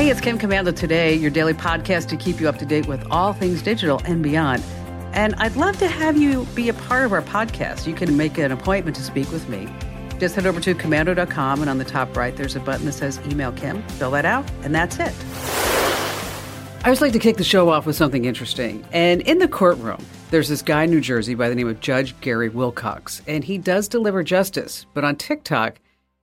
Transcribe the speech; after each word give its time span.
Hey, 0.00 0.08
it's 0.08 0.18
Kim 0.18 0.38
Komando 0.38 0.74
today, 0.74 1.14
your 1.14 1.30
daily 1.30 1.52
podcast 1.52 2.08
to 2.08 2.16
keep 2.16 2.40
you 2.40 2.48
up 2.48 2.56
to 2.56 2.64
date 2.64 2.88
with 2.88 3.06
all 3.10 3.34
things 3.34 3.60
digital 3.60 4.00
and 4.06 4.22
beyond. 4.22 4.62
And 5.12 5.34
I'd 5.34 5.56
love 5.56 5.76
to 5.76 5.88
have 5.88 6.16
you 6.16 6.46
be 6.54 6.70
a 6.70 6.72
part 6.72 7.04
of 7.04 7.12
our 7.12 7.20
podcast. 7.20 7.86
You 7.86 7.92
can 7.92 8.16
make 8.16 8.38
an 8.38 8.50
appointment 8.50 8.96
to 8.96 9.02
speak 9.02 9.30
with 9.30 9.46
me. 9.50 9.68
Just 10.18 10.36
head 10.36 10.46
over 10.46 10.58
to 10.58 10.74
komando.com, 10.74 11.60
and 11.60 11.68
on 11.68 11.76
the 11.76 11.84
top 11.84 12.16
right, 12.16 12.34
there's 12.34 12.56
a 12.56 12.60
button 12.60 12.86
that 12.86 12.92
says 12.92 13.20
Email 13.26 13.52
Kim. 13.52 13.82
Fill 13.88 14.12
that 14.12 14.24
out, 14.24 14.50
and 14.62 14.74
that's 14.74 14.98
it. 14.98 15.12
I 16.82 16.84
always 16.86 17.02
like 17.02 17.12
to 17.12 17.18
kick 17.18 17.36
the 17.36 17.44
show 17.44 17.68
off 17.68 17.84
with 17.84 17.94
something 17.94 18.24
interesting. 18.24 18.82
And 18.92 19.20
in 19.20 19.36
the 19.36 19.48
courtroom, 19.48 20.02
there's 20.30 20.48
this 20.48 20.62
guy 20.62 20.84
in 20.84 20.90
New 20.90 21.02
Jersey 21.02 21.34
by 21.34 21.50
the 21.50 21.54
name 21.54 21.68
of 21.68 21.78
Judge 21.80 22.18
Gary 22.22 22.48
Wilcox, 22.48 23.20
and 23.26 23.44
he 23.44 23.58
does 23.58 23.86
deliver 23.86 24.22
justice. 24.22 24.86
But 24.94 25.04
on 25.04 25.16
TikTok, 25.16 25.78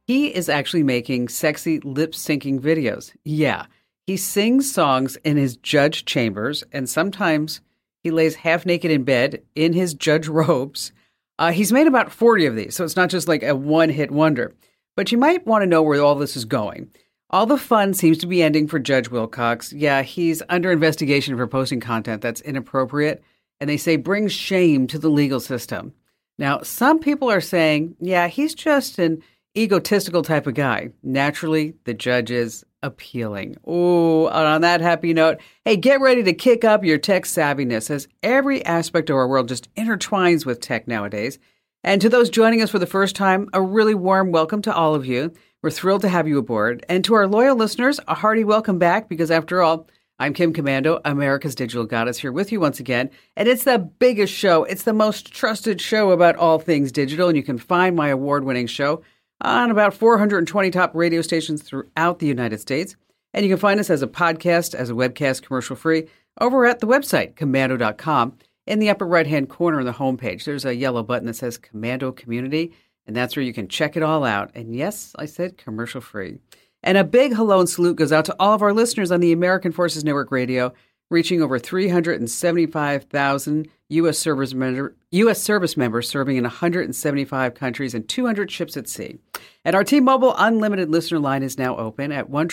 he 0.07 0.27
is 0.33 0.47
actually 0.47 0.83
making 0.83 1.27
sexy 1.27 1.79
lip 1.81 2.13
syncing 2.13 2.59
videos. 2.59 3.13
Yeah, 3.25 3.65
he 4.05 4.15
sings 4.15 4.71
songs 4.71 5.17
in 5.17 5.35
his 5.35 5.57
judge 5.57 6.05
chambers, 6.05 6.63
and 6.71 6.89
sometimes 6.89 7.59
he 8.03 8.09
lays 8.09 8.35
half 8.35 8.65
naked 8.65 8.89
in 8.89 9.03
bed 9.03 9.43
in 9.53 9.73
his 9.73 9.93
judge 9.93 10.27
robes. 10.29 10.93
Uh, 11.37 11.51
he's 11.51 11.73
made 11.73 11.87
about 11.87 12.11
40 12.11 12.45
of 12.45 12.55
these, 12.55 12.73
so 12.73 12.85
it's 12.85 12.95
not 12.95 13.09
just 13.09 13.27
like 13.27 13.43
a 13.43 13.55
one 13.55 13.89
hit 13.89 14.09
wonder. 14.09 14.55
But 14.95 15.11
you 15.11 15.17
might 15.17 15.45
want 15.45 15.61
to 15.61 15.67
know 15.67 15.83
where 15.83 16.01
all 16.01 16.15
this 16.15 16.35
is 16.35 16.45
going. 16.45 16.89
All 17.29 17.45
the 17.45 17.57
fun 17.57 17.93
seems 17.93 18.17
to 18.19 18.27
be 18.27 18.41
ending 18.41 18.67
for 18.67 18.79
Judge 18.79 19.09
Wilcox. 19.09 19.73
Yeah, 19.73 20.01
he's 20.01 20.41
under 20.47 20.71
investigation 20.71 21.35
for 21.35 21.45
posting 21.45 21.81
content 21.81 22.21
that's 22.21 22.41
inappropriate, 22.41 23.21
and 23.59 23.69
they 23.69 23.77
say 23.77 23.97
brings 23.97 24.31
shame 24.31 24.87
to 24.87 24.97
the 24.97 25.09
legal 25.09 25.41
system. 25.41 25.93
Now, 26.39 26.61
some 26.61 26.99
people 26.99 27.29
are 27.29 27.41
saying, 27.41 27.97
yeah, 27.99 28.27
he's 28.27 28.55
just 28.55 28.97
an 28.97 29.21
egotistical 29.57 30.21
type 30.21 30.47
of 30.47 30.53
guy. 30.53 30.89
Naturally, 31.03 31.73
the 31.85 31.93
judge 31.93 32.31
is 32.31 32.63
appealing. 32.83 33.57
Oh, 33.65 34.27
on 34.27 34.61
that 34.61 34.81
happy 34.81 35.13
note, 35.13 35.39
hey, 35.65 35.75
get 35.75 35.99
ready 35.99 36.23
to 36.23 36.33
kick 36.33 36.63
up 36.63 36.83
your 36.83 36.97
tech 36.97 37.23
savviness 37.23 37.89
as 37.89 38.07
every 38.21 38.63
aspect 38.65 39.09
of 39.09 39.15
our 39.15 39.27
world 39.27 39.47
just 39.47 39.73
intertwines 39.75 40.45
with 40.45 40.61
tech 40.61 40.87
nowadays. 40.87 41.39
And 41.83 42.01
to 42.01 42.09
those 42.09 42.29
joining 42.29 42.61
us 42.61 42.69
for 42.69 42.79
the 42.79 42.85
first 42.85 43.15
time, 43.15 43.49
a 43.53 43.61
really 43.61 43.95
warm 43.95 44.31
welcome 44.31 44.61
to 44.63 44.75
all 44.75 44.93
of 44.93 45.05
you. 45.05 45.33
We're 45.63 45.71
thrilled 45.71 46.01
to 46.01 46.09
have 46.09 46.27
you 46.27 46.37
aboard. 46.37 46.85
And 46.87 47.03
to 47.05 47.15
our 47.15 47.27
loyal 47.27 47.55
listeners, 47.55 47.99
a 48.07 48.13
hearty 48.13 48.43
welcome 48.43 48.77
back 48.77 49.09
because 49.09 49.31
after 49.31 49.61
all, 49.61 49.87
I'm 50.19 50.33
Kim 50.33 50.51
Komando, 50.51 50.99
America's 51.05 51.53
digital 51.53 51.85
goddess, 51.85 52.17
here 52.17 52.31
with 52.31 52.51
you 52.51 52.59
once 52.59 52.79
again. 52.79 53.11
And 53.35 53.47
it's 53.47 53.65
the 53.65 53.77
biggest 53.77 54.33
show. 54.33 54.63
It's 54.63 54.83
the 54.83 54.93
most 54.93 55.31
trusted 55.31 55.79
show 55.79 56.11
about 56.11 56.35
all 56.35 56.57
things 56.57 56.91
digital. 56.91 57.27
And 57.27 57.37
you 57.37 57.43
can 57.43 57.59
find 57.59 57.95
my 57.95 58.09
award 58.09 58.43
winning 58.43 58.67
show 58.67 59.03
on 59.41 59.71
about 59.71 59.93
420 59.93 60.71
top 60.71 60.95
radio 60.95 61.21
stations 61.21 61.61
throughout 61.61 62.19
the 62.19 62.27
United 62.27 62.59
States. 62.59 62.95
And 63.33 63.45
you 63.45 63.51
can 63.51 63.59
find 63.59 63.77
us 63.79 63.89
as 63.89 64.01
a 64.01 64.07
podcast, 64.07 64.73
as 64.73 64.89
a 64.89 64.93
webcast, 64.93 65.43
commercial 65.43 65.75
free, 65.75 66.07
over 66.39 66.65
at 66.65 66.79
the 66.79 66.87
website, 66.87 67.35
komando.com. 67.35 68.37
In 68.65 68.79
the 68.79 68.89
upper 68.89 69.07
right 69.07 69.27
hand 69.27 69.49
corner 69.49 69.79
of 69.79 69.85
the 69.85 69.93
homepage, 69.93 70.43
there's 70.43 70.65
a 70.65 70.75
yellow 70.75 71.03
button 71.03 71.27
that 71.27 71.35
says 71.35 71.57
Komando 71.57 72.13
Community, 72.15 72.73
and 73.05 73.15
that's 73.15 73.35
where 73.35 73.43
you 73.43 73.53
can 73.53 73.69
check 73.69 73.95
it 73.95 74.03
all 74.03 74.25
out. 74.25 74.51
And 74.55 74.75
yes, 74.75 75.15
I 75.17 75.25
said 75.25 75.57
commercial 75.57 76.01
free. 76.01 76.39
And 76.83 76.97
a 76.97 77.05
big 77.05 77.33
hello 77.33 77.59
and 77.59 77.69
salute 77.69 77.95
goes 77.95 78.11
out 78.11 78.25
to 78.25 78.35
all 78.39 78.53
of 78.53 78.61
our 78.61 78.73
listeners 78.73 79.11
on 79.11 79.21
the 79.21 79.31
American 79.31 79.71
Forces 79.71 80.03
Network 80.03 80.31
Radio 80.31 80.73
reaching 81.09 81.41
over 81.41 81.57
375,000 81.57 83.69
U.S. 83.89 84.17
service, 84.17 84.53
member, 84.53 84.96
U.S. 85.11 85.41
service 85.41 85.77
members 85.77 86.09
serving 86.09 86.35
in 86.35 86.43
175 86.43 87.53
countries 87.53 87.93
and 87.93 88.09
200 88.09 88.51
ships 88.51 88.75
at 88.75 88.89
sea. 88.89 89.17
And 89.63 89.73
our 89.73 89.85
T-Mobile 89.85 90.35
Unlimited 90.37 90.89
listener 90.89 91.19
line 91.19 91.43
is 91.43 91.57
now 91.57 91.77
open 91.77 92.11
at 92.11 92.29
1 92.29 92.49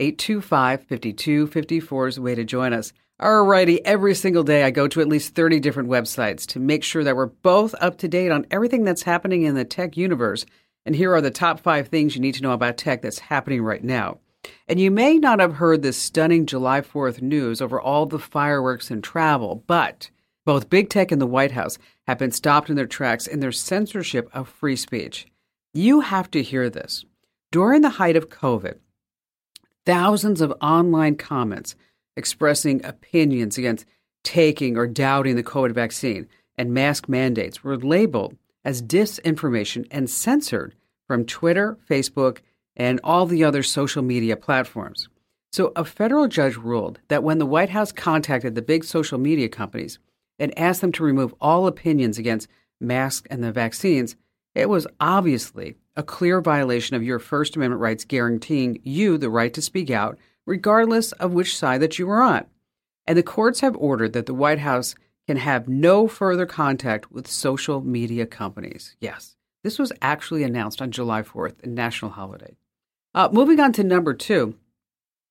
825 0.00 0.80
5254 0.80 2.08
is 2.08 2.18
way 2.18 2.34
to 2.34 2.42
join 2.42 2.72
us. 2.72 2.92
Alrighty, 3.20 3.78
every 3.84 4.16
single 4.16 4.42
day 4.42 4.64
I 4.64 4.72
go 4.72 4.88
to 4.88 5.00
at 5.00 5.08
least 5.08 5.36
30 5.36 5.60
different 5.60 5.88
websites 5.88 6.44
to 6.46 6.58
make 6.58 6.82
sure 6.82 7.04
that 7.04 7.14
we're 7.14 7.26
both 7.26 7.76
up 7.80 7.98
to 7.98 8.08
date 8.08 8.32
on 8.32 8.46
everything 8.50 8.82
that's 8.82 9.04
happening 9.04 9.42
in 9.42 9.54
the 9.54 9.64
tech 9.64 9.96
universe. 9.96 10.44
And 10.84 10.96
here 10.96 11.14
are 11.14 11.20
the 11.20 11.30
top 11.30 11.60
five 11.60 11.86
things 11.86 12.16
you 12.16 12.20
need 12.20 12.34
to 12.34 12.42
know 12.42 12.50
about 12.50 12.76
tech 12.76 13.02
that's 13.02 13.20
happening 13.20 13.62
right 13.62 13.84
now. 13.84 14.18
And 14.66 14.80
you 14.80 14.90
may 14.90 15.18
not 15.18 15.38
have 15.38 15.54
heard 15.54 15.82
this 15.82 15.96
stunning 15.96 16.46
July 16.46 16.80
4th 16.80 17.22
news 17.22 17.62
over 17.62 17.80
all 17.80 18.06
the 18.06 18.18
fireworks 18.18 18.90
and 18.90 19.04
travel, 19.04 19.62
but 19.68 20.10
both 20.44 20.70
big 20.70 20.88
tech 20.88 21.12
and 21.12 21.20
the 21.20 21.26
White 21.26 21.52
House 21.52 21.78
have 22.06 22.18
been 22.18 22.32
stopped 22.32 22.68
in 22.68 22.76
their 22.76 22.86
tracks 22.86 23.26
in 23.26 23.40
their 23.40 23.52
censorship 23.52 24.28
of 24.32 24.48
free 24.48 24.76
speech. 24.76 25.26
You 25.72 26.00
have 26.00 26.30
to 26.32 26.42
hear 26.42 26.68
this. 26.68 27.04
During 27.50 27.82
the 27.82 27.90
height 27.90 28.16
of 28.16 28.28
COVID, 28.28 28.76
thousands 29.84 30.40
of 30.40 30.54
online 30.60 31.16
comments 31.16 31.74
expressing 32.16 32.84
opinions 32.84 33.56
against 33.58 33.86
taking 34.24 34.76
or 34.76 34.86
doubting 34.86 35.36
the 35.36 35.42
COVID 35.42 35.72
vaccine 35.72 36.28
and 36.56 36.74
mask 36.74 37.08
mandates 37.08 37.64
were 37.64 37.76
labeled 37.76 38.36
as 38.64 38.82
disinformation 38.82 39.86
and 39.90 40.08
censored 40.08 40.74
from 41.06 41.24
Twitter, 41.24 41.78
Facebook, 41.88 42.38
and 42.76 43.00
all 43.02 43.26
the 43.26 43.44
other 43.44 43.62
social 43.62 44.02
media 44.02 44.36
platforms. 44.36 45.08
So, 45.52 45.72
a 45.76 45.84
federal 45.84 46.28
judge 46.28 46.56
ruled 46.56 47.00
that 47.08 47.22
when 47.22 47.38
the 47.38 47.46
White 47.46 47.70
House 47.70 47.92
contacted 47.92 48.54
the 48.54 48.62
big 48.62 48.84
social 48.84 49.18
media 49.18 49.48
companies 49.48 49.98
and 50.42 50.58
asked 50.58 50.80
them 50.80 50.90
to 50.90 51.04
remove 51.04 51.32
all 51.40 51.68
opinions 51.68 52.18
against 52.18 52.48
masks 52.80 53.28
and 53.30 53.44
the 53.44 53.52
vaccines, 53.52 54.16
it 54.56 54.68
was 54.68 54.88
obviously 54.98 55.76
a 55.94 56.02
clear 56.02 56.40
violation 56.40 56.96
of 56.96 57.02
your 57.04 57.20
First 57.20 57.54
Amendment 57.54 57.80
rights 57.80 58.04
guaranteeing 58.04 58.80
you 58.82 59.16
the 59.16 59.30
right 59.30 59.54
to 59.54 59.62
speak 59.62 59.88
out, 59.88 60.18
regardless 60.44 61.12
of 61.12 61.32
which 61.32 61.56
side 61.56 61.80
that 61.80 61.96
you 61.96 62.08
were 62.08 62.20
on. 62.20 62.44
And 63.06 63.16
the 63.16 63.22
courts 63.22 63.60
have 63.60 63.76
ordered 63.76 64.14
that 64.14 64.26
the 64.26 64.34
White 64.34 64.58
House 64.58 64.96
can 65.28 65.36
have 65.36 65.68
no 65.68 66.08
further 66.08 66.44
contact 66.44 67.12
with 67.12 67.28
social 67.28 67.80
media 67.80 68.26
companies. 68.26 68.96
Yes, 69.00 69.36
this 69.62 69.78
was 69.78 69.92
actually 70.02 70.42
announced 70.42 70.82
on 70.82 70.90
July 70.90 71.22
4th, 71.22 71.62
a 71.62 71.68
national 71.68 72.10
holiday. 72.10 72.56
Uh, 73.14 73.28
moving 73.30 73.60
on 73.60 73.72
to 73.74 73.84
number 73.84 74.12
two, 74.12 74.56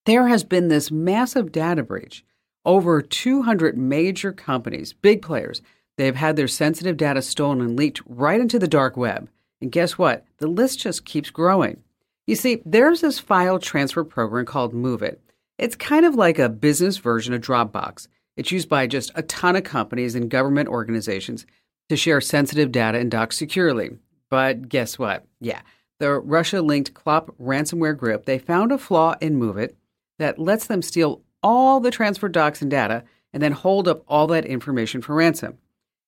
there 0.06 0.30
has 0.30 0.46
been 0.46 0.70
this 0.70 0.90
massive 0.90 1.52
data 1.52 1.84
breach. 1.84 2.24
Over 2.66 3.02
200 3.02 3.78
major 3.78 4.32
companies, 4.32 4.94
big 4.94 5.22
players, 5.22 5.62
they've 5.98 6.16
had 6.16 6.36
their 6.36 6.48
sensitive 6.48 6.96
data 6.96 7.22
stolen 7.22 7.62
and 7.62 7.76
leaked 7.76 8.02
right 8.06 8.40
into 8.40 8.60
the 8.60 8.68
dark 8.68 8.96
web. 8.96 9.30
And 9.62 9.72
guess 9.72 9.98
what? 9.98 10.26
The 10.38 10.48
list 10.48 10.80
just 10.80 11.06
keeps 11.06 11.30
growing. 11.30 11.82
You 12.28 12.36
see, 12.36 12.62
there's 12.66 13.02
this 13.02 13.20
file 13.20 13.60
transfer 13.60 14.04
program 14.04 14.46
called 14.46 14.74
MOVEit. 14.74 15.18
It's 15.58 15.76
kind 15.76 16.06
of 16.06 16.16
like 16.16 16.40
a 16.40 16.50
business 16.50 16.98
version 16.98 17.34
of 17.34 17.42
Dropbox. 17.42 18.08
It's 18.38 18.52
used 18.52 18.70
by 18.70 18.88
just 18.88 19.12
a 19.16 19.24
ton 19.24 19.56
of 19.56 19.64
companies 19.64 20.16
and 20.16 20.30
government 20.30 20.70
organizations 20.70 21.46
to 21.90 21.98
share 21.98 22.22
sensitive 22.22 22.72
data 22.72 22.98
and 22.98 23.12
docs 23.12 23.38
securely. 23.38 23.98
But 24.30 24.70
guess 24.70 24.98
what? 24.98 25.26
Yeah, 25.40 25.62
the 26.00 26.20
Russia 26.20 26.62
linked 26.62 26.94
Clop 26.94 27.36
ransomware 27.38 27.97
group, 27.97 28.26
they 28.26 28.40
found 28.40 28.72
a 28.72 28.78
flaw 28.78 29.16
in 29.20 29.40
MOVEit 29.40 29.74
that 30.20 30.40
lets 30.40 30.68
them 30.68 30.82
steal 30.82 31.22
all 31.43 31.79
the 31.79 31.91
transfer 31.91 32.29
docs 32.29 32.61
and 32.61 32.72
data 32.72 33.03
and 33.34 33.41
then 33.41 33.52
hold 33.52 33.88
up 33.88 34.03
all 34.08 34.28
that 34.28 34.46
information 34.46 35.02
for 35.02 35.16
ransom. 35.16 35.58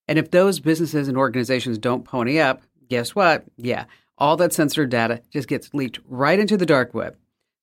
And 0.06 0.18
if 0.18 0.30
those 0.30 0.60
businesses 0.60 1.08
and 1.08 1.16
organizations 1.16 1.78
don't 1.78 2.04
pony 2.04 2.38
up, 2.38 2.62
guess 2.88 3.14
what? 3.14 3.44
Yeah, 3.56 3.86
all 4.18 4.36
that 4.36 4.52
sensitive 4.52 4.90
data 4.90 5.22
just 5.30 5.48
gets 5.48 5.72
leaked 5.72 6.00
right 6.06 6.38
into 6.38 6.56
the 6.56 6.66
dark 6.66 6.94
web. 6.94 7.16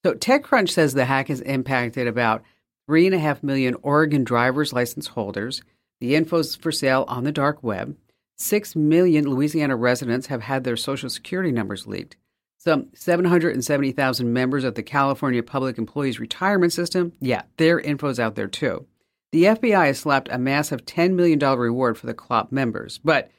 So 0.04 0.14
TechCrunch 0.14 0.70
says 0.70 0.94
the 0.94 1.06
hack 1.06 1.28
has 1.28 1.42
impacted 1.42 2.08
about 2.08 2.44
3.5 2.90 3.44
million 3.44 3.76
Oregon 3.84 4.24
driver's 4.24 4.74
license 4.74 5.08
holders. 5.08 5.62
The 6.00 6.16
info's 6.16 6.56
for 6.56 6.72
sale 6.72 7.06
on 7.08 7.24
the 7.24 7.32
dark 7.32 7.62
web. 7.62 7.96
6 8.38 8.76
million 8.76 9.30
Louisiana 9.30 9.76
residents 9.76 10.28
have 10.28 10.42
had 10.42 10.64
their 10.64 10.76
social 10.76 11.10
security 11.10 11.52
numbers 11.52 11.86
leaked. 11.86 12.18
Some 12.64 12.90
770,000 12.94 14.32
members 14.32 14.64
of 14.64 14.76
the 14.76 14.84
California 14.84 15.42
Public 15.42 15.80
Employees 15.80 16.20
Retirement 16.20 16.72
System, 16.72 17.12
yeah, 17.20 17.42
their 17.58 17.80
info's 17.80 18.20
out 18.20 18.36
there 18.36 18.48
too. 18.48 18.86
The 19.32 19.46
FBI 19.46 19.88
has 19.88 19.98
slapped 19.98 20.30
a 20.32 20.38
massive 20.38 20.86
$10 20.86 21.14
million 21.14 21.40
reward 21.40 21.98
for 21.98 22.06
the 22.06 22.14
CLOP 22.14 22.52
members. 22.52 23.00
But 23.04 23.32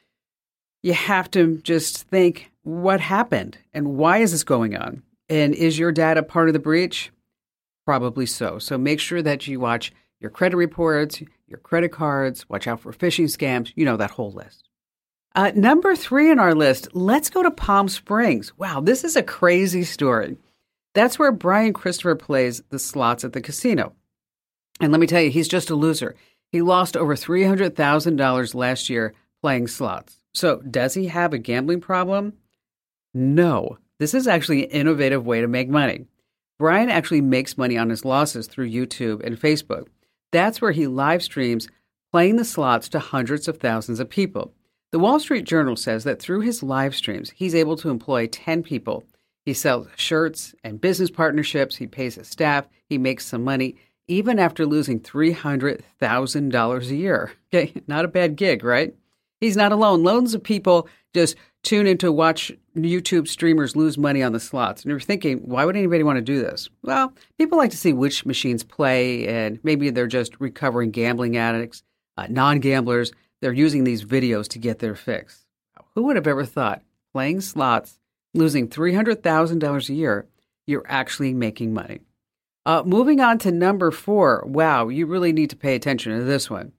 you 0.83 0.93
have 0.93 1.31
to 1.33 1.59
just 1.59 2.09
think 2.09 2.51
what 2.65 3.01
happened 3.01 3.59
and 3.73 3.97
why 3.97 4.19
is 4.19 4.33
this 4.33 4.43
going 4.43 4.77
on? 4.77 5.05
And 5.29 5.55
is 5.55 5.79
your 5.79 5.93
data 5.93 6.25
part 6.25 6.49
of 6.49 6.53
the 6.53 6.59
breach? 6.59 7.13
Probably 7.87 8.27
so. 8.27 8.59
So 8.59 8.77
make 8.77 8.99
sure 8.99 9.23
that 9.23 9.47
you 9.47 9.61
watch 9.61 9.93
your 10.19 10.31
credit 10.31 10.57
reports, 10.57 11.23
your 11.47 11.61
credit 11.61 11.93
cards, 11.93 12.49
watch 12.49 12.67
out 12.67 12.81
for 12.81 12.93
phishing 12.93 13.27
scams, 13.27 13.73
you 13.77 13.85
know, 13.85 13.97
that 13.99 14.11
whole 14.11 14.33
list. 14.33 14.69
Uh, 15.34 15.50
number 15.55 15.96
three 15.96 16.31
on 16.31 16.38
our 16.38 16.55
list, 16.55 16.88
let's 16.94 17.31
go 17.31 17.43
to 17.43 17.50
Palm 17.50 17.88
Springs. 17.88 18.56
Wow, 18.58 18.81
this 18.81 19.02
is 19.02 19.17
a 19.17 19.23
crazy 19.23 19.82
story. 19.82 20.37
That's 20.94 21.19
where 21.19 21.32
Brian 21.32 21.73
Christopher 21.73 22.17
plays 22.17 22.62
the 22.69 22.79
slots 22.79 23.25
at 23.25 23.32
the 23.32 23.40
casino. 23.40 23.94
And 24.79 24.93
let 24.93 25.00
me 25.00 25.06
tell 25.06 25.23
you, 25.23 25.31
he's 25.31 25.49
just 25.49 25.70
a 25.70 25.75
loser. 25.75 26.14
He 26.50 26.61
lost 26.61 26.99
over 26.99 27.14
$300,000 27.14 28.55
last 28.55 28.90
year 28.90 29.14
playing 29.40 29.69
slots. 29.69 30.19
So, 30.34 30.56
does 30.58 30.93
he 30.94 31.06
have 31.06 31.32
a 31.32 31.38
gambling 31.38 31.81
problem? 31.81 32.35
No. 33.14 33.78
This 33.99 34.12
is 34.12 34.26
actually 34.26 34.64
an 34.64 34.70
innovative 34.70 35.25
way 35.25 35.40
to 35.40 35.49
make 35.49 35.69
money. 35.69 36.06
Brian 36.58 36.90
actually 36.90 37.23
makes 37.23 37.56
money 37.56 37.78
on 37.78 37.88
his 37.88 38.05
losses 38.05 38.46
through 38.46 38.70
YouTube 38.70 39.25
and 39.25 39.40
Facebook. 39.40 39.88
That's 40.31 40.61
where 40.61 40.73
he 40.73 40.87
live 40.87 41.23
streams 41.23 41.69
playing 42.11 42.37
the 42.37 42.44
slots 42.44 42.88
to 42.90 42.99
hundreds 42.99 43.49
of 43.49 43.58
thousands 43.58 43.99
of 43.99 44.11
people. 44.11 44.52
The 44.93 44.99
Wall 44.99 45.19
Street 45.19 45.44
Journal 45.47 45.75
says 45.75 46.05
that 46.05 46.21
through 46.21 46.41
his 46.41 46.62
live 46.62 46.94
streams, 46.94 47.31
he's 47.31 47.55
able 47.55 47.77
to 47.79 47.89
employ 47.89 48.27
10 48.27 48.62
people. 48.62 49.05
He 49.47 49.55
sells 49.55 49.89
shirts 49.97 50.55
and 50.62 50.83
business 50.83 51.11
partnerships, 51.11 51.77
he 51.77 51.87
pays 51.87 52.17
his 52.17 52.29
staff, 52.29 52.69
he 52.91 52.99
makes 52.99 53.25
some 53.25 53.43
money, 53.43 53.77
even 54.06 54.39
after 54.39 54.67
losing 54.67 55.00
$300,000 55.00 56.91
a 56.91 56.94
year. 56.94 57.33
Okay, 57.55 57.75
not 57.87 58.06
a 58.06 58.09
bad 58.09 58.37
gig, 58.37 58.65
right? 58.65 58.94
He's 59.39 59.59
not 59.59 59.73
alone. 59.73 60.03
Loads 60.03 60.33
of 60.33 60.43
people 60.43 60.89
just 61.12 61.37
tune 61.62 61.87
in 61.87 61.99
to 61.99 62.11
watch 62.11 62.50
YouTube 62.75 63.29
streamers 63.29 63.77
lose 63.77 63.99
money 63.99 64.23
on 64.23 64.33
the 64.33 64.41
slots. 64.41 64.83
And 64.83 64.91
you're 64.91 65.00
thinking, 65.00 65.37
why 65.41 65.67
would 65.67 65.77
anybody 65.77 66.03
want 66.03 66.17
to 66.17 66.23
do 66.23 66.41
this? 66.41 66.71
Well, 66.83 67.12
people 67.37 67.59
like 67.59 67.71
to 67.73 67.77
see 67.77 67.93
which 67.93 68.25
machines 68.25 68.65
play, 68.65 69.29
and 69.29 69.59
maybe 69.62 69.91
they're 69.91 70.06
just 70.06 70.38
recovering 70.41 70.93
gambling 70.93 71.37
addicts, 71.37 71.83
uh, 72.17 72.27
non 72.31 72.61
gamblers. 72.61 73.12
They're 73.43 73.53
using 73.53 73.83
these 73.83 74.05
videos 74.05 74.47
to 74.49 74.61
get 74.61 74.79
their 74.79 74.94
fix. 74.94 75.44
Who 75.94 76.05
would 76.05 76.17
have 76.17 76.29
ever 76.29 76.47
thought 76.47 76.83
playing 77.12 77.41
slots, 77.43 77.99
losing 78.33 78.69
$300,000 78.69 79.89
a 79.89 79.93
year, 79.93 80.27
you're 80.67 80.87
actually 80.87 81.35
making 81.35 81.75
money? 81.75 82.00
Uh, 82.65 82.85
moving 82.87 83.21
on 83.21 83.39
to 83.39 83.50
number 83.50 83.91
four. 83.91 84.44
Wow, 84.47 84.89
you 84.89 85.06
really 85.06 85.33
need 85.33 85.50
to 85.50 85.56
pay 85.56 85.75
attention 85.75 86.17
to 86.17 86.25
this 86.25 86.49
one. 86.49 86.73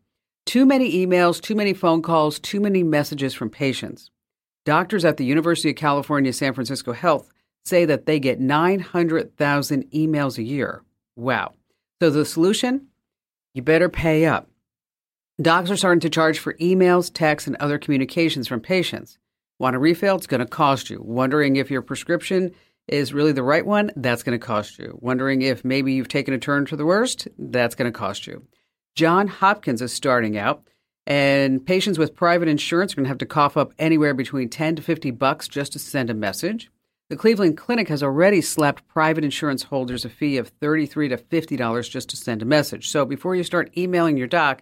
Too 0.46 0.66
many 0.66 1.06
emails, 1.06 1.42
too 1.42 1.54
many 1.54 1.74
phone 1.74 2.02
calls, 2.02 2.40
too 2.40 2.62
many 2.62 2.82
messages 2.82 3.34
from 3.34 3.50
patients. 3.50 4.10
Doctors 4.66 5.04
at 5.04 5.18
the 5.18 5.26
University 5.26 5.70
of 5.70 5.76
California, 5.76 6.32
San 6.32 6.54
Francisco 6.54 6.94
Health 6.94 7.30
say 7.66 7.84
that 7.84 8.06
they 8.06 8.22
get 8.22 8.40
900,000 8.40 9.92
emails 9.92 10.38
a 10.38 10.44
year. 10.44 10.82
Wow. 11.18 11.54
So 12.02 12.10
the 12.10 12.26
solution? 12.26 12.88
You 13.54 13.62
better 13.62 13.90
pay 13.90 14.26
up. 14.26 14.48
Docs 15.42 15.72
are 15.72 15.78
starting 15.78 16.00
to 16.02 16.12
charge 16.12 16.38
for 16.38 16.54
emails, 16.56 17.12
texts, 17.12 17.48
and 17.48 17.56
other 17.56 17.80
communications 17.80 18.48
from 18.48 18.62
patients. 18.62 19.18
Want 19.58 19.76
a 19.76 19.80
refill? 19.80 20.16
It's 20.16 20.28
going 20.28 20.42
to 20.42 20.46
cost 20.46 20.92
you. 20.92 21.02
Wondering 21.04 21.56
if 21.56 21.72
your 21.72 21.82
prescription 21.82 22.52
is 22.88 23.16
really 23.16 23.32
the 23.32 23.42
right 23.42 23.66
one? 23.66 23.90
That's 23.96 24.22
going 24.22 24.40
to 24.40 24.46
cost 24.46 24.78
you. 24.78 24.96
Wondering 25.02 25.42
if 25.42 25.66
maybe 25.66 25.94
you've 25.94 26.08
taken 26.08 26.36
a 26.36 26.38
turn 26.38 26.68
to 26.68 26.76
the 26.76 26.86
worst? 26.86 27.28
That's 27.40 27.74
going 27.74 27.92
to 27.92 27.98
cost 27.98 28.28
you. 28.28 28.46
John 28.94 29.28
Hopkins 29.28 29.82
is 29.82 29.92
starting 29.92 30.38
out. 30.38 30.68
And 31.08 31.66
patients 31.66 31.98
with 31.98 32.16
private 32.16 32.48
insurance 32.48 32.94
are 32.94 32.98
going 32.98 33.06
to 33.06 33.10
have 33.10 33.18
to 33.18 33.26
cough 33.26 33.58
up 33.58 33.74
anywhere 33.80 34.14
between 34.14 34.50
10 34.50 34.76
to 34.76 34.82
50 34.84 35.10
bucks 35.12 35.48
just 35.48 35.74
to 35.74 35.80
send 35.80 36.12
a 36.12 36.14
message. 36.14 36.70
The 37.10 37.18
Cleveland 37.18 37.58
Clinic 37.58 37.90
has 37.90 38.04
already 38.04 38.40
slapped 38.40 38.88
private 38.88 39.24
insurance 39.24 39.64
holders 39.64 40.06
a 40.06 40.10
fee 40.10 40.38
of 40.38 40.58
$33 40.60 41.10
to 41.10 41.18
$50 41.18 41.90
just 41.90 42.10
to 42.10 42.16
send 42.16 42.44
a 42.44 42.46
message. 42.46 42.90
So 42.90 43.04
before 43.04 43.36
you 43.36 43.44
start 43.44 43.76
emailing 43.76 44.16
your 44.16 44.28
doc, 44.28 44.62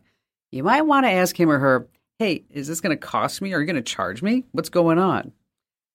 you 0.52 0.64
might 0.64 0.82
want 0.82 1.06
to 1.06 1.12
ask 1.12 1.40
him 1.40 1.50
or 1.50 1.60
her, 1.60 1.88
hey, 2.20 2.44
is 2.50 2.68
this 2.68 2.82
going 2.82 2.96
to 2.96 3.02
cost 3.02 3.42
me? 3.42 3.54
Are 3.54 3.60
you 3.60 3.66
going 3.66 3.76
to 3.76 3.82
charge 3.82 4.22
me? 4.22 4.46
What's 4.52 4.70
going 4.70 5.00
on? 5.00 5.32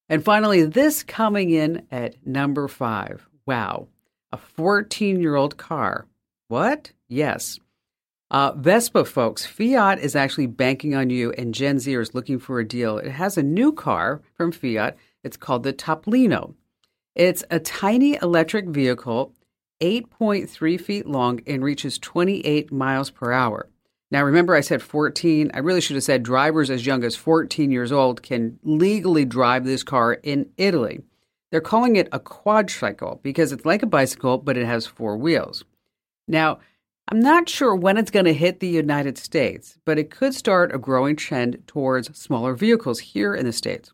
And 0.08 0.24
finally, 0.24 0.64
this 0.64 1.02
coming 1.02 1.50
in 1.50 1.86
at 1.90 2.26
number 2.26 2.68
five. 2.68 3.28
Wow, 3.44 3.88
a 4.32 4.36
14 4.36 5.20
year 5.20 5.36
old 5.36 5.56
car. 5.56 6.06
What? 6.48 6.92
Yes. 7.08 7.58
Uh, 8.30 8.52
Vespa, 8.56 9.04
folks, 9.04 9.46
Fiat 9.46 10.00
is 10.00 10.16
actually 10.16 10.46
banking 10.46 10.96
on 10.96 11.10
you, 11.10 11.30
and 11.32 11.54
Gen 11.54 11.78
Z 11.78 11.94
is 11.94 12.14
looking 12.14 12.40
for 12.40 12.58
a 12.58 12.66
deal. 12.66 12.98
It 12.98 13.10
has 13.10 13.38
a 13.38 13.42
new 13.42 13.72
car 13.72 14.20
from 14.34 14.50
Fiat. 14.50 14.96
It's 15.22 15.36
called 15.36 15.62
the 15.62 15.72
Topolino. 15.72 16.54
It's 17.14 17.44
a 17.50 17.60
tiny 17.60 18.18
electric 18.20 18.66
vehicle, 18.66 19.32
8.3 19.80 20.80
feet 20.80 21.06
long, 21.06 21.40
and 21.46 21.62
reaches 21.62 21.98
28 21.98 22.72
miles 22.72 23.10
per 23.10 23.32
hour. 23.32 23.68
Now, 24.10 24.24
remember, 24.24 24.54
I 24.54 24.60
said 24.60 24.82
14. 24.82 25.50
I 25.52 25.58
really 25.58 25.80
should 25.80 25.96
have 25.96 26.04
said 26.04 26.22
drivers 26.22 26.70
as 26.70 26.86
young 26.86 27.02
as 27.02 27.16
14 27.16 27.70
years 27.70 27.90
old 27.90 28.22
can 28.22 28.58
legally 28.62 29.24
drive 29.24 29.64
this 29.64 29.82
car 29.82 30.14
in 30.14 30.50
Italy. 30.56 31.00
They're 31.50 31.60
calling 31.60 31.96
it 31.96 32.08
a 32.12 32.20
quadcycle 32.20 33.20
because 33.22 33.52
it's 33.52 33.64
like 33.64 33.82
a 33.82 33.86
bicycle, 33.86 34.38
but 34.38 34.56
it 34.56 34.66
has 34.66 34.86
four 34.86 35.16
wheels. 35.16 35.64
Now, 36.28 36.58
I'm 37.08 37.20
not 37.20 37.48
sure 37.48 37.74
when 37.74 37.98
it's 37.98 38.10
going 38.10 38.24
to 38.24 38.34
hit 38.34 38.58
the 38.58 38.68
United 38.68 39.16
States, 39.16 39.78
but 39.84 39.98
it 39.98 40.10
could 40.10 40.34
start 40.34 40.74
a 40.74 40.78
growing 40.78 41.14
trend 41.14 41.62
towards 41.66 42.16
smaller 42.18 42.54
vehicles 42.54 42.98
here 42.98 43.34
in 43.34 43.46
the 43.46 43.52
States. 43.52 43.92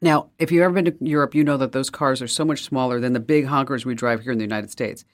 Now, 0.00 0.30
if 0.38 0.52
you've 0.52 0.62
ever 0.62 0.74
been 0.74 0.84
to 0.84 0.96
Europe, 1.00 1.34
you 1.34 1.42
know 1.42 1.56
that 1.56 1.72
those 1.72 1.90
cars 1.90 2.22
are 2.22 2.28
so 2.28 2.44
much 2.44 2.62
smaller 2.62 3.00
than 3.00 3.14
the 3.14 3.20
big 3.20 3.46
honkers 3.46 3.84
we 3.84 3.94
drive 3.94 4.22
here 4.22 4.32
in 4.32 4.38
the 4.38 4.44
United 4.44 4.70
States. 4.70 5.04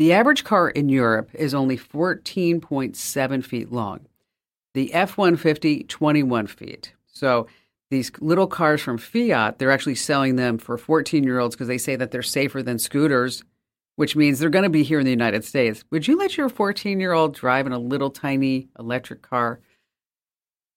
The 0.00 0.14
average 0.14 0.44
car 0.44 0.70
in 0.70 0.88
Europe 0.88 1.28
is 1.34 1.52
only 1.52 1.76
14.7 1.76 3.44
feet 3.44 3.70
long. 3.70 4.06
The 4.72 4.94
F 4.94 5.18
150, 5.18 5.84
21 5.84 6.46
feet. 6.46 6.94
So 7.04 7.46
these 7.90 8.10
little 8.18 8.46
cars 8.46 8.80
from 8.80 8.96
Fiat, 8.96 9.58
they're 9.58 9.70
actually 9.70 9.96
selling 9.96 10.36
them 10.36 10.56
for 10.56 10.78
14 10.78 11.22
year 11.22 11.38
olds 11.38 11.54
because 11.54 11.68
they 11.68 11.76
say 11.76 11.96
that 11.96 12.12
they're 12.12 12.22
safer 12.22 12.62
than 12.62 12.78
scooters 12.78 13.44
which 13.96 14.16
means 14.16 14.38
they're 14.38 14.48
going 14.48 14.62
to 14.62 14.70
be 14.70 14.82
here 14.82 14.98
in 14.98 15.04
the 15.04 15.10
United 15.10 15.44
States. 15.44 15.84
Would 15.90 16.08
you 16.08 16.16
let 16.16 16.38
your 16.38 16.48
14 16.48 16.98
year 17.00 17.12
old 17.12 17.34
drive 17.34 17.66
in 17.66 17.72
a 17.72 17.78
little 17.78 18.08
tiny 18.08 18.70
electric 18.78 19.20
car? 19.20 19.60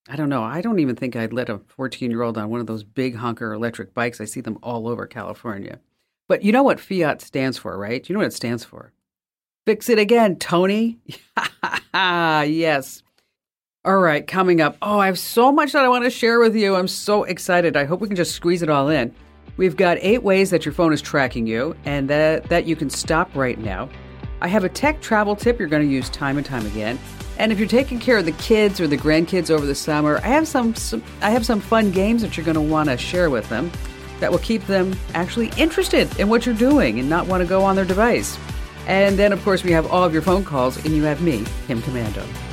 I 0.10 0.18
don't 0.18 0.28
know. 0.28 0.44
I 0.44 0.60
don't 0.60 0.80
even 0.80 0.98
think 0.98 1.16
I'd 1.16 1.32
let 1.32 1.48
a 1.48 1.60
14 1.60 2.12
year 2.12 2.24
old 2.24 2.38
on 2.38 2.50
one 2.50 2.60
of 2.60 2.68
those 2.68 2.84
big 2.84 3.16
honker 3.16 3.54
electric 3.54 3.94
bikes. 3.94 4.20
I 4.20 4.26
see 4.26 4.42
them 4.42 4.60
all 4.62 4.90
over 4.90 5.08
California. 5.08 5.80
But 6.28 6.44
you 6.44 6.52
know 6.52 6.64
what 6.64 6.82
Fiat 6.82 7.22
stands 7.22 7.58
for, 7.58 7.78
right? 7.78 8.10
You 8.10 8.12
know 8.12 8.20
what 8.20 8.28
it 8.28 8.34
stands 8.34 8.66
for? 8.66 8.92
Fix 9.66 9.88
it 9.90 9.98
again, 9.98 10.36
Tony. 10.38 11.00
yes. 11.94 13.02
All 13.86 13.98
right, 13.98 14.26
coming 14.26 14.62
up. 14.62 14.78
Oh, 14.82 15.00
I 15.00 15.06
have 15.08 15.20
so 15.20 15.52
much 15.52 15.74
that 15.74 15.84
I 15.84 15.90
want 15.90 16.04
to 16.04 16.10
share 16.10 16.40
with 16.40 16.56
you. 16.56 16.76
I'm 16.76 16.88
so 16.88 17.24
excited. 17.24 17.76
I 17.76 17.86
hope 17.86 18.02
we 18.02 18.08
can 18.08 18.16
just 18.16 18.34
squeeze 18.34 18.62
it 18.62 18.70
all 18.70 18.90
in. 18.90 19.14
We've 19.56 19.76
got 19.76 19.98
eight 20.02 20.24
ways 20.24 20.50
that 20.50 20.66
your 20.66 20.74
phone 20.74 20.94
is 20.94 21.02
tracking 21.02 21.48
you 21.48 21.76
and 21.86 22.10
that, 22.10 22.46
that 22.50 22.66
you 22.66 22.76
can 22.76 22.90
stop 22.90 23.34
right 23.36 23.58
now. 23.58 23.90
I 24.42 24.48
have 24.48 24.64
a 24.64 24.70
tech 24.70 25.02
travel 25.02 25.36
tip 25.36 25.60
you're 25.60 25.68
going 25.68 25.88
to 25.88 25.94
use 25.94 26.10
time 26.10 26.38
and 26.38 26.46
time 26.46 26.66
again. 26.66 27.00
And 27.38 27.52
if 27.52 27.60
you're 27.60 27.68
taking 27.68 28.00
care 28.00 28.18
of 28.18 28.26
the 28.26 28.32
kids 28.34 28.82
or 28.82 28.88
the 28.88 28.98
grandkids 28.98 29.50
over 29.50 29.66
the 29.66 29.76
summer, 29.76 30.18
I 30.18 30.28
have 30.28 30.48
some, 30.48 30.76
some 30.76 31.04
I 31.22 31.30
have 31.30 31.46
some 31.46 31.62
fun 31.62 31.92
games 31.92 32.22
that 32.22 32.36
you're 32.36 32.46
going 32.46 32.56
to 32.56 32.62
want 32.62 32.90
to 32.90 32.98
share 32.98 33.30
with 33.30 33.48
them 33.50 33.72
that 34.20 34.32
will 34.32 34.40
keep 34.40 34.66
them 34.66 34.96
actually 35.14 35.52
interested 35.58 36.20
in 36.20 36.30
what 36.30 36.46
you're 36.46 36.56
doing 36.56 37.00
and 37.00 37.10
not 37.10 37.28
want 37.28 37.42
to 37.42 37.48
go 37.48 37.64
on 37.64 37.76
their 37.76 37.86
device. 37.86 38.38
And 38.88 39.18
then, 39.18 39.32
of 39.32 39.44
course, 39.44 39.64
we 39.64 39.72
have 39.72 39.92
all 39.92 40.04
of 40.04 40.14
your 40.14 40.22
phone 40.22 40.44
calls, 40.44 40.78
and 40.84 40.94
you 40.94 41.04
have 41.04 41.22
me, 41.22 41.46
Kim 41.68 41.82
Komando. 41.82 42.53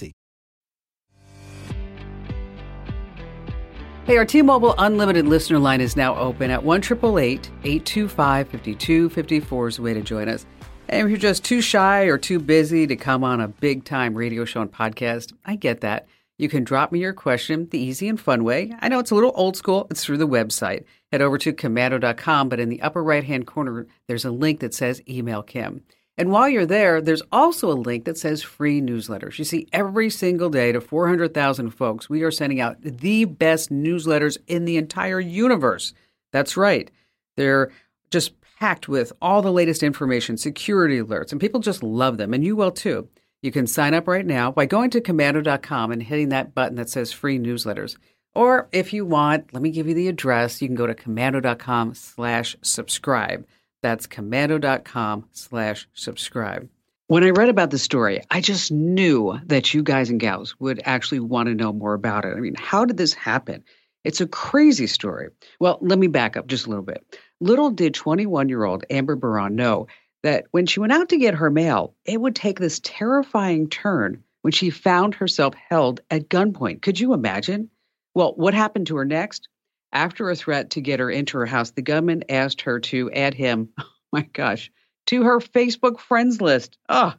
Hey, 4.05 4.17
our 4.17 4.25
T-Mobile 4.25 4.73
Unlimited 4.79 5.27
listener 5.27 5.59
line 5.59 5.79
is 5.79 5.95
now 5.95 6.15
open 6.15 6.49
at 6.49 6.63
1 6.63 6.81
825 6.83 8.49
5254 8.49 9.67
is 9.67 9.75
the 9.75 9.81
way 9.83 9.93
to 9.93 10.01
join 10.01 10.27
us. 10.27 10.43
And 10.89 11.05
if 11.05 11.09
you're 11.09 11.19
just 11.19 11.45
too 11.45 11.61
shy 11.61 12.05
or 12.05 12.17
too 12.17 12.39
busy 12.39 12.87
to 12.87 12.95
come 12.95 13.23
on 13.23 13.39
a 13.39 13.47
big 13.47 13.85
time 13.85 14.15
radio 14.15 14.43
show 14.43 14.61
and 14.61 14.71
podcast, 14.71 15.33
I 15.45 15.55
get 15.55 15.81
that. 15.81 16.07
You 16.39 16.49
can 16.49 16.63
drop 16.63 16.91
me 16.91 16.99
your 16.99 17.13
question 17.13 17.69
the 17.69 17.77
easy 17.77 18.09
and 18.09 18.19
fun 18.19 18.43
way. 18.43 18.73
I 18.79 18.89
know 18.89 18.97
it's 18.97 19.11
a 19.11 19.15
little 19.15 19.33
old 19.35 19.55
school, 19.55 19.85
it's 19.91 20.03
through 20.03 20.17
the 20.17 20.27
website. 20.27 20.83
Head 21.11 21.21
over 21.21 21.37
to 21.37 21.53
komando.com, 21.53 22.49
but 22.49 22.59
in 22.59 22.69
the 22.69 22.81
upper 22.81 23.03
right 23.03 23.23
hand 23.23 23.45
corner, 23.45 23.85
there's 24.07 24.25
a 24.25 24.31
link 24.31 24.61
that 24.61 24.73
says 24.73 25.03
email 25.07 25.43
Kim. 25.43 25.83
And 26.21 26.29
while 26.29 26.47
you're 26.47 26.67
there, 26.67 27.01
there's 27.01 27.23
also 27.31 27.71
a 27.71 27.73
link 27.73 28.05
that 28.05 28.15
says 28.15 28.43
free 28.43 28.79
newsletters. 28.79 29.39
You 29.39 29.43
see, 29.43 29.67
every 29.73 30.11
single 30.11 30.51
day 30.51 30.71
to 30.71 30.79
400,000 30.79 31.71
folks, 31.71 32.11
we 32.11 32.21
are 32.21 32.29
sending 32.29 32.61
out 32.61 32.79
the 32.79 33.25
best 33.25 33.71
newsletters 33.71 34.37
in 34.45 34.65
the 34.65 34.77
entire 34.77 35.19
universe. 35.19 35.95
That's 36.31 36.55
right. 36.55 36.91
They're 37.37 37.71
just 38.11 38.39
packed 38.59 38.87
with 38.87 39.11
all 39.19 39.41
the 39.41 39.51
latest 39.51 39.81
information, 39.81 40.37
security 40.37 40.99
alerts, 40.99 41.31
and 41.31 41.41
people 41.41 41.59
just 41.59 41.81
love 41.81 42.17
them, 42.17 42.35
and 42.35 42.45
you 42.45 42.55
will 42.55 42.69
too. 42.69 43.09
You 43.41 43.51
can 43.51 43.65
sign 43.65 43.95
up 43.95 44.07
right 44.07 44.23
now 44.23 44.51
by 44.51 44.67
going 44.67 44.91
to 44.91 45.01
komando.com 45.01 45.91
and 45.91 46.03
hitting 46.03 46.29
that 46.29 46.53
button 46.53 46.75
that 46.75 46.89
says 46.89 47.11
free 47.11 47.39
newsletters. 47.39 47.97
Or 48.35 48.69
if 48.71 48.93
you 48.93 49.07
want, 49.07 49.55
let 49.55 49.63
me 49.63 49.71
give 49.71 49.87
you 49.87 49.95
the 49.95 50.07
address. 50.07 50.61
You 50.61 50.67
can 50.67 50.75
go 50.75 50.85
to 50.85 50.93
komando.com 50.93 51.95
slash 51.95 52.55
subscribe. 52.61 53.47
That's 53.81 54.07
komando.com 54.07 55.25
slash 55.31 55.87
subscribe. 55.93 56.69
When 57.07 57.23
I 57.23 57.31
read 57.31 57.49
about 57.49 57.71
the 57.71 57.77
story, 57.77 58.21
I 58.31 58.39
just 58.39 58.71
knew 58.71 59.37
that 59.47 59.73
you 59.73 59.83
guys 59.83 60.09
and 60.09 60.19
gals 60.19 60.55
would 60.59 60.81
actually 60.85 61.19
want 61.19 61.47
to 61.47 61.55
know 61.55 61.73
more 61.73 61.93
about 61.93 62.23
it. 62.23 62.37
I 62.37 62.39
mean, 62.39 62.55
how 62.55 62.85
did 62.85 62.97
this 62.97 63.13
happen? 63.13 63.63
It's 64.03 64.21
a 64.21 64.27
crazy 64.27 64.87
story. 64.87 65.29
Well, 65.59 65.77
let 65.81 65.99
me 65.99 66.07
back 66.07 66.37
up 66.37 66.47
just 66.47 66.65
a 66.65 66.69
little 66.69 66.85
bit. 66.85 67.03
Little 67.39 67.69
did 67.69 67.93
21 67.93 68.49
year 68.49 68.63
old 68.63 68.85
Amber 68.89 69.17
Beruan 69.17 69.53
know 69.53 69.87
that 70.23 70.45
when 70.51 70.65
she 70.65 70.79
went 70.79 70.93
out 70.93 71.09
to 71.09 71.17
get 71.17 71.35
her 71.35 71.49
mail, 71.49 71.95
it 72.05 72.21
would 72.21 72.35
take 72.35 72.59
this 72.59 72.79
terrifying 72.83 73.67
turn 73.69 74.23
when 74.41 74.51
she 74.51 74.69
found 74.69 75.15
herself 75.15 75.53
held 75.69 76.01
at 76.09 76.29
gunpoint. 76.29 76.81
Could 76.81 76.99
you 76.99 77.13
imagine? 77.13 77.69
Well, 78.13 78.33
what 78.35 78.53
happened 78.53 78.87
to 78.87 78.97
her 78.97 79.05
next? 79.05 79.47
After 79.93 80.29
a 80.29 80.35
threat 80.35 80.71
to 80.71 80.81
get 80.81 80.99
her 80.99 81.09
into 81.09 81.37
her 81.37 81.45
house, 81.45 81.71
the 81.71 81.81
gunman 81.81 82.23
asked 82.29 82.61
her 82.61 82.79
to 82.79 83.11
add 83.11 83.33
him, 83.33 83.69
oh 83.79 83.83
my 84.11 84.21
gosh, 84.33 84.71
to 85.07 85.23
her 85.23 85.39
Facebook 85.39 85.99
friends 85.99 86.41
list. 86.41 86.77
Oh, 86.87 87.13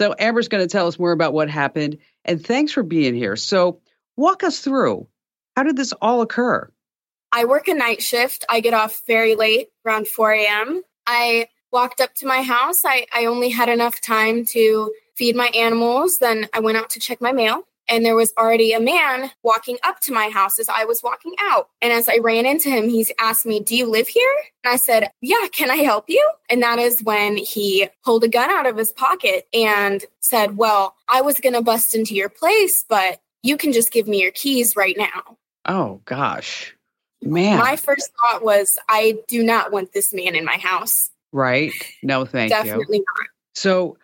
so 0.00 0.14
Amber's 0.18 0.48
going 0.48 0.64
to 0.64 0.70
tell 0.70 0.88
us 0.88 0.98
more 0.98 1.12
about 1.12 1.32
what 1.32 1.48
happened. 1.48 1.98
And 2.24 2.44
thanks 2.44 2.72
for 2.72 2.82
being 2.82 3.14
here. 3.14 3.36
So, 3.36 3.80
walk 4.16 4.42
us 4.42 4.60
through 4.60 5.06
how 5.56 5.62
did 5.62 5.76
this 5.76 5.92
all 6.00 6.22
occur? 6.22 6.70
I 7.30 7.44
work 7.44 7.68
a 7.68 7.74
night 7.74 8.02
shift. 8.02 8.44
I 8.48 8.60
get 8.60 8.74
off 8.74 9.02
very 9.06 9.34
late, 9.34 9.68
around 9.86 10.08
4 10.08 10.32
a.m. 10.32 10.82
I 11.06 11.48
walked 11.70 12.00
up 12.00 12.14
to 12.16 12.26
my 12.26 12.42
house. 12.42 12.84
I, 12.84 13.06
I 13.12 13.26
only 13.26 13.50
had 13.50 13.68
enough 13.68 14.00
time 14.00 14.44
to 14.46 14.92
feed 15.14 15.36
my 15.36 15.48
animals. 15.54 16.18
Then 16.18 16.48
I 16.52 16.60
went 16.60 16.78
out 16.78 16.90
to 16.90 17.00
check 17.00 17.20
my 17.20 17.32
mail. 17.32 17.66
And 17.88 18.04
there 18.04 18.14
was 18.14 18.32
already 18.38 18.72
a 18.72 18.80
man 18.80 19.30
walking 19.42 19.78
up 19.82 20.00
to 20.00 20.12
my 20.12 20.28
house 20.28 20.58
as 20.58 20.68
I 20.68 20.84
was 20.84 21.02
walking 21.02 21.34
out. 21.40 21.68
And 21.80 21.92
as 21.92 22.08
I 22.08 22.18
ran 22.18 22.46
into 22.46 22.70
him, 22.70 22.88
he's 22.88 23.12
asked 23.18 23.44
me, 23.44 23.60
Do 23.60 23.76
you 23.76 23.86
live 23.86 24.08
here? 24.08 24.32
And 24.64 24.72
I 24.72 24.76
said, 24.76 25.10
Yeah, 25.20 25.46
can 25.52 25.70
I 25.70 25.76
help 25.76 26.04
you? 26.08 26.28
And 26.48 26.62
that 26.62 26.78
is 26.78 27.02
when 27.02 27.36
he 27.36 27.88
pulled 28.04 28.24
a 28.24 28.28
gun 28.28 28.50
out 28.50 28.66
of 28.66 28.76
his 28.76 28.92
pocket 28.92 29.46
and 29.52 30.04
said, 30.20 30.56
Well, 30.56 30.94
I 31.08 31.20
was 31.20 31.40
going 31.40 31.54
to 31.54 31.62
bust 31.62 31.94
into 31.94 32.14
your 32.14 32.28
place, 32.28 32.84
but 32.88 33.20
you 33.42 33.56
can 33.56 33.72
just 33.72 33.92
give 33.92 34.06
me 34.06 34.22
your 34.22 34.32
keys 34.32 34.76
right 34.76 34.96
now. 34.96 35.38
Oh, 35.66 36.00
gosh. 36.04 36.74
Man. 37.20 37.58
My 37.58 37.76
first 37.76 38.10
thought 38.20 38.44
was, 38.44 38.78
I 38.88 39.18
do 39.28 39.42
not 39.42 39.72
want 39.72 39.92
this 39.92 40.12
man 40.12 40.34
in 40.34 40.44
my 40.44 40.56
house. 40.56 41.10
Right. 41.32 41.72
No, 42.02 42.24
thank 42.24 42.50
Definitely 42.50 42.70
you. 42.70 42.78
Definitely 42.80 42.98
not. 42.98 43.26
So 43.54 43.96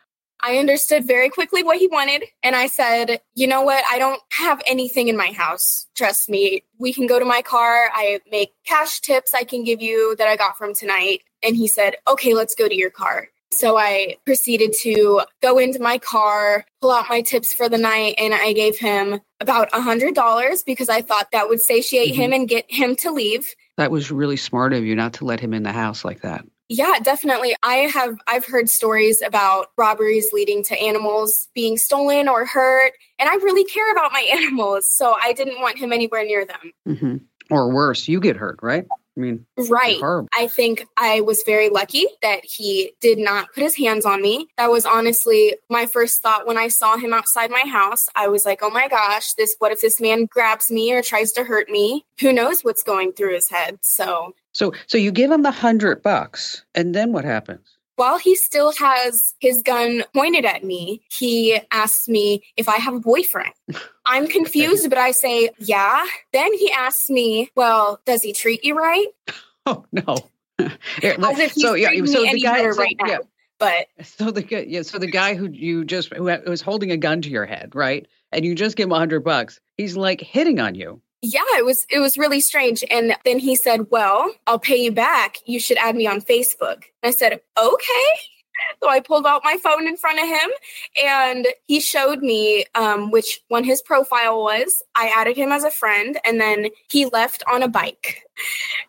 I 0.42 0.58
understood 0.58 1.06
very 1.06 1.28
quickly 1.28 1.62
what 1.62 1.78
he 1.78 1.86
wanted. 1.86 2.24
And 2.42 2.54
I 2.54 2.66
said, 2.66 3.20
you 3.34 3.46
know 3.46 3.62
what? 3.62 3.84
I 3.90 3.98
don't 3.98 4.20
have 4.32 4.62
anything 4.66 5.08
in 5.08 5.16
my 5.16 5.32
house. 5.32 5.86
Trust 5.96 6.28
me. 6.28 6.62
We 6.78 6.92
can 6.92 7.06
go 7.06 7.18
to 7.18 7.24
my 7.24 7.42
car. 7.42 7.90
I 7.92 8.20
make 8.30 8.52
cash 8.64 9.00
tips 9.00 9.34
I 9.34 9.44
can 9.44 9.64
give 9.64 9.82
you 9.82 10.14
that 10.16 10.28
I 10.28 10.36
got 10.36 10.56
from 10.56 10.74
tonight. 10.74 11.22
And 11.42 11.56
he 11.56 11.66
said, 11.66 11.96
okay, 12.06 12.34
let's 12.34 12.54
go 12.54 12.68
to 12.68 12.76
your 12.76 12.90
car. 12.90 13.28
So 13.50 13.78
I 13.78 14.16
proceeded 14.26 14.74
to 14.82 15.22
go 15.40 15.58
into 15.58 15.80
my 15.80 15.98
car, 15.98 16.64
pull 16.80 16.92
out 16.92 17.06
my 17.08 17.22
tips 17.22 17.54
for 17.54 17.68
the 17.68 17.78
night, 17.78 18.14
and 18.18 18.34
I 18.34 18.52
gave 18.52 18.78
him 18.78 19.20
about 19.40 19.68
a 19.72 19.80
hundred 19.80 20.14
dollars 20.14 20.62
because 20.62 20.88
I 20.88 21.00
thought 21.00 21.30
that 21.32 21.48
would 21.48 21.60
satiate 21.60 22.12
mm-hmm. 22.12 22.20
him 22.20 22.32
and 22.34 22.48
get 22.48 22.70
him 22.70 22.94
to 22.96 23.10
leave. 23.10 23.54
That 23.78 23.90
was 23.90 24.10
really 24.10 24.36
smart 24.36 24.74
of 24.74 24.84
you 24.84 24.94
not 24.94 25.14
to 25.14 25.24
let 25.24 25.40
him 25.40 25.54
in 25.54 25.62
the 25.62 25.72
house 25.72 26.04
like 26.04 26.20
that. 26.22 26.44
Yeah, 26.68 26.98
definitely. 27.02 27.56
I 27.62 27.74
have 27.74 28.18
I've 28.26 28.44
heard 28.44 28.68
stories 28.68 29.22
about 29.22 29.68
robberies 29.76 30.32
leading 30.32 30.62
to 30.64 30.78
animals 30.78 31.48
being 31.54 31.78
stolen 31.78 32.28
or 32.28 32.44
hurt, 32.44 32.92
and 33.18 33.28
I 33.28 33.34
really 33.36 33.64
care 33.64 33.90
about 33.92 34.12
my 34.12 34.20
animals, 34.32 34.90
so 34.90 35.16
I 35.20 35.32
didn't 35.32 35.60
want 35.60 35.78
him 35.78 35.92
anywhere 35.92 36.24
near 36.24 36.44
them. 36.44 36.72
Mm-hmm. 36.86 37.16
Or 37.50 37.72
worse, 37.72 38.08
you 38.08 38.20
get 38.20 38.36
hurt, 38.36 38.58
right? 38.62 38.86
I 39.18 39.20
mean, 39.20 39.46
right. 39.68 39.98
I 40.32 40.46
think 40.46 40.86
I 40.96 41.22
was 41.22 41.42
very 41.42 41.70
lucky 41.70 42.06
that 42.22 42.44
he 42.44 42.92
did 43.00 43.18
not 43.18 43.52
put 43.52 43.64
his 43.64 43.76
hands 43.76 44.06
on 44.06 44.22
me. 44.22 44.46
That 44.58 44.70
was 44.70 44.86
honestly 44.86 45.56
my 45.68 45.86
first 45.86 46.22
thought 46.22 46.46
when 46.46 46.56
I 46.56 46.68
saw 46.68 46.96
him 46.96 47.12
outside 47.12 47.50
my 47.50 47.64
house. 47.66 48.06
I 48.14 48.28
was 48.28 48.44
like, 48.44 48.60
oh 48.62 48.70
my 48.70 48.86
gosh, 48.86 49.32
this, 49.32 49.56
what 49.58 49.72
if 49.72 49.80
this 49.80 50.00
man 50.00 50.26
grabs 50.26 50.70
me 50.70 50.92
or 50.92 51.02
tries 51.02 51.32
to 51.32 51.42
hurt 51.42 51.68
me? 51.68 52.04
Who 52.20 52.32
knows 52.32 52.62
what's 52.62 52.84
going 52.84 53.12
through 53.12 53.34
his 53.34 53.50
head? 53.50 53.80
So, 53.82 54.34
so, 54.58 54.72
so 54.86 54.98
you 54.98 55.12
give 55.12 55.30
him 55.30 55.42
the 55.42 55.50
hundred 55.50 56.02
bucks 56.02 56.64
and 56.74 56.94
then 56.94 57.12
what 57.12 57.24
happens? 57.24 57.78
while 57.98 58.16
he 58.16 58.36
still 58.36 58.72
has 58.78 59.34
his 59.40 59.60
gun 59.60 60.04
pointed 60.14 60.44
at 60.44 60.62
me, 60.62 61.02
he 61.10 61.60
asks 61.72 62.08
me 62.08 62.44
if 62.56 62.68
I 62.68 62.76
have 62.76 62.94
a 62.94 63.00
boyfriend. 63.00 63.52
I'm 64.06 64.28
confused, 64.28 64.88
but 64.88 64.98
I 64.98 65.10
say, 65.10 65.50
yeah. 65.58 66.04
Then 66.32 66.52
he 66.54 66.70
asks 66.70 67.10
me, 67.10 67.50
well, 67.56 68.00
does 68.06 68.22
he 68.22 68.32
treat 68.32 68.64
you 68.64 68.76
right? 68.76 69.08
Oh, 69.66 69.84
no. 69.92 70.16
As 70.58 70.70
if 71.02 71.52
he's 71.52 71.62
so, 71.62 71.74
yeah, 71.74 71.90
so 72.06 72.22
the 72.22 72.40
guy 72.40 72.70
so, 72.70 72.78
right 72.78 72.96
now. 73.02 73.06
Yeah. 73.06 73.18
But 73.58 73.88
so 74.02 74.30
the 74.30 74.66
yeah, 74.66 74.80
so 74.80 74.96
the 74.98 75.10
guy 75.10 75.34
who 75.34 75.50
you 75.50 75.84
just 75.84 76.14
who 76.14 76.22
was 76.22 76.62
holding 76.62 76.90
a 76.90 76.96
gun 76.96 77.20
to 77.20 77.28
your 77.28 77.44
head, 77.44 77.74
right? 77.74 78.06
And 78.32 78.46
you 78.46 78.54
just 78.54 78.76
give 78.76 78.86
him 78.86 78.92
a 78.92 78.98
hundred 78.98 79.24
bucks. 79.24 79.60
He's 79.76 79.94
like 79.94 80.22
hitting 80.22 80.58
on 80.58 80.74
you 80.74 81.02
yeah 81.22 81.40
it 81.56 81.64
was 81.64 81.86
it 81.90 81.98
was 81.98 82.16
really 82.18 82.40
strange. 82.40 82.84
And 82.90 83.16
then 83.24 83.38
he 83.38 83.56
said 83.56 83.90
well 83.90 84.32
i'll 84.46 84.58
pay 84.58 84.76
you 84.76 84.92
back. 84.92 85.36
You 85.46 85.60
should 85.60 85.78
add 85.78 85.96
me 85.96 86.06
on 86.06 86.20
facebook. 86.20 86.84
And 87.02 87.08
i 87.08 87.10
said 87.10 87.40
okay 87.58 88.10
so 88.82 88.88
I 88.88 89.00
pulled 89.00 89.26
out 89.26 89.42
my 89.44 89.56
phone 89.62 89.86
in 89.86 89.96
front 89.96 90.18
of 90.18 90.26
him 90.26 90.50
and 91.04 91.46
he 91.66 91.80
showed 91.80 92.20
me 92.20 92.64
um, 92.74 93.10
which 93.10 93.40
one 93.48 93.64
his 93.64 93.82
profile 93.82 94.42
was. 94.42 94.82
I 94.94 95.12
added 95.14 95.36
him 95.36 95.52
as 95.52 95.64
a 95.64 95.70
friend 95.70 96.18
and 96.24 96.40
then 96.40 96.68
he 96.90 97.06
left 97.06 97.42
on 97.50 97.62
a 97.62 97.68
bike. 97.68 98.22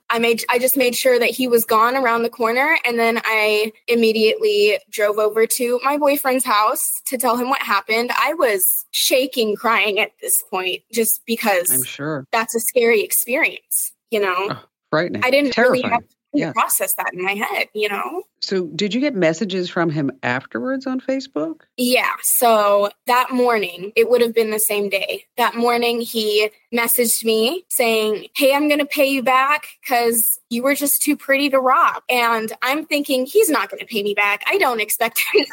I 0.09 0.19
made 0.19 0.43
I 0.49 0.59
just 0.59 0.77
made 0.77 0.95
sure 0.95 1.17
that 1.19 1.29
he 1.29 1.47
was 1.47 1.65
gone 1.65 1.95
around 1.95 2.23
the 2.23 2.29
corner 2.29 2.77
and 2.85 2.99
then 2.99 3.19
I 3.25 3.71
immediately 3.87 4.79
drove 4.89 5.17
over 5.17 5.45
to 5.47 5.79
my 5.83 5.97
boyfriend's 5.97 6.45
house 6.45 7.01
to 7.07 7.17
tell 7.17 7.37
him 7.37 7.49
what 7.49 7.61
happened. 7.61 8.11
I 8.15 8.33
was 8.33 8.85
shaking 8.91 9.55
crying 9.55 9.99
at 9.99 10.11
this 10.21 10.43
point 10.49 10.81
just 10.91 11.25
because 11.25 11.71
I'm 11.71 11.83
sure 11.83 12.27
that's 12.31 12.55
a 12.55 12.59
scary 12.59 13.01
experience, 13.01 13.93
you 14.11 14.19
know. 14.19 14.35
Oh, 14.51 14.63
frightening. 14.89 15.23
I 15.23 15.31
didn't 15.31 15.53
Terrifying. 15.53 15.83
really 15.83 15.93
have 15.93 16.03
yeah. 16.33 16.51
process 16.51 16.93
that 16.95 17.13
in 17.13 17.23
my 17.23 17.33
head, 17.33 17.67
you 17.73 17.89
know? 17.89 18.23
So, 18.41 18.67
did 18.67 18.93
you 18.93 19.01
get 19.01 19.15
messages 19.15 19.69
from 19.69 19.89
him 19.89 20.11
afterwards 20.23 20.87
on 20.87 20.99
Facebook? 20.99 21.61
Yeah. 21.77 22.11
So, 22.21 22.89
that 23.07 23.31
morning, 23.31 23.91
it 23.95 24.09
would 24.09 24.21
have 24.21 24.33
been 24.33 24.51
the 24.51 24.59
same 24.59 24.89
day. 24.89 25.25
That 25.37 25.55
morning, 25.55 26.01
he 26.01 26.49
messaged 26.73 27.25
me 27.25 27.65
saying, 27.69 28.27
Hey, 28.35 28.53
I'm 28.53 28.67
going 28.67 28.79
to 28.79 28.85
pay 28.85 29.07
you 29.07 29.23
back 29.23 29.67
because 29.81 30.39
you 30.49 30.63
were 30.63 30.75
just 30.75 31.01
too 31.01 31.17
pretty 31.17 31.49
to 31.49 31.59
rob. 31.59 32.03
And 32.09 32.53
I'm 32.61 32.85
thinking, 32.85 33.25
he's 33.25 33.49
not 33.49 33.69
going 33.69 33.79
to 33.79 33.85
pay 33.85 34.03
me 34.03 34.13
back. 34.13 34.43
I 34.47 34.57
don't 34.57 34.81
expect 34.81 35.21
him 35.33 35.45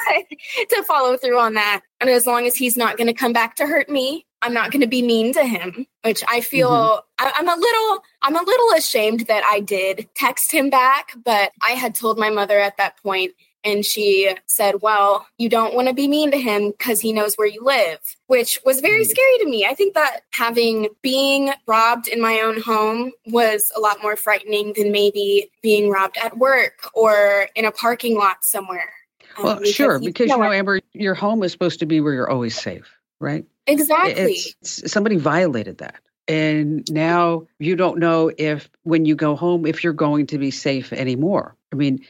to 0.71 0.83
follow 0.85 1.17
through 1.17 1.39
on 1.39 1.55
that. 1.55 1.83
And 2.01 2.11
as 2.11 2.27
long 2.27 2.47
as 2.47 2.55
he's 2.55 2.77
not 2.77 2.97
going 2.97 3.07
to 3.07 3.15
come 3.15 3.33
back 3.33 3.57
to 3.57 3.67
hurt 3.67 3.89
me, 3.89 4.26
I'm 4.43 4.55
not 4.55 4.71
going 4.71 4.83
to 4.83 4.87
be 4.87 5.03
mean 5.03 5.33
to 5.35 5.45
him, 5.45 5.87
which 6.03 6.23
I 6.29 6.41
feel 6.41 6.71
mm-hmm. 6.71 7.27
I, 7.27 7.33
I'm 7.37 7.49
a 7.49 7.57
little 7.57 8.05
I'm 8.23 8.37
a 8.37 8.43
little 8.43 8.71
ashamed 8.77 9.21
that 9.29 9.45
I 9.45 9.61
did 9.61 10.09
text 10.15 10.53
him 10.53 10.71
back, 10.71 11.13
but 11.25 11.53
I 11.67 11.71
had 11.71 11.95
told 11.95 12.19
my 12.19 12.31
mother 12.31 12.59
at 12.59 12.77
that 12.77 12.97
point 13.03 13.33
and 13.67 13.85
she 13.85 14.33
said, 14.47 14.81
Well, 14.81 15.27
you 15.39 15.49
don't 15.49 15.75
want 15.75 15.89
to 15.89 15.95
be 15.95 16.07
mean 16.07 16.31
to 16.31 16.39
him 16.39 16.71
because 16.71 17.01
he 17.01 17.13
knows 17.13 17.35
where 17.35 17.49
you 17.49 17.63
live, 17.65 17.99
which 18.29 18.61
was 18.65 18.81
very 18.81 19.03
mm-hmm. 19.03 19.11
scary 19.11 19.39
to 19.39 19.49
me. 19.49 19.67
I 19.67 19.75
think 19.75 19.95
that 19.95 20.21
having 20.33 20.89
being 21.03 21.53
robbed 21.67 22.07
in 22.07 22.23
my 22.23 22.41
own 22.41 22.61
home 22.61 23.13
was 23.27 23.73
a 23.77 23.81
lot 23.81 24.01
more 24.03 24.17
frightening 24.17 24.73
than 24.77 24.93
maybe 24.93 25.51
being 25.63 25.91
robbed 25.91 26.17
at 26.23 26.39
work 26.39 26.91
or 26.95 27.49
in 27.57 27.65
a 27.65 27.73
parking 27.73 28.17
lot 28.17 28.45
somewhere. 28.45 28.93
Um, 29.37 29.45
well, 29.45 29.65
sure, 29.65 29.99
because 29.99 30.31
you 30.31 30.39
know, 30.39 30.45
Amber, 30.45 30.81
your 30.93 31.15
home 31.15 31.43
is 31.43 31.53
supposed 31.53 31.81
to 31.81 31.87
be 31.87 32.01
where 32.01 32.15
you're 32.15 32.31
always 32.31 32.57
safe, 32.57 32.97
right? 33.19 33.45
Exactly. 33.67 34.39
It's, 34.61 34.91
somebody 34.91 35.17
violated 35.17 35.79
that. 35.79 35.97
And 36.29 36.85
now 36.91 37.47
you 37.59 37.77
don't 37.77 37.99
know 37.99 38.33
if, 38.37 38.69
when 38.83 39.05
you 39.05 39.15
go 39.15 39.37
home, 39.37 39.67
if 39.67 39.85
you're 39.85 39.93
going 39.93 40.27
to 40.29 40.39
be 40.39 40.51
safe 40.51 40.93
anymore. 40.93 41.57
I 41.73 41.77
mean, 41.77 42.05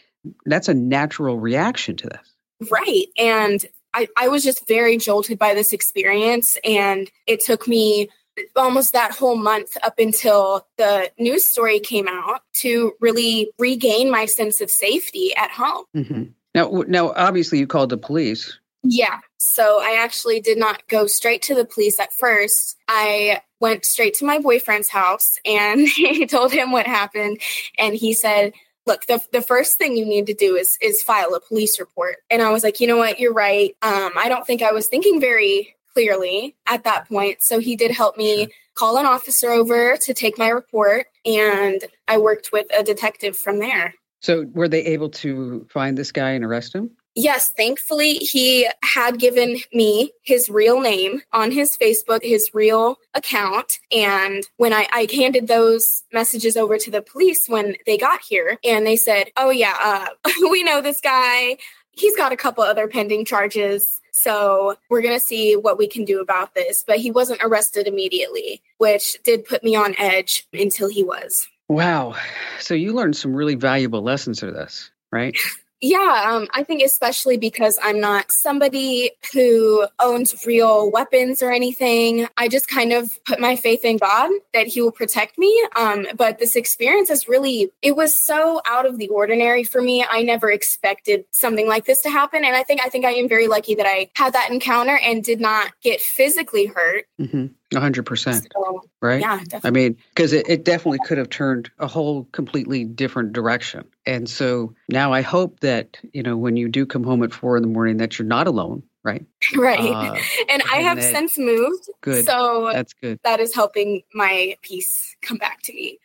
that's 0.47 0.69
a 0.69 0.75
natural 0.75 1.39
reaction 1.39 1.97
to 1.97 2.09
this. 2.09 2.71
Right. 2.71 3.07
And 3.19 3.65
I, 3.93 4.09
I 4.19 4.29
was 4.29 4.43
just 4.43 4.67
very 4.67 4.97
jolted 4.97 5.39
by 5.39 5.55
this 5.55 5.73
experience. 5.73 6.57
And 6.65 7.11
it 7.27 7.41
took 7.45 7.69
me 7.69 8.09
almost 8.55 8.93
that 8.93 9.13
whole 9.13 9.37
month 9.37 9.77
up 9.83 9.99
until 9.99 10.67
the 10.77 11.11
news 11.19 11.51
story 11.51 11.81
came 11.81 12.09
out 12.09 12.43
to 12.61 12.93
really 13.01 13.51
regain 13.59 14.11
my 14.11 14.27
sense 14.27 14.61
of 14.61 14.71
safety 14.71 15.35
at 15.37 15.51
home. 15.51 15.85
Mm-hmm. 15.97 16.23
Now, 16.55 16.85
now, 16.87 17.13
obviously, 17.13 17.59
you 17.59 17.67
called 17.67 17.91
the 17.91 17.99
police. 17.99 18.59
Yeah. 18.83 19.21
So 19.39 19.81
I 19.81 19.99
actually 20.03 20.41
did 20.41 20.59
not 20.59 20.87
go 20.89 21.07
straight 21.07 21.43
to 21.43 21.55
the 21.55 21.65
police 21.65 21.99
at 21.99 22.13
first. 22.13 22.77
I 22.89 23.41
went 23.61 23.85
straight 23.85 24.15
to 24.15 24.25
my 24.25 24.39
boyfriend's 24.39 24.89
house 24.89 25.39
and 25.45 25.81
he 25.89 26.27
told 26.27 26.53
him 26.53 26.73
what 26.73 26.87
happened. 26.87 27.41
And 27.79 27.95
he 27.95 28.13
said, 28.13 28.53
look, 28.87 29.07
the, 29.07 29.21
the 29.33 29.43
first 29.43 29.79
thing 29.79 29.97
you 29.97 30.05
need 30.05 30.27
to 30.27 30.35
do 30.35 30.55
is, 30.55 30.79
is 30.81 31.03
file 31.03 31.35
a 31.35 31.41
police 31.41 31.81
report. 31.81 32.17
And 32.31 32.43
I 32.43 32.51
was 32.51 32.63
like, 32.63 32.81
you 32.81 32.87
know 32.87 32.97
what? 32.97 33.19
You're 33.19 33.33
right. 33.33 33.75
Um, 33.83 34.13
I 34.17 34.29
don't 34.29 34.47
think 34.47 34.63
I 34.63 34.73
was 34.73 34.87
thinking 34.87 35.21
very 35.21 35.75
clearly 35.93 36.55
at 36.67 36.85
that 36.85 37.09
point. 37.09 37.43
So 37.43 37.59
he 37.59 37.75
did 37.75 37.91
help 37.91 38.17
me 38.17 38.49
call 38.75 38.99
an 38.99 39.07
officer 39.07 39.51
over 39.51 39.97
to 39.97 40.15
take 40.15 40.39
my 40.39 40.49
report. 40.49 41.07
And 41.25 41.83
I 42.07 42.19
worked 42.19 42.51
with 42.53 42.67
a 42.77 42.83
detective 42.83 43.37
from 43.37 43.59
there. 43.59 43.95
So 44.21 44.47
were 44.53 44.69
they 44.69 44.85
able 44.85 45.11
to 45.11 45.67
find 45.71 45.97
this 45.97 46.13
guy 46.13 46.31
and 46.31 46.45
arrest 46.45 46.75
him? 46.75 46.91
Yes, 47.19 47.51
thankfully, 47.57 48.17
he 48.17 48.69
had 48.85 49.19
given 49.19 49.57
me 49.73 50.13
his 50.23 50.51
real 50.51 50.81
name 50.81 51.23
on 51.33 51.51
his 51.51 51.75
Facebook, 51.75 52.23
his 52.23 52.51
real 52.53 52.99
account. 53.15 53.79
And 53.91 54.45
when 54.59 54.75
I, 54.75 54.87
I 54.93 55.09
handed 55.11 55.49
those 55.49 56.05
messages 56.13 56.59
over 56.59 56.77
to 56.77 56.91
the 56.91 57.01
police 57.01 57.49
when 57.49 57.77
they 57.87 57.97
got 57.97 58.21
here, 58.21 58.59
and 58.63 58.87
they 58.87 58.97
said, 58.97 59.31
Oh, 59.35 59.49
yeah, 59.49 59.77
uh, 59.83 60.31
we 60.51 60.63
know 60.63 60.83
this 60.83 61.01
guy. 61.01 61.57
He's 61.93 62.15
got 62.17 62.33
a 62.33 62.37
couple 62.37 62.63
other 62.63 62.87
pending 62.87 63.25
charges. 63.25 64.03
So 64.13 64.77
we're 64.91 65.01
going 65.01 65.19
to 65.19 65.25
see 65.25 65.57
what 65.57 65.79
we 65.79 65.89
can 65.89 66.05
do 66.05 66.21
about 66.21 66.55
this. 66.55 66.85
But 66.87 66.99
he 66.99 67.11
wasn't 67.11 67.43
arrested 67.43 67.87
immediately, 67.87 68.63
which 68.77 69.17
did 69.25 69.47
put 69.47 69.65
me 69.65 69.75
on 69.75 69.95
edge 69.99 70.47
until 70.53 70.91
he 70.91 71.03
was. 71.03 71.49
Wow. 71.69 72.15
So 72.61 72.75
you 72.75 72.93
learned 72.93 73.17
some 73.17 73.35
really 73.35 73.55
valuable 73.55 74.03
lessons 74.03 74.41
through 74.41 74.53
this, 74.53 74.91
right? 75.11 75.35
Yeah, 75.81 76.25
um, 76.29 76.49
I 76.55 76.63
think 76.63 76.83
especially 76.83 77.37
because 77.37 77.79
I'm 77.83 78.01
not 78.01 78.33
somebody 78.33 79.11
who 79.35 79.87
owns 80.01 80.47
real 80.47 80.91
weapons 80.91 81.43
or 81.43 81.53
anything. 81.53 82.27
I 82.39 82.49
just 82.49 82.67
kind 82.67 82.93
of 82.93 83.23
put 83.25 83.41
my 83.41 83.57
faith 83.57 83.85
in 83.85 83.99
God 83.99 84.31
that 84.55 84.67
He 84.67 84.81
will 84.81 84.93
protect 84.93 85.39
me. 85.39 85.63
Um, 85.77 86.07
but 86.17 86.39
this 86.39 86.57
experience 86.57 87.11
is 87.11 87.29
really, 87.29 87.71
it 87.83 87.95
was 87.95 88.19
so 88.19 88.63
out 88.67 88.87
of 88.87 88.97
the 88.97 89.09
ordinary 89.09 89.65
for 89.65 89.83
me. 89.83 90.05
I 90.09 90.23
never 90.23 90.51
expected 90.51 91.27
something 91.31 91.69
like 91.69 91.85
this 91.85 92.01
to 92.03 92.11
happen. 92.11 92.45
And 92.45 92.57
I 92.57 92.63
think, 92.63 92.81
I 92.83 92.89
think 92.89 93.05
I 93.05 93.13
am 93.13 93.29
very 93.29 93.47
lucky 93.47 93.75
that 93.75 93.87
I 93.87 94.11
had 94.17 94.33
that 94.33 94.51
encounter 94.51 94.99
and 95.03 95.23
did 95.23 95.41
not 95.41 95.73
get 95.83 96.01
physically 96.01 96.67
hurt. 96.67 97.05
Mm-hmm. 97.21 97.47
100%. 97.75 98.47
So, 98.53 98.83
right? 99.03 99.21
Yeah, 99.21 99.39
definitely. 99.39 99.69
I 99.69 99.71
mean, 99.71 99.97
because 100.15 100.33
it, 100.33 100.49
it 100.49 100.65
definitely 100.65 101.01
could 101.05 101.19
have 101.19 101.29
turned 101.29 101.71
a 101.79 101.87
whole 101.87 102.25
completely 102.33 102.85
different 102.85 103.33
direction. 103.33 103.85
And 104.07 104.29
so 104.29 104.75
now 104.89 105.13
I 105.13 105.23
hope 105.23 105.61
that, 105.61 105.99
you 106.13 106.23
know, 106.23 106.37
when 106.37 106.57
you 106.57 106.69
do 106.69 106.87
come 106.87 107.03
home 107.03 107.23
at 107.23 107.33
four 107.33 107.57
in 107.57 107.63
the 107.63 107.69
morning, 107.69 107.97
that 107.97 108.19
you're 108.19 108.27
not 108.27 108.47
alone, 108.47 108.83
right? 109.05 109.25
Right. 109.57 109.79
Uh, 109.79 110.17
and 110.49 110.63
I 110.71 110.77
have 110.79 110.99
that, 110.99 111.13
since 111.13 111.39
moved. 111.39 111.89
Good. 112.03 112.25
So 112.25 112.71
that's 112.73 112.93
good. 112.95 113.19
That 113.25 113.41
is 113.41 113.55
helping 113.55 114.03
my 114.15 114.57
peace 114.63 115.17
come 115.23 115.39
back 115.39 115.63
to 115.63 115.73
me. 115.73 115.99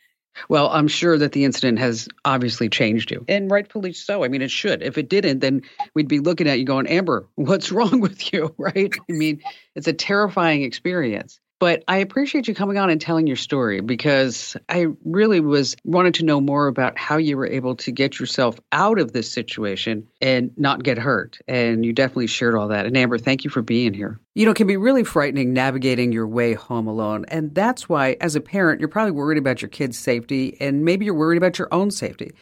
Well, 0.48 0.68
I'm 0.70 0.88
sure 0.88 1.18
that 1.18 1.32
the 1.32 1.44
incident 1.44 1.78
has 1.78 2.08
obviously 2.24 2.68
changed 2.68 3.10
you, 3.10 3.24
and 3.28 3.50
rightfully 3.50 3.92
so. 3.92 4.24
I 4.24 4.28
mean, 4.28 4.42
it 4.42 4.50
should. 4.50 4.82
If 4.82 4.96
it 4.96 5.08
didn't, 5.08 5.40
then 5.40 5.62
we'd 5.94 6.08
be 6.08 6.20
looking 6.20 6.48
at 6.48 6.58
you 6.58 6.64
going, 6.64 6.86
Amber, 6.86 7.28
what's 7.34 7.70
wrong 7.70 8.00
with 8.00 8.32
you? 8.32 8.54
Right? 8.58 8.94
I 8.96 9.12
mean, 9.12 9.42
it's 9.74 9.88
a 9.88 9.92
terrifying 9.92 10.62
experience. 10.62 11.40
But 11.62 11.84
I 11.86 11.98
appreciate 11.98 12.48
you 12.48 12.56
coming 12.56 12.76
on 12.76 12.90
and 12.90 13.00
telling 13.00 13.28
your 13.28 13.36
story 13.36 13.80
because 13.80 14.56
I 14.68 14.86
really 15.04 15.38
was 15.38 15.76
wanted 15.84 16.14
to 16.14 16.24
know 16.24 16.40
more 16.40 16.66
about 16.66 16.98
how 16.98 17.18
you 17.18 17.36
were 17.36 17.46
able 17.46 17.76
to 17.76 17.92
get 17.92 18.18
yourself 18.18 18.58
out 18.72 18.98
of 18.98 19.12
this 19.12 19.30
situation 19.30 20.08
and 20.20 20.50
not 20.56 20.82
get 20.82 20.98
hurt. 20.98 21.38
And 21.46 21.86
you 21.86 21.92
definitely 21.92 22.26
shared 22.26 22.56
all 22.56 22.66
that. 22.66 22.84
And 22.84 22.96
Amber, 22.96 23.16
thank 23.16 23.44
you 23.44 23.50
for 23.50 23.62
being 23.62 23.94
here. 23.94 24.18
You 24.34 24.44
know, 24.44 24.50
it 24.50 24.56
can 24.56 24.66
be 24.66 24.76
really 24.76 25.04
frightening 25.04 25.52
navigating 25.52 26.10
your 26.10 26.26
way 26.26 26.54
home 26.54 26.88
alone. 26.88 27.26
And 27.28 27.54
that's 27.54 27.88
why, 27.88 28.16
as 28.20 28.34
a 28.34 28.40
parent, 28.40 28.80
you're 28.80 28.88
probably 28.88 29.12
worried 29.12 29.38
about 29.38 29.62
your 29.62 29.68
kid's 29.68 29.96
safety 29.96 30.56
and 30.60 30.84
maybe 30.84 31.04
you're 31.04 31.14
worried 31.14 31.38
about 31.38 31.60
your 31.60 31.68
own 31.70 31.92
safety. 31.92 32.32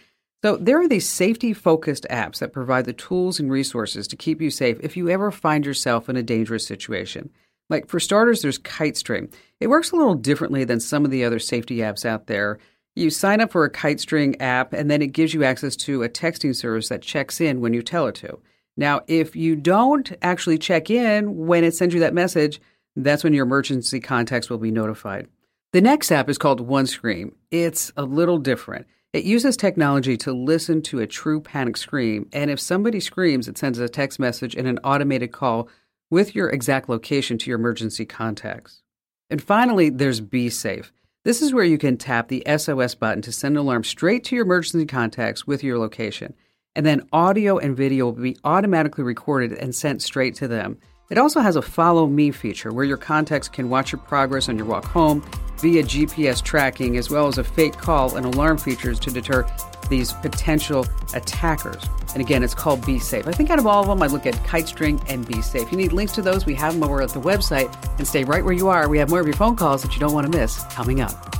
So, 0.42 0.56
there 0.56 0.80
are 0.80 0.88
these 0.88 1.06
safety 1.06 1.52
focused 1.52 2.06
apps 2.08 2.38
that 2.38 2.54
provide 2.54 2.86
the 2.86 2.94
tools 2.94 3.38
and 3.38 3.52
resources 3.52 4.08
to 4.08 4.16
keep 4.16 4.40
you 4.40 4.50
safe 4.50 4.78
if 4.80 4.96
you 4.96 5.10
ever 5.10 5.30
find 5.30 5.66
yourself 5.66 6.08
in 6.08 6.16
a 6.16 6.22
dangerous 6.22 6.66
situation. 6.66 7.28
Like 7.70 7.88
for 7.88 8.00
starters, 8.00 8.42
there's 8.42 8.58
KiteString. 8.58 9.32
It 9.60 9.68
works 9.68 9.92
a 9.92 9.96
little 9.96 10.16
differently 10.16 10.64
than 10.64 10.80
some 10.80 11.04
of 11.04 11.10
the 11.10 11.24
other 11.24 11.38
safety 11.38 11.78
apps 11.78 12.04
out 12.04 12.26
there. 12.26 12.58
You 12.96 13.08
sign 13.08 13.40
up 13.40 13.52
for 13.52 13.64
a 13.64 13.70
KiteString 13.70 14.36
app, 14.40 14.72
and 14.72 14.90
then 14.90 15.00
it 15.00 15.12
gives 15.12 15.32
you 15.32 15.44
access 15.44 15.76
to 15.76 16.02
a 16.02 16.08
texting 16.08 16.54
service 16.54 16.88
that 16.88 17.00
checks 17.00 17.40
in 17.40 17.60
when 17.60 17.72
you 17.72 17.82
tell 17.82 18.08
it 18.08 18.16
to. 18.16 18.40
Now, 18.76 19.02
if 19.06 19.36
you 19.36 19.54
don't 19.54 20.12
actually 20.20 20.58
check 20.58 20.90
in 20.90 21.46
when 21.46 21.62
it 21.62 21.74
sends 21.74 21.94
you 21.94 22.00
that 22.00 22.14
message, 22.14 22.60
that's 22.96 23.22
when 23.22 23.32
your 23.32 23.46
emergency 23.46 24.00
contacts 24.00 24.50
will 24.50 24.58
be 24.58 24.72
notified. 24.72 25.28
The 25.72 25.80
next 25.80 26.10
app 26.10 26.28
is 26.28 26.38
called 26.38 26.66
OneScream. 26.66 27.32
It's 27.52 27.92
a 27.96 28.02
little 28.02 28.38
different. 28.38 28.86
It 29.12 29.24
uses 29.24 29.56
technology 29.56 30.16
to 30.18 30.32
listen 30.32 30.82
to 30.82 31.00
a 31.00 31.06
true 31.06 31.40
panic 31.40 31.76
scream, 31.76 32.28
and 32.32 32.50
if 32.50 32.58
somebody 32.58 32.98
screams, 32.98 33.46
it 33.46 33.58
sends 33.58 33.78
a 33.78 33.88
text 33.88 34.18
message 34.18 34.56
and 34.56 34.66
an 34.66 34.78
automated 34.78 35.30
call 35.30 35.68
with 36.10 36.34
your 36.34 36.50
exact 36.50 36.88
location 36.88 37.38
to 37.38 37.50
your 37.50 37.58
emergency 37.58 38.04
contacts. 38.04 38.82
And 39.30 39.42
finally, 39.42 39.90
there's 39.90 40.20
Be 40.20 40.50
Safe. 40.50 40.92
This 41.24 41.40
is 41.40 41.54
where 41.54 41.64
you 41.64 41.78
can 41.78 41.96
tap 41.96 42.28
the 42.28 42.42
SOS 42.56 42.94
button 42.94 43.22
to 43.22 43.32
send 43.32 43.56
an 43.56 43.60
alarm 43.60 43.84
straight 43.84 44.24
to 44.24 44.34
your 44.34 44.44
emergency 44.44 44.86
contacts 44.86 45.46
with 45.46 45.62
your 45.62 45.78
location. 45.78 46.34
And 46.74 46.86
then 46.86 47.08
audio 47.12 47.58
and 47.58 47.76
video 47.76 48.06
will 48.06 48.12
be 48.12 48.36
automatically 48.42 49.04
recorded 49.04 49.52
and 49.52 49.74
sent 49.74 50.02
straight 50.02 50.34
to 50.36 50.48
them. 50.48 50.78
It 51.10 51.18
also 51.18 51.40
has 51.40 51.56
a 51.56 51.62
follow 51.62 52.06
me 52.06 52.30
feature 52.30 52.72
where 52.72 52.84
your 52.84 52.96
contacts 52.96 53.48
can 53.48 53.68
watch 53.68 53.90
your 53.90 54.00
progress 54.00 54.48
on 54.48 54.56
your 54.56 54.66
walk 54.66 54.84
home 54.84 55.28
via 55.58 55.82
GPS 55.82 56.40
tracking, 56.40 56.96
as 56.96 57.10
well 57.10 57.26
as 57.26 57.36
a 57.36 57.42
fake 57.42 57.76
call 57.76 58.14
and 58.14 58.24
alarm 58.24 58.58
features 58.58 59.00
to 59.00 59.10
deter 59.10 59.44
these 59.88 60.12
potential 60.12 60.86
attackers. 61.12 61.82
And 62.14 62.20
again, 62.22 62.44
it's 62.44 62.54
called 62.54 62.86
Be 62.86 63.00
Safe. 63.00 63.26
I 63.26 63.32
think 63.32 63.50
out 63.50 63.58
of 63.58 63.66
all 63.66 63.82
of 63.82 63.88
them, 63.88 64.00
I 64.00 64.06
look 64.06 64.24
at 64.24 64.34
KiteString 64.46 65.04
and 65.08 65.26
Be 65.26 65.42
Safe. 65.42 65.72
You 65.72 65.78
need 65.78 65.92
links 65.92 66.12
to 66.12 66.22
those, 66.22 66.46
we 66.46 66.54
have 66.54 66.74
them 66.74 66.84
over 66.84 67.02
at 67.02 67.10
the 67.10 67.20
website. 67.20 67.76
And 67.98 68.06
stay 68.06 68.22
right 68.22 68.44
where 68.44 68.54
you 68.54 68.68
are. 68.68 68.88
We 68.88 68.98
have 68.98 69.10
more 69.10 69.18
of 69.18 69.26
your 69.26 69.34
phone 69.34 69.56
calls 69.56 69.82
that 69.82 69.92
you 69.92 69.98
don't 69.98 70.12
want 70.12 70.30
to 70.30 70.38
miss 70.38 70.62
coming 70.66 71.00
up. 71.00 71.39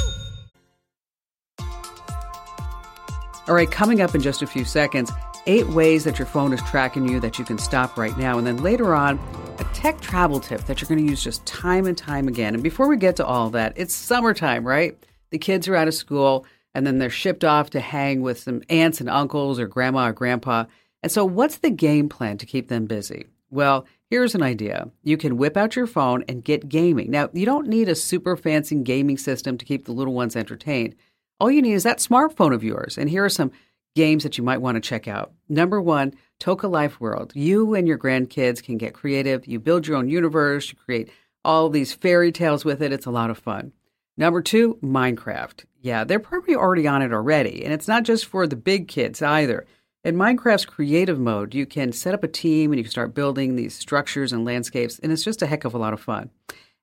All 3.47 3.55
right, 3.55 3.69
coming 3.69 4.01
up 4.01 4.13
in 4.13 4.21
just 4.21 4.43
a 4.43 4.47
few 4.47 4.63
seconds, 4.63 5.11
eight 5.47 5.67
ways 5.69 6.03
that 6.03 6.19
your 6.19 6.27
phone 6.27 6.53
is 6.53 6.61
tracking 6.61 7.07
you 7.07 7.19
that 7.21 7.39
you 7.39 7.45
can 7.45 7.57
stop 7.57 7.97
right 7.97 8.15
now. 8.15 8.37
And 8.37 8.45
then 8.45 8.57
later 8.57 8.93
on, 8.93 9.19
a 9.57 9.63
tech 9.73 9.99
travel 9.99 10.39
tip 10.39 10.61
that 10.65 10.79
you're 10.79 10.87
going 10.87 11.03
to 11.03 11.09
use 11.09 11.23
just 11.23 11.43
time 11.45 11.87
and 11.87 11.97
time 11.97 12.27
again. 12.27 12.53
And 12.53 12.61
before 12.61 12.87
we 12.87 12.97
get 12.97 13.15
to 13.15 13.25
all 13.25 13.49
that, 13.49 13.73
it's 13.75 13.95
summertime, 13.95 14.65
right? 14.65 14.95
The 15.31 15.39
kids 15.39 15.67
are 15.67 15.75
out 15.75 15.87
of 15.87 15.95
school 15.95 16.45
and 16.75 16.85
then 16.85 16.99
they're 16.99 17.09
shipped 17.09 17.43
off 17.43 17.71
to 17.71 17.79
hang 17.79 18.21
with 18.21 18.39
some 18.39 18.61
aunts 18.69 19.01
and 19.01 19.09
uncles 19.09 19.59
or 19.59 19.67
grandma 19.67 20.09
or 20.09 20.13
grandpa. 20.13 20.65
And 21.01 21.11
so, 21.11 21.25
what's 21.25 21.57
the 21.57 21.71
game 21.71 22.09
plan 22.09 22.37
to 22.37 22.45
keep 22.45 22.69
them 22.69 22.85
busy? 22.85 23.25
Well, 23.49 23.87
here's 24.09 24.35
an 24.35 24.43
idea. 24.43 24.89
You 25.03 25.17
can 25.17 25.37
whip 25.37 25.57
out 25.57 25.75
your 25.75 25.87
phone 25.87 26.23
and 26.29 26.43
get 26.43 26.69
gaming. 26.69 27.09
Now, 27.09 27.29
you 27.33 27.45
don't 27.45 27.67
need 27.67 27.89
a 27.89 27.95
super 27.95 28.37
fancy 28.37 28.75
gaming 28.75 29.17
system 29.17 29.57
to 29.57 29.65
keep 29.65 29.85
the 29.85 29.91
little 29.91 30.13
ones 30.13 30.35
entertained. 30.35 30.95
All 31.41 31.49
you 31.49 31.63
need 31.63 31.73
is 31.73 31.81
that 31.83 31.97
smartphone 31.97 32.53
of 32.53 32.63
yours. 32.63 32.99
And 32.99 33.09
here 33.09 33.25
are 33.25 33.29
some 33.29 33.51
games 33.95 34.21
that 34.21 34.37
you 34.37 34.43
might 34.43 34.61
want 34.61 34.75
to 34.75 34.79
check 34.79 35.07
out. 35.07 35.31
Number 35.49 35.81
one, 35.81 36.13
Toca 36.39 36.69
Life 36.69 37.01
World. 37.01 37.31
You 37.33 37.73
and 37.73 37.87
your 37.87 37.97
grandkids 37.97 38.61
can 38.61 38.77
get 38.77 38.93
creative. 38.93 39.47
You 39.47 39.59
build 39.59 39.87
your 39.87 39.97
own 39.97 40.07
universe, 40.07 40.69
you 40.69 40.77
create 40.77 41.09
all 41.43 41.69
these 41.69 41.95
fairy 41.95 42.31
tales 42.31 42.63
with 42.63 42.79
it. 42.79 42.93
It's 42.93 43.07
a 43.07 43.11
lot 43.11 43.31
of 43.31 43.39
fun. 43.39 43.71
Number 44.17 44.43
two, 44.43 44.77
Minecraft. 44.83 45.65
Yeah, 45.79 46.03
they're 46.03 46.19
probably 46.19 46.53
already 46.53 46.87
on 46.87 47.01
it 47.01 47.11
already. 47.11 47.65
And 47.65 47.73
it's 47.73 47.87
not 47.87 48.03
just 48.03 48.27
for 48.27 48.45
the 48.45 48.55
big 48.55 48.87
kids 48.87 49.19
either. 49.23 49.65
In 50.03 50.17
Minecraft's 50.17 50.65
creative 50.65 51.17
mode, 51.17 51.55
you 51.55 51.65
can 51.65 51.91
set 51.91 52.13
up 52.13 52.23
a 52.23 52.27
team 52.27 52.71
and 52.71 52.77
you 52.77 52.83
can 52.83 52.91
start 52.91 53.15
building 53.15 53.55
these 53.55 53.73
structures 53.73 54.31
and 54.31 54.45
landscapes, 54.45 54.99
and 54.99 55.11
it's 55.11 55.23
just 55.23 55.41
a 55.41 55.47
heck 55.47 55.65
of 55.65 55.73
a 55.73 55.79
lot 55.79 55.93
of 55.93 55.99
fun. 55.99 56.29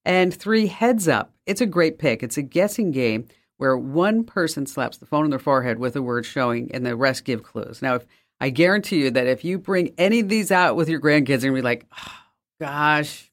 And 0.04 0.34
three, 0.34 0.66
Heads 0.66 1.06
Up. 1.06 1.32
It's 1.46 1.60
a 1.60 1.66
great 1.66 2.00
pick. 2.00 2.24
It's 2.24 2.38
a 2.38 2.42
guessing 2.42 2.90
game 2.90 3.28
where 3.58 3.76
one 3.76 4.24
person 4.24 4.66
slaps 4.66 4.96
the 4.96 5.06
phone 5.06 5.24
on 5.24 5.30
their 5.30 5.38
forehead 5.38 5.78
with 5.78 5.94
a 5.94 6.02
word 6.02 6.24
showing 6.24 6.70
and 6.72 6.86
the 6.86 6.96
rest 6.96 7.24
give 7.24 7.42
clues. 7.42 7.82
Now, 7.82 7.96
if 7.96 8.06
I 8.40 8.50
guarantee 8.50 9.00
you 9.00 9.10
that 9.10 9.26
if 9.26 9.44
you 9.44 9.58
bring 9.58 9.94
any 9.98 10.20
of 10.20 10.28
these 10.28 10.50
out 10.50 10.76
with 10.76 10.88
your 10.88 11.00
grandkids, 11.00 11.44
and 11.44 11.54
be 11.54 11.62
like, 11.62 11.86
oh, 11.98 12.12
gosh, 12.60 13.30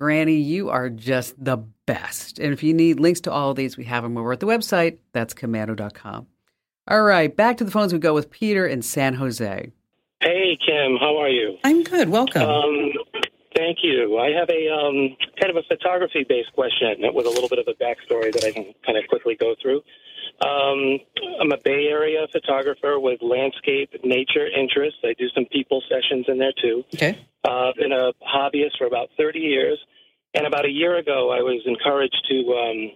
Granny, 0.00 0.36
you 0.36 0.70
are 0.70 0.90
just 0.90 1.42
the 1.42 1.58
best. 1.86 2.38
And 2.38 2.52
if 2.52 2.62
you 2.62 2.74
need 2.74 2.98
links 2.98 3.20
to 3.22 3.32
all 3.32 3.50
of 3.50 3.56
these, 3.56 3.76
we 3.76 3.84
have 3.84 4.02
them 4.02 4.18
over 4.18 4.32
at 4.32 4.40
the 4.40 4.46
website. 4.46 4.98
That's 5.12 5.34
komando.com. 5.34 6.26
All 6.88 7.02
right, 7.02 7.34
back 7.34 7.56
to 7.58 7.64
the 7.64 7.70
phones 7.70 7.92
we 7.92 7.98
go 7.98 8.12
with 8.12 8.30
Peter 8.30 8.66
in 8.66 8.82
San 8.82 9.14
Jose. 9.14 9.72
Hey, 10.20 10.58
Kim, 10.64 10.96
how 10.96 11.16
are 11.18 11.28
you? 11.28 11.56
I'm 11.64 11.82
good. 11.82 12.08
Welcome. 12.08 12.42
Um, 12.42 12.92
thank 13.64 13.78
you. 13.82 14.18
I 14.18 14.30
have 14.38 14.48
a 14.50 14.62
um, 14.68 15.16
kind 15.40 15.50
of 15.50 15.56
a 15.56 15.66
photography 15.66 16.24
based 16.28 16.52
question 16.52 17.00
with 17.14 17.26
a 17.26 17.30
little 17.30 17.48
bit 17.48 17.58
of 17.58 17.66
a 17.68 17.76
backstory 17.82 18.32
that 18.32 18.44
I 18.44 18.52
can 18.52 18.74
kind 18.84 18.98
of 18.98 19.08
quickly 19.08 19.36
go 19.40 19.54
through. 19.60 19.80
Um, 20.44 20.98
I'm 21.40 21.52
a 21.52 21.58
Bay 21.62 21.86
Area 21.88 22.26
photographer 22.32 22.98
with 22.98 23.22
landscape 23.22 23.90
nature 24.04 24.46
interests. 24.46 25.00
I 25.04 25.14
do 25.18 25.28
some 25.34 25.46
people 25.46 25.82
sessions 25.88 26.26
in 26.28 26.38
there 26.38 26.52
too. 26.60 26.84
Okay. 26.94 27.18
Uh, 27.46 27.70
I've 27.70 27.76
been 27.76 27.92
a 27.92 28.12
hobbyist 28.24 28.76
for 28.78 28.86
about 28.86 29.08
30 29.16 29.38
years. 29.38 29.78
And 30.34 30.46
about 30.46 30.64
a 30.64 30.70
year 30.70 30.98
ago, 30.98 31.30
I 31.30 31.40
was 31.40 31.62
encouraged 31.64 32.20
to 32.28 32.36
um, 32.52 32.90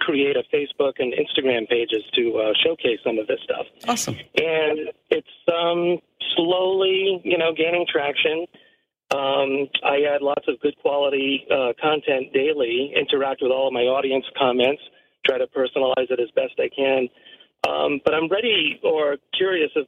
create 0.00 0.36
a 0.36 0.44
Facebook 0.54 0.94
and 0.98 1.14
Instagram 1.14 1.66
pages 1.68 2.04
to 2.14 2.36
uh, 2.36 2.52
showcase 2.62 3.00
some 3.02 3.18
of 3.18 3.26
this 3.26 3.38
stuff. 3.44 3.66
Awesome. 3.88 4.16
And 4.36 4.92
it's 5.10 5.36
um, 5.48 5.98
slowly, 6.36 7.22
you 7.24 7.38
know, 7.38 7.52
gaining 7.56 7.86
traction. 7.90 8.46
Um, 9.14 9.68
I 9.84 10.02
add 10.14 10.22
lots 10.22 10.48
of 10.48 10.58
good 10.60 10.76
quality 10.78 11.46
uh, 11.50 11.72
content 11.80 12.32
daily, 12.32 12.92
interact 12.96 13.40
with 13.40 13.52
all 13.52 13.68
of 13.68 13.72
my 13.72 13.82
audience 13.82 14.24
comments, 14.36 14.82
try 15.24 15.38
to 15.38 15.46
personalize 15.46 16.10
it 16.10 16.18
as 16.20 16.30
best 16.34 16.58
I 16.58 16.68
can. 16.74 17.08
Um, 17.68 18.00
but 18.04 18.14
I'm 18.14 18.28
ready 18.28 18.80
or 18.82 19.16
curious 19.36 19.70
of 19.76 19.86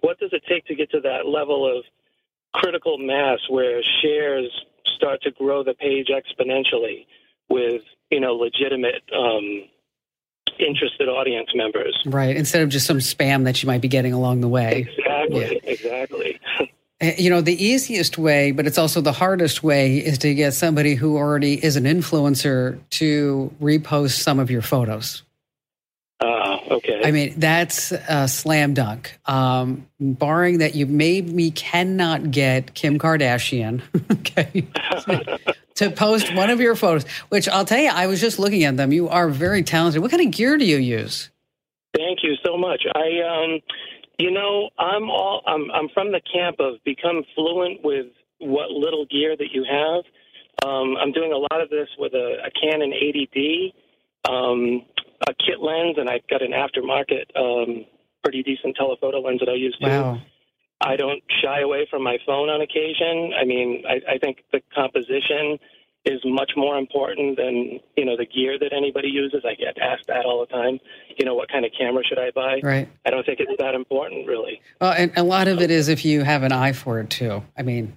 what 0.00 0.18
does 0.20 0.30
it 0.32 0.42
take 0.48 0.66
to 0.66 0.74
get 0.74 0.90
to 0.92 1.00
that 1.00 1.26
level 1.26 1.66
of 1.66 1.84
critical 2.54 2.98
mass 2.98 3.38
where 3.48 3.82
shares 4.02 4.50
start 4.96 5.20
to 5.22 5.30
grow 5.32 5.64
the 5.64 5.74
page 5.74 6.08
exponentially 6.08 7.06
with 7.48 7.82
you 8.10 8.20
know 8.20 8.34
legitimate 8.34 9.02
um, 9.16 9.64
interested 10.58 11.08
audience 11.08 11.48
members. 11.54 11.98
Right, 12.06 12.36
instead 12.36 12.62
of 12.62 12.68
just 12.68 12.86
some 12.86 12.98
spam 12.98 13.44
that 13.44 13.62
you 13.62 13.66
might 13.66 13.80
be 13.80 13.88
getting 13.88 14.12
along 14.12 14.40
the 14.40 14.48
way. 14.48 14.86
Exactly, 14.88 15.40
yeah. 15.40 15.70
exactly. 15.70 16.40
Eh, 17.00 17.14
you 17.18 17.30
know, 17.30 17.40
the 17.40 17.62
easiest 17.62 18.18
way, 18.18 18.52
but 18.52 18.66
it's 18.66 18.78
also 18.78 19.00
the 19.00 19.12
hardest 19.12 19.62
way, 19.62 19.98
is 19.98 20.18
to 20.18 20.34
get 20.34 20.54
somebody 20.54 20.94
who 20.94 21.16
already 21.16 21.62
is 21.64 21.76
an 21.76 21.84
influencer 21.84 22.78
to 22.90 23.52
repost 23.60 24.20
some 24.20 24.38
of 24.38 24.50
your 24.50 24.62
photos. 24.62 25.22
Uh, 26.20 26.58
okay. 26.70 27.02
I 27.04 27.10
mean, 27.10 27.34
that's 27.36 27.90
a 27.92 28.28
slam 28.28 28.74
dunk. 28.74 29.18
Um, 29.26 29.86
barring 29.98 30.58
that 30.58 30.76
you 30.76 30.86
maybe 30.86 31.50
cannot 31.50 32.30
get 32.30 32.74
Kim 32.74 32.98
Kardashian, 32.98 33.82
okay, 34.12 34.64
to 35.74 35.90
post 35.90 36.32
one 36.34 36.50
of 36.50 36.60
your 36.60 36.76
photos, 36.76 37.04
which 37.28 37.48
I'll 37.48 37.64
tell 37.64 37.80
you, 37.80 37.90
I 37.90 38.06
was 38.06 38.20
just 38.20 38.38
looking 38.38 38.62
at 38.62 38.76
them. 38.76 38.92
You 38.92 39.08
are 39.08 39.28
very 39.28 39.64
talented. 39.64 40.00
What 40.00 40.12
kind 40.12 40.24
of 40.24 40.32
gear 40.32 40.56
do 40.56 40.64
you 40.64 40.76
use? 40.76 41.30
Thank 41.96 42.20
you 42.22 42.36
so 42.44 42.56
much. 42.56 42.84
I, 42.94 43.20
um, 43.20 43.60
you 44.18 44.30
know, 44.30 44.70
I'm 44.78 45.10
all 45.10 45.42
I'm 45.46 45.70
I'm 45.70 45.88
from 45.92 46.12
the 46.12 46.20
camp 46.20 46.56
of 46.60 46.82
become 46.84 47.24
fluent 47.34 47.82
with 47.82 48.06
what 48.38 48.70
little 48.70 49.06
gear 49.06 49.36
that 49.36 49.48
you 49.52 49.64
have. 49.68 50.04
Um, 50.64 50.96
I'm 50.96 51.12
doing 51.12 51.32
a 51.32 51.36
lot 51.36 51.60
of 51.60 51.68
this 51.70 51.88
with 51.98 52.14
a, 52.14 52.36
a 52.46 52.50
Canon 52.50 52.92
80D, 52.92 53.72
um, 54.30 54.86
a 55.28 55.34
kit 55.34 55.60
lens, 55.60 55.96
and 55.98 56.08
I've 56.08 56.26
got 56.28 56.42
an 56.42 56.52
aftermarket, 56.52 57.36
um, 57.36 57.84
pretty 58.22 58.42
decent 58.42 58.76
telephoto 58.76 59.20
lens 59.20 59.40
that 59.40 59.48
I 59.48 59.54
use 59.54 59.76
too. 59.80 59.88
Wow. 59.88 60.20
I 60.80 60.96
don't 60.96 61.22
shy 61.42 61.60
away 61.60 61.86
from 61.90 62.02
my 62.02 62.18
phone 62.26 62.48
on 62.48 62.60
occasion. 62.60 63.32
I 63.38 63.44
mean, 63.44 63.84
I, 63.88 64.14
I 64.14 64.18
think 64.18 64.44
the 64.52 64.60
composition 64.74 65.58
is 66.04 66.20
much 66.24 66.52
more 66.56 66.76
important 66.78 67.36
than 67.36 67.80
you 67.96 68.04
know 68.04 68.16
the 68.16 68.26
gear 68.26 68.58
that 68.58 68.72
anybody 68.72 69.08
uses. 69.08 69.42
I 69.44 69.54
get 69.54 69.78
asked 69.78 70.06
that 70.08 70.24
all 70.24 70.40
the 70.40 70.52
time. 70.52 70.78
You 71.16 71.24
know, 71.24 71.34
what 71.34 71.50
kind 71.50 71.64
of 71.64 71.72
camera 71.76 72.04
should 72.04 72.18
I 72.18 72.30
buy? 72.30 72.60
Right. 72.62 72.88
I 73.06 73.10
don't 73.10 73.24
think 73.24 73.40
it's 73.40 73.52
that 73.58 73.74
important, 73.74 74.26
really. 74.26 74.60
Well, 74.80 74.92
and 74.92 75.12
a 75.16 75.22
lot 75.22 75.48
of 75.48 75.60
it 75.60 75.70
is 75.70 75.88
if 75.88 76.04
you 76.04 76.22
have 76.22 76.42
an 76.42 76.52
eye 76.52 76.72
for 76.72 77.00
it 77.00 77.10
too. 77.10 77.42
I 77.56 77.62
mean, 77.62 77.96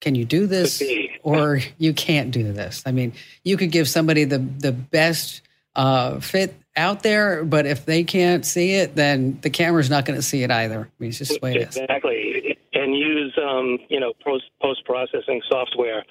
can 0.00 0.14
you 0.14 0.24
do 0.24 0.46
this, 0.46 0.82
or 1.22 1.60
you 1.78 1.92
can't 1.92 2.30
do 2.30 2.52
this? 2.52 2.82
I 2.86 2.92
mean, 2.92 3.12
you 3.44 3.56
could 3.56 3.70
give 3.70 3.88
somebody 3.88 4.24
the 4.24 4.38
the 4.38 4.72
best 4.72 5.42
uh, 5.76 6.20
fit 6.20 6.54
out 6.76 7.02
there, 7.02 7.44
but 7.44 7.66
if 7.66 7.84
they 7.84 8.04
can't 8.04 8.44
see 8.44 8.74
it, 8.74 8.94
then 8.94 9.38
the 9.42 9.50
camera's 9.50 9.90
not 9.90 10.04
going 10.04 10.18
to 10.18 10.22
see 10.22 10.42
it 10.42 10.50
either. 10.50 10.80
I 10.80 10.90
mean, 10.98 11.10
it's 11.10 11.18
just 11.18 11.32
the 11.32 11.38
way 11.40 11.54
it 11.54 11.68
is. 11.68 11.76
Exactly. 11.76 12.56
And 12.74 12.96
use, 12.96 13.36
um, 13.42 13.78
you 13.88 13.98
know, 13.98 14.12
post 14.24 14.44
post 14.62 14.84
processing 14.84 15.42
software 15.48 16.04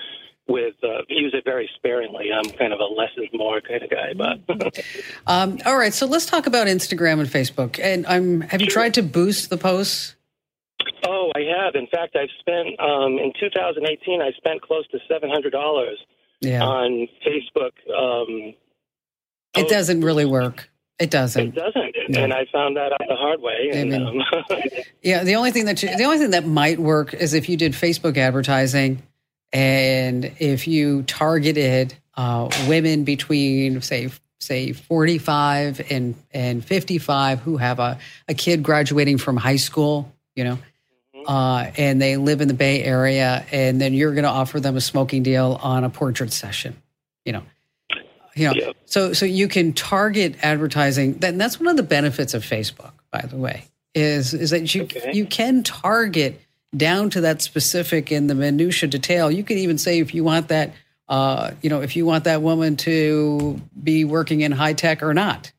with 0.48 0.76
uh, 0.84 1.04
use 1.10 1.34
it 1.34 1.44
very 1.44 1.70
sparingly. 1.76 2.30
I'm 2.34 2.50
kind 2.52 2.74
of 2.74 2.80
a 2.80 2.86
less 2.86 3.12
is 3.18 3.28
more 3.34 3.62
kind 3.62 3.84
of 3.84 3.90
guy, 3.90 4.14
but. 4.14 4.86
um, 5.28 5.60
all 5.66 5.78
right, 5.78 5.94
so 5.94 6.06
let's 6.06 6.26
talk 6.26 6.48
about 6.48 6.68
Instagram 6.68 7.20
and 7.20 7.30
Facebook. 7.30 7.80
And 7.80 8.06
I'm 8.08 8.42
have 8.42 8.62
you 8.62 8.70
sure. 8.70 8.82
tried 8.82 8.94
to 8.96 9.04
boost 9.04 9.50
the 9.50 9.58
posts? 9.58 10.16
Oh, 11.06 11.32
I 11.36 11.42
have. 11.42 11.76
In 11.76 11.88
fact, 11.88 12.16
I've 12.16 12.30
spent 12.40 12.80
um, 12.80 13.18
in 13.18 13.34
2018. 13.40 14.22
I 14.22 14.32
spent 14.38 14.62
close 14.62 14.88
to 14.90 15.00
seven 15.08 15.30
hundred 15.30 15.52
dollars 15.52 15.98
yeah. 16.42 16.64
on 16.64 17.08
Facebook. 17.26 17.74
Um, 17.94 18.54
it 19.56 19.70
doesn't 19.70 20.02
really 20.02 20.26
work. 20.26 20.70
It 21.00 21.12
doesn't. 21.12 21.50
It 21.50 21.56
doesn't, 21.56 21.96
no. 22.10 22.24
and 22.24 22.34
I 22.34 22.46
found 22.52 22.76
that 22.78 22.92
out 22.92 23.02
the 23.08 23.16
hard 23.16 23.40
way. 23.40 23.70
And, 23.72 23.94
I 23.94 24.00
mean, 24.00 24.22
um, 24.22 24.60
yeah, 25.04 25.24
the 25.24 25.36
only 25.36 25.52
thing 25.52 25.66
that 25.66 25.84
you, 25.84 25.96
the 25.96 26.06
only 26.06 26.18
thing 26.18 26.32
that 26.32 26.48
might 26.48 26.80
work 26.80 27.14
is 27.14 27.36
if 27.36 27.50
you 27.50 27.56
did 27.56 27.74
Facebook 27.74 28.18
advertising, 28.18 29.04
and 29.54 30.26
if 30.40 30.68
you 30.68 31.04
targeted 31.04 31.96
uh, 32.16 32.50
women 32.68 33.04
between 33.04 33.82
say 33.82 34.10
say 34.40 34.74
45 34.74 35.92
and 35.92 36.16
and 36.32 36.64
55 36.64 37.40
who 37.42 37.58
have 37.58 37.80
a, 37.80 38.00
a 38.28 38.34
kid 38.34 38.64
graduating 38.64 39.18
from 39.18 39.38
high 39.38 39.56
school, 39.56 40.14
you 40.36 40.44
know, 40.44 40.60
mm-hmm. 41.16 41.28
uh, 41.28 41.72
and 41.78 42.02
they 42.02 42.18
live 42.18 42.42
in 42.42 42.48
the 42.48 42.54
Bay 42.54 42.84
Area, 42.84 43.46
and 43.52 43.80
then 43.80 43.94
you're 43.94 44.14
going 44.14 44.24
to 44.24 44.30
offer 44.30 44.60
them 44.60 44.76
a 44.76 44.82
smoking 44.82 45.24
deal 45.24 45.60
on 45.62 45.84
a 45.84 45.90
portrait 45.90 46.32
session, 46.32 46.76
you 47.26 47.34
know 47.34 47.44
you 48.38 48.48
know, 48.48 48.54
yeah. 48.56 48.72
so 48.86 49.14
so 49.14 49.26
you 49.26 49.48
can 49.48 49.74
target 49.74 50.36
advertising. 50.44 51.18
and 51.24 51.42
that's 51.42 51.60
one 51.60 51.68
of 51.68 51.76
the 51.76 51.84
benefits 51.84 52.34
of 52.34 52.44
Facebook, 52.44 52.92
by 53.12 53.22
the 53.22 53.36
way, 53.36 53.66
is 53.96 54.34
is 54.34 54.52
that 54.52 54.74
you 54.76 54.84
okay. 54.84 55.12
you 55.14 55.26
can 55.26 55.64
target 55.64 56.40
down 56.76 57.10
to 57.12 57.22
that 57.22 57.42
specific 57.42 58.12
in 58.12 58.28
the 58.28 58.36
minutia 58.36 58.90
detail. 58.90 59.32
You 59.32 59.44
can 59.44 59.58
even 59.58 59.78
say 59.78 60.00
if 60.00 60.14
you 60.14 60.24
want 60.24 60.50
that, 60.50 60.74
uh, 61.08 61.52
you 61.62 61.70
know, 61.70 61.82
if 61.82 61.96
you 61.96 62.06
want 62.06 62.26
that 62.26 62.42
woman 62.42 62.76
to 62.78 63.62
be 63.82 64.06
working 64.06 64.42
in 64.42 64.52
high 64.52 64.74
tech 64.74 65.02
or 65.02 65.14
not. 65.14 65.52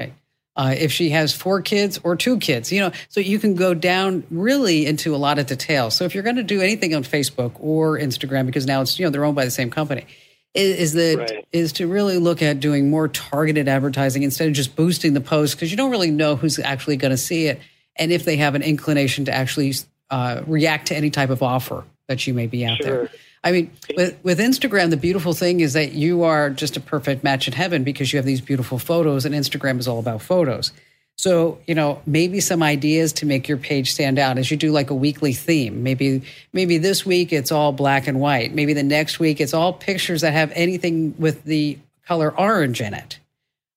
Okay, 0.00 0.12
uh, 0.56 0.74
if 0.76 0.90
she 0.90 1.10
has 1.10 1.34
four 1.34 1.60
kids 1.60 2.00
or 2.02 2.16
two 2.16 2.38
kids, 2.38 2.72
you 2.72 2.80
know, 2.80 2.92
so 3.08 3.20
you 3.20 3.38
can 3.38 3.54
go 3.54 3.74
down 3.74 4.24
really 4.30 4.86
into 4.86 5.14
a 5.14 5.18
lot 5.18 5.38
of 5.38 5.46
detail. 5.46 5.90
So 5.90 6.04
if 6.04 6.14
you're 6.14 6.24
going 6.24 6.36
to 6.36 6.42
do 6.42 6.60
anything 6.60 6.94
on 6.94 7.04
Facebook 7.04 7.52
or 7.60 7.98
Instagram, 7.98 8.46
because 8.46 8.66
now 8.66 8.80
it's 8.80 8.98
you 8.98 9.04
know 9.04 9.10
they're 9.10 9.24
owned 9.24 9.36
by 9.36 9.44
the 9.44 9.50
same 9.50 9.70
company 9.70 10.06
is, 10.54 10.76
is 10.76 10.92
that 10.92 11.18
right. 11.18 11.46
is 11.52 11.72
to 11.72 11.86
really 11.86 12.18
look 12.18 12.40
at 12.40 12.60
doing 12.60 12.88
more 12.88 13.08
targeted 13.08 13.68
advertising 13.68 14.22
instead 14.22 14.48
of 14.48 14.54
just 14.54 14.74
boosting 14.76 15.12
the 15.12 15.20
post 15.20 15.56
because 15.56 15.70
you 15.70 15.76
don't 15.76 15.90
really 15.90 16.10
know 16.10 16.36
who's 16.36 16.58
actually 16.58 16.96
going 16.96 17.10
to 17.10 17.16
see 17.16 17.46
it 17.46 17.60
and 17.96 18.12
if 18.12 18.24
they 18.24 18.36
have 18.36 18.54
an 18.54 18.62
inclination 18.62 19.24
to 19.24 19.32
actually 19.34 19.72
uh, 20.10 20.42
react 20.46 20.88
to 20.88 20.96
any 20.96 21.10
type 21.10 21.30
of 21.30 21.42
offer 21.42 21.84
that 22.08 22.26
you 22.26 22.34
may 22.34 22.46
be 22.46 22.64
out 22.64 22.78
sure. 22.78 22.86
there. 22.86 23.10
I 23.42 23.52
mean, 23.52 23.70
with, 23.94 24.16
with 24.22 24.38
Instagram, 24.38 24.90
the 24.90 24.96
beautiful 24.96 25.34
thing 25.34 25.60
is 25.60 25.74
that 25.74 25.92
you 25.92 26.22
are 26.22 26.48
just 26.48 26.76
a 26.76 26.80
perfect 26.80 27.22
match 27.22 27.46
in 27.46 27.52
heaven 27.52 27.84
because 27.84 28.12
you 28.12 28.16
have 28.16 28.24
these 28.24 28.40
beautiful 28.40 28.78
photos, 28.78 29.26
and 29.26 29.34
Instagram 29.34 29.78
is 29.78 29.86
all 29.86 29.98
about 29.98 30.22
photos. 30.22 30.72
So, 31.16 31.58
you 31.66 31.74
know, 31.74 32.02
maybe 32.06 32.40
some 32.40 32.62
ideas 32.62 33.12
to 33.14 33.26
make 33.26 33.46
your 33.46 33.58
page 33.58 33.92
stand 33.92 34.18
out 34.18 34.38
as 34.38 34.50
you 34.50 34.56
do 34.56 34.72
like 34.72 34.90
a 34.90 34.94
weekly 34.94 35.32
theme. 35.32 35.82
Maybe 35.82 36.22
maybe 36.52 36.78
this 36.78 37.06
week 37.06 37.32
it's 37.32 37.52
all 37.52 37.72
black 37.72 38.08
and 38.08 38.18
white. 38.18 38.52
Maybe 38.52 38.72
the 38.72 38.82
next 38.82 39.20
week 39.20 39.40
it's 39.40 39.54
all 39.54 39.72
pictures 39.72 40.22
that 40.22 40.32
have 40.32 40.50
anything 40.54 41.14
with 41.18 41.44
the 41.44 41.78
color 42.06 42.36
orange 42.36 42.80
in 42.80 42.94
it. 42.94 43.20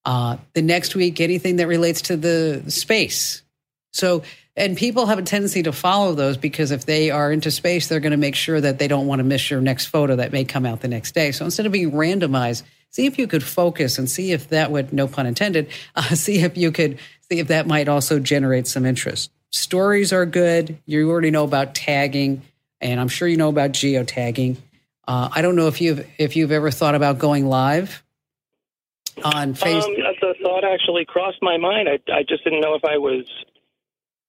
Uh, 0.03 0.37
the 0.53 0.61
next 0.61 0.95
week, 0.95 1.19
anything 1.19 1.57
that 1.57 1.67
relates 1.67 2.01
to 2.03 2.15
the 2.15 2.63
space. 2.69 3.43
So, 3.91 4.23
and 4.57 4.75
people 4.75 5.05
have 5.05 5.19
a 5.19 5.21
tendency 5.21 5.63
to 5.63 5.71
follow 5.71 6.13
those 6.13 6.35
because 6.35 6.71
if 6.71 6.85
they 6.85 7.11
are 7.11 7.31
into 7.31 7.51
space, 7.51 7.87
they're 7.87 7.99
going 7.99 8.11
to 8.11 8.17
make 8.17 8.35
sure 8.35 8.59
that 8.59 8.79
they 8.79 8.87
don't 8.87 9.07
want 9.07 9.19
to 9.19 9.23
miss 9.23 9.49
your 9.49 9.61
next 9.61 9.85
photo 9.85 10.15
that 10.17 10.31
may 10.31 10.43
come 10.43 10.65
out 10.65 10.81
the 10.81 10.87
next 10.87 11.13
day. 11.13 11.31
So 11.31 11.45
instead 11.45 11.65
of 11.65 11.71
being 11.71 11.91
randomized, 11.91 12.63
see 12.89 13.05
if 13.05 13.17
you 13.17 13.27
could 13.27 13.43
focus 13.43 13.97
and 13.97 14.09
see 14.09 14.31
if 14.31 14.49
that 14.49 14.71
would, 14.71 14.91
no 14.91 15.07
pun 15.07 15.27
intended, 15.27 15.69
uh, 15.95 16.01
see 16.15 16.39
if 16.39 16.57
you 16.57 16.71
could 16.71 16.99
see 17.31 17.39
if 17.39 17.47
that 17.47 17.67
might 17.67 17.87
also 17.87 18.19
generate 18.19 18.67
some 18.67 18.85
interest. 18.85 19.31
Stories 19.51 20.11
are 20.11 20.25
good. 20.25 20.77
You 20.85 21.09
already 21.09 21.31
know 21.31 21.43
about 21.43 21.73
tagging, 21.73 22.41
and 22.81 22.99
I'm 22.99 23.07
sure 23.07 23.27
you 23.27 23.37
know 23.37 23.49
about 23.49 23.71
geotagging. 23.71 24.57
Uh, 25.07 25.29
I 25.31 25.41
don't 25.41 25.55
know 25.55 25.67
if 25.67 25.79
you've 25.79 26.05
if 26.17 26.35
you've 26.35 26.51
ever 26.51 26.69
thought 26.69 26.95
about 26.95 27.17
going 27.17 27.45
live 27.47 28.03
on 29.23 29.53
Facebook. 29.53 29.83
Um, 29.83 30.15
the 30.21 30.35
thought 30.41 30.63
actually 30.63 31.05
crossed 31.05 31.41
my 31.41 31.57
mind. 31.57 31.87
I, 31.87 31.99
I 32.11 32.23
just 32.23 32.43
didn't 32.43 32.61
know 32.61 32.75
if 32.75 32.83
I 32.83 32.97
was, 32.97 33.25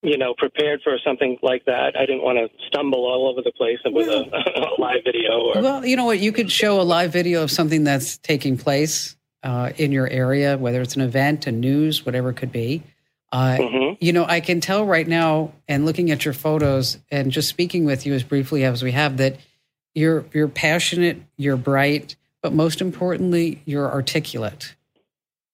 you 0.03 0.17
know, 0.17 0.35
prepared 0.37 0.81
for 0.83 0.97
something 1.05 1.39
like 1.43 1.65
that. 1.65 1.97
I 1.97 2.07
didn't 2.07 2.23
want 2.23 2.39
to 2.39 2.67
stumble 2.67 3.05
all 3.05 3.29
over 3.29 3.43
the 3.43 3.53
place 3.53 3.79
with 3.85 4.07
well, 4.07 4.25
a, 4.33 4.61
a, 4.61 4.81
live 4.81 5.01
video. 5.05 5.41
Or... 5.41 5.63
Well, 5.63 5.87
you 5.87 5.97
know 5.97 6.05
what? 6.05 6.21
You 6.21 6.33
could 6.33 6.51
show 6.53 6.81
a 6.81 6.83
live 6.83 7.13
video 7.13 7.43
of 7.43 7.51
something 7.51 7.85
that's 7.85 8.19
taking 8.19 8.57
place 8.57 9.17
uh, 9.43 9.73
in 9.77 9.93
your 9.93 10.09
area, 10.09 10.57
whether 10.57 10.81
it's 10.81 10.95
an 10.95 11.03
event, 11.03 11.47
a 11.47 11.53
news, 11.53 12.07
whatever 12.07 12.31
it 12.31 12.35
could 12.35 12.53
be. 12.53 12.83
Uh, 13.31 13.57
mm-hmm. 13.59 13.95
You 14.01 14.13
know, 14.13 14.25
I 14.25 14.41
can 14.41 14.61
tell 14.61 14.87
right 14.87 15.07
now, 15.07 15.53
and 15.67 15.85
looking 15.85 16.11
at 16.11 16.25
your 16.25 16.35
photos 16.35 16.99
and 17.11 17.31
just 17.31 17.49
speaking 17.49 17.85
with 17.85 18.07
you 18.07 18.15
as 18.15 18.23
briefly 18.23 18.65
as 18.65 18.83
we 18.83 18.93
have, 18.93 19.19
that 19.19 19.37
you're 19.95 20.25
you're 20.33 20.49
passionate, 20.49 21.21
you're 21.37 21.57
bright, 21.57 22.17
but 22.41 22.53
most 22.55 22.81
importantly, 22.81 23.61
you're 23.67 23.91
articulate, 23.91 24.75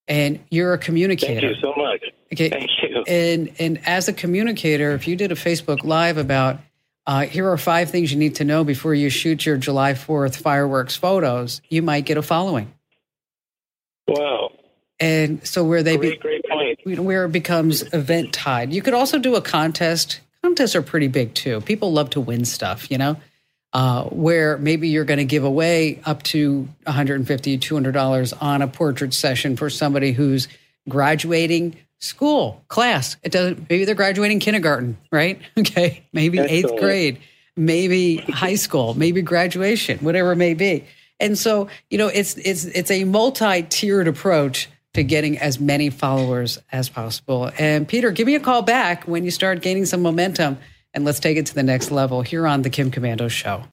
and 0.07 0.39
you're 0.51 0.75
a 0.75 0.79
communicator. 0.79 1.41
Thank 1.41 1.57
you 1.57 1.61
so 1.63 1.75
much. 1.77 1.84
Okay, 2.35 2.51
thank 2.51 2.70
you. 2.83 3.03
And 3.07 3.51
and 3.59 3.81
as 3.87 4.09
a 4.09 4.12
communicator, 4.12 4.92
if 4.92 5.07
you 5.09 5.16
did 5.16 5.33
a 5.33 5.37
Facebook 5.37 5.85
Live 5.85 6.16
about 6.18 6.59
uh, 7.07 7.23
here 7.23 7.49
are 7.51 7.59
five 7.59 7.90
things 7.90 8.12
you 8.12 8.18
need 8.18 8.37
to 8.37 8.44
know 8.44 8.64
before 8.64 8.94
you 8.94 9.11
shoot 9.11 9.44
your 9.44 9.57
July 9.57 9.94
Fourth 9.94 10.37
fireworks 10.37 10.97
photos, 10.97 11.61
you 11.68 11.83
might 11.83 12.07
get 12.07 12.16
a 12.16 12.23
following. 12.23 12.73
Wow. 14.09 14.53
And 15.01 15.47
so 15.47 15.64
where 15.64 15.83
they 15.83 15.97
great, 15.97 16.23
be, 16.23 16.40
great 16.40 16.44
point. 16.49 17.01
where 17.01 17.25
it 17.25 17.33
becomes 17.33 17.83
event 17.92 18.33
tied. 18.33 18.73
You 18.73 18.81
could 18.81 18.94
also 18.94 19.18
do 19.18 19.35
a 19.35 19.42
contest. 19.42 20.20
Contests 20.42 20.75
are 20.77 20.83
pretty 20.83 21.09
big 21.09 21.35
too. 21.35 21.61
People 21.61 21.92
love 21.92 22.11
to 22.11 22.20
win 22.20 22.44
stuff, 22.44 22.90
you 22.90 22.99
know. 22.99 23.16
Uh, 23.73 24.05
where 24.05 24.57
maybe 24.59 24.88
you're 24.88 25.05
going 25.05 25.18
to 25.18 25.25
give 25.25 25.42
away 25.42 26.01
up 26.05 26.23
to 26.23 26.68
150 26.85 27.59
$200 27.59 28.35
on 28.40 28.62
a 28.62 28.68
portrait 28.68 29.12
session 29.12 29.57
for 29.57 29.68
somebody 29.68 30.12
who's 30.12 30.47
graduating 30.88 31.77
school 32.05 32.64
class 32.69 33.17
it 33.23 33.33
doesn't 33.33 33.69
maybe 33.71 33.85
they're 33.85 33.95
graduating 33.95 34.38
kindergarten 34.38 34.97
right 35.11 35.40
okay 35.59 36.05
maybe 36.12 36.38
eighth 36.38 36.77
grade 36.79 37.19
maybe 37.57 38.17
high 38.17 38.55
school 38.55 38.95
maybe 38.95 39.23
graduation 39.23 39.99
whatever 39.99 40.33
it 40.33 40.37
may 40.37 40.55
be 40.55 40.85
and 41.21 41.38
so 41.38 41.69
you 41.90 41.99
know 41.99 42.09
it's 42.09 42.37
it's 42.37 42.64
it's 42.64 42.90
a 42.90 43.05
multi-tiered 43.05 44.09
approach 44.09 44.69
to 44.95 45.03
getting 45.03 45.38
as 45.38 45.61
many 45.61 45.90
followers 45.90 46.59
as 46.73 46.88
possible. 46.88 47.51
And 47.59 47.87
Peter, 47.87 48.11
give 48.12 48.27
me 48.27 48.37
a 48.37 48.40
call 48.40 48.62
back 48.62 49.05
when 49.05 49.25
you 49.25 49.31
start 49.31 49.61
gaining 49.61 49.87
some 49.87 50.03
momentum 50.03 50.59
and 50.95 51.05
let's 51.05 51.21
take 51.21 51.37
it 51.37 51.47
to 51.47 51.55
the 51.55 51.62
next 51.62 51.90
level 51.90 52.23
here 52.23 52.47
on 52.47 52.62
the 52.62 52.71
Kim 52.71 52.90
Komando 52.90 53.29
Show. 53.29 53.64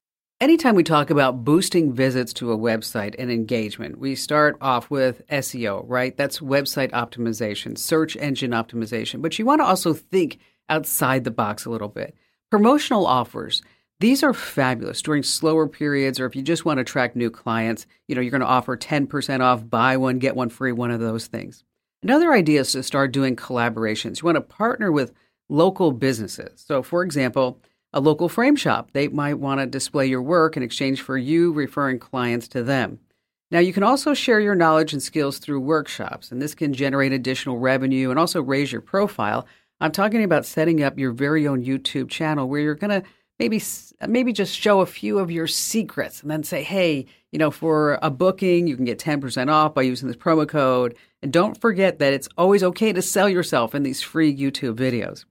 Anytime 0.42 0.74
we 0.74 0.82
talk 0.82 1.10
about 1.10 1.44
boosting 1.44 1.92
visits 1.92 2.32
to 2.32 2.50
a 2.50 2.58
website 2.58 3.14
and 3.16 3.30
engagement, 3.30 4.00
we 4.00 4.16
start 4.16 4.56
off 4.60 4.90
with 4.90 5.24
SEO, 5.28 5.84
right? 5.86 6.16
That's 6.16 6.40
website 6.40 6.90
optimization, 6.90 7.78
search 7.78 8.16
engine 8.16 8.50
optimization. 8.50 9.22
But 9.22 9.38
you 9.38 9.46
want 9.46 9.60
to 9.60 9.64
also 9.64 9.94
think 9.94 10.40
outside 10.68 11.22
the 11.22 11.30
box 11.30 11.64
a 11.64 11.70
little 11.70 11.86
bit. 11.86 12.16
Promotional 12.50 13.06
offers 13.06 13.62
these 14.00 14.24
are 14.24 14.34
fabulous 14.34 15.00
during 15.00 15.22
slower 15.22 15.68
periods, 15.68 16.18
or 16.18 16.26
if 16.26 16.34
you 16.34 16.42
just 16.42 16.64
want 16.64 16.78
to 16.78 16.82
attract 16.82 17.14
new 17.14 17.30
clients, 17.30 17.86
you 18.08 18.16
know, 18.16 18.20
you're 18.20 18.32
going 18.32 18.40
to 18.40 18.46
offer 18.48 18.76
10% 18.76 19.40
off, 19.42 19.70
buy 19.70 19.96
one, 19.96 20.18
get 20.18 20.34
one 20.34 20.48
free, 20.48 20.72
one 20.72 20.90
of 20.90 20.98
those 20.98 21.28
things. 21.28 21.62
Another 22.02 22.32
idea 22.32 22.62
is 22.62 22.72
to 22.72 22.82
start 22.82 23.12
doing 23.12 23.36
collaborations. 23.36 24.20
You 24.20 24.26
want 24.26 24.34
to 24.34 24.40
partner 24.40 24.90
with 24.90 25.12
local 25.48 25.92
businesses. 25.92 26.64
So, 26.66 26.82
for 26.82 27.04
example, 27.04 27.60
a 27.92 28.00
local 28.00 28.28
frame 28.28 28.56
shop, 28.56 28.90
they 28.92 29.08
might 29.08 29.38
want 29.38 29.60
to 29.60 29.66
display 29.66 30.06
your 30.06 30.22
work 30.22 30.56
in 30.56 30.62
exchange 30.62 31.02
for 31.02 31.16
you 31.16 31.52
referring 31.52 31.98
clients 31.98 32.48
to 32.48 32.62
them. 32.62 32.98
Now, 33.50 33.58
you 33.58 33.72
can 33.74 33.82
also 33.82 34.14
share 34.14 34.40
your 34.40 34.54
knowledge 34.54 34.94
and 34.94 35.02
skills 35.02 35.38
through 35.38 35.60
workshops, 35.60 36.32
and 36.32 36.40
this 36.40 36.54
can 36.54 36.72
generate 36.72 37.12
additional 37.12 37.58
revenue 37.58 38.10
and 38.10 38.18
also 38.18 38.42
raise 38.42 38.72
your 38.72 38.80
profile. 38.80 39.46
I'm 39.80 39.92
talking 39.92 40.24
about 40.24 40.46
setting 40.46 40.82
up 40.82 40.98
your 40.98 41.12
very 41.12 41.46
own 41.46 41.62
YouTube 41.62 42.08
channel 42.08 42.48
where 42.48 42.60
you're 42.60 42.74
going 42.74 43.02
to 43.02 43.08
maybe 43.38 43.60
maybe 44.06 44.32
just 44.32 44.56
show 44.56 44.80
a 44.80 44.86
few 44.86 45.18
of 45.18 45.30
your 45.30 45.46
secrets 45.46 46.22
and 46.22 46.30
then 46.30 46.44
say, 46.44 46.62
hey, 46.62 47.06
you 47.30 47.38
know, 47.38 47.50
for 47.50 47.98
a 48.00 48.10
booking, 48.10 48.66
you 48.66 48.76
can 48.76 48.84
get 48.84 48.98
10% 48.98 49.50
off 49.50 49.74
by 49.74 49.82
using 49.82 50.08
this 50.08 50.16
promo 50.16 50.48
code. 50.48 50.94
And 51.22 51.32
don't 51.32 51.60
forget 51.60 51.98
that 51.98 52.12
it's 52.12 52.28
always 52.38 52.62
okay 52.62 52.92
to 52.92 53.02
sell 53.02 53.28
yourself 53.28 53.74
in 53.74 53.82
these 53.82 54.00
free 54.00 54.34
YouTube 54.34 54.76
videos. 54.76 55.24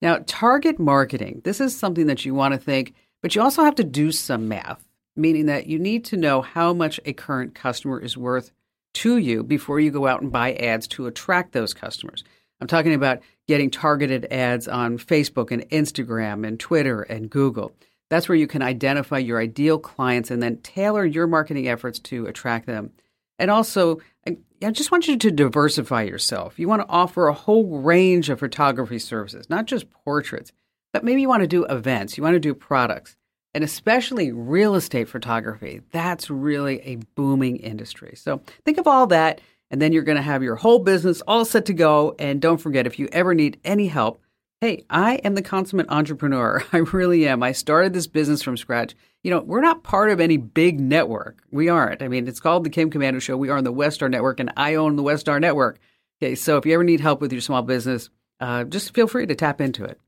Now, 0.00 0.22
target 0.26 0.78
marketing, 0.78 1.40
this 1.44 1.60
is 1.60 1.76
something 1.76 2.06
that 2.06 2.24
you 2.24 2.34
want 2.34 2.54
to 2.54 2.58
think, 2.58 2.94
but 3.20 3.34
you 3.34 3.42
also 3.42 3.64
have 3.64 3.74
to 3.76 3.84
do 3.84 4.12
some 4.12 4.48
math, 4.48 4.84
meaning 5.16 5.46
that 5.46 5.66
you 5.66 5.78
need 5.78 6.04
to 6.06 6.16
know 6.16 6.40
how 6.40 6.72
much 6.72 7.00
a 7.04 7.12
current 7.12 7.54
customer 7.54 8.00
is 8.00 8.16
worth 8.16 8.52
to 8.94 9.16
you 9.16 9.42
before 9.42 9.80
you 9.80 9.90
go 9.90 10.06
out 10.06 10.22
and 10.22 10.32
buy 10.32 10.54
ads 10.54 10.86
to 10.88 11.06
attract 11.06 11.52
those 11.52 11.74
customers. 11.74 12.24
I'm 12.60 12.68
talking 12.68 12.94
about 12.94 13.20
getting 13.46 13.70
targeted 13.70 14.26
ads 14.30 14.68
on 14.68 14.98
Facebook 14.98 15.50
and 15.50 15.68
Instagram 15.70 16.46
and 16.46 16.58
Twitter 16.58 17.02
and 17.02 17.30
Google. 17.30 17.72
That's 18.10 18.28
where 18.28 18.38
you 18.38 18.46
can 18.46 18.62
identify 18.62 19.18
your 19.18 19.40
ideal 19.40 19.78
clients 19.78 20.30
and 20.30 20.42
then 20.42 20.58
tailor 20.58 21.04
your 21.04 21.26
marketing 21.26 21.68
efforts 21.68 21.98
to 22.00 22.26
attract 22.26 22.66
them. 22.66 22.92
And 23.38 23.50
also, 23.50 24.00
I 24.26 24.70
just 24.70 24.90
want 24.90 25.06
you 25.06 25.16
to 25.16 25.30
diversify 25.30 26.02
yourself. 26.02 26.58
You 26.58 26.68
want 26.68 26.82
to 26.82 26.88
offer 26.88 27.28
a 27.28 27.32
whole 27.32 27.78
range 27.78 28.28
of 28.28 28.40
photography 28.40 28.98
services, 28.98 29.48
not 29.48 29.66
just 29.66 29.90
portraits, 29.90 30.52
but 30.92 31.04
maybe 31.04 31.20
you 31.20 31.28
want 31.28 31.42
to 31.42 31.48
do 31.48 31.64
events, 31.66 32.16
you 32.16 32.22
want 32.22 32.34
to 32.34 32.40
do 32.40 32.54
products, 32.54 33.16
and 33.54 33.62
especially 33.62 34.32
real 34.32 34.74
estate 34.74 35.08
photography. 35.08 35.82
That's 35.92 36.30
really 36.30 36.80
a 36.80 36.96
booming 37.14 37.56
industry. 37.58 38.14
So 38.16 38.42
think 38.64 38.78
of 38.78 38.86
all 38.86 39.06
that 39.08 39.40
and 39.70 39.82
then 39.82 39.92
you're 39.92 40.02
going 40.02 40.16
to 40.16 40.22
have 40.22 40.42
your 40.42 40.56
whole 40.56 40.78
business 40.78 41.20
all 41.26 41.44
set 41.44 41.66
to 41.66 41.74
go. 41.74 42.14
And 42.18 42.40
don't 42.40 42.58
forget, 42.58 42.86
if 42.86 42.98
you 42.98 43.08
ever 43.12 43.34
need 43.34 43.58
any 43.64 43.88
help, 43.88 44.20
hey, 44.60 44.84
I 44.88 45.16
am 45.16 45.34
the 45.34 45.42
consummate 45.42 45.90
entrepreneur. 45.90 46.64
I 46.72 46.78
really 46.78 47.28
am. 47.28 47.42
I 47.42 47.52
started 47.52 47.92
this 47.92 48.06
business 48.06 48.42
from 48.42 48.56
scratch. 48.56 48.94
You 49.28 49.34
know, 49.34 49.40
we're 49.42 49.60
not 49.60 49.82
part 49.82 50.08
of 50.08 50.20
any 50.20 50.38
big 50.38 50.80
network. 50.80 51.42
We 51.50 51.68
aren't. 51.68 52.00
I 52.00 52.08
mean, 52.08 52.26
it's 52.26 52.40
called 52.40 52.64
the 52.64 52.70
Kim 52.70 52.90
Komando 52.90 53.20
Show. 53.20 53.36
We 53.36 53.50
are 53.50 53.58
on 53.58 53.64
the 53.64 53.70
WestStar 53.70 54.10
Network, 54.10 54.40
and 54.40 54.50
I 54.56 54.76
own 54.76 54.96
the 54.96 55.02
WestStar 55.02 55.38
Network. 55.38 55.78
Okay, 56.16 56.34
so 56.34 56.56
if 56.56 56.64
you 56.64 56.72
ever 56.72 56.82
need 56.82 57.00
help 57.00 57.20
with 57.20 57.30
your 57.30 57.42
small 57.42 57.60
business, 57.60 58.08
uh, 58.40 58.64
just 58.64 58.94
feel 58.94 59.06
free 59.06 59.26
to 59.26 59.34
tap 59.34 59.60
into 59.60 59.84
it. 59.84 60.00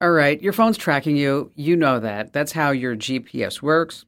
All 0.00 0.12
right, 0.12 0.40
your 0.40 0.52
phone's 0.52 0.78
tracking 0.78 1.16
you. 1.16 1.50
You 1.56 1.74
know 1.74 1.98
that. 1.98 2.32
That's 2.32 2.52
how 2.52 2.70
your 2.70 2.94
GPS 2.94 3.60
works. 3.60 4.04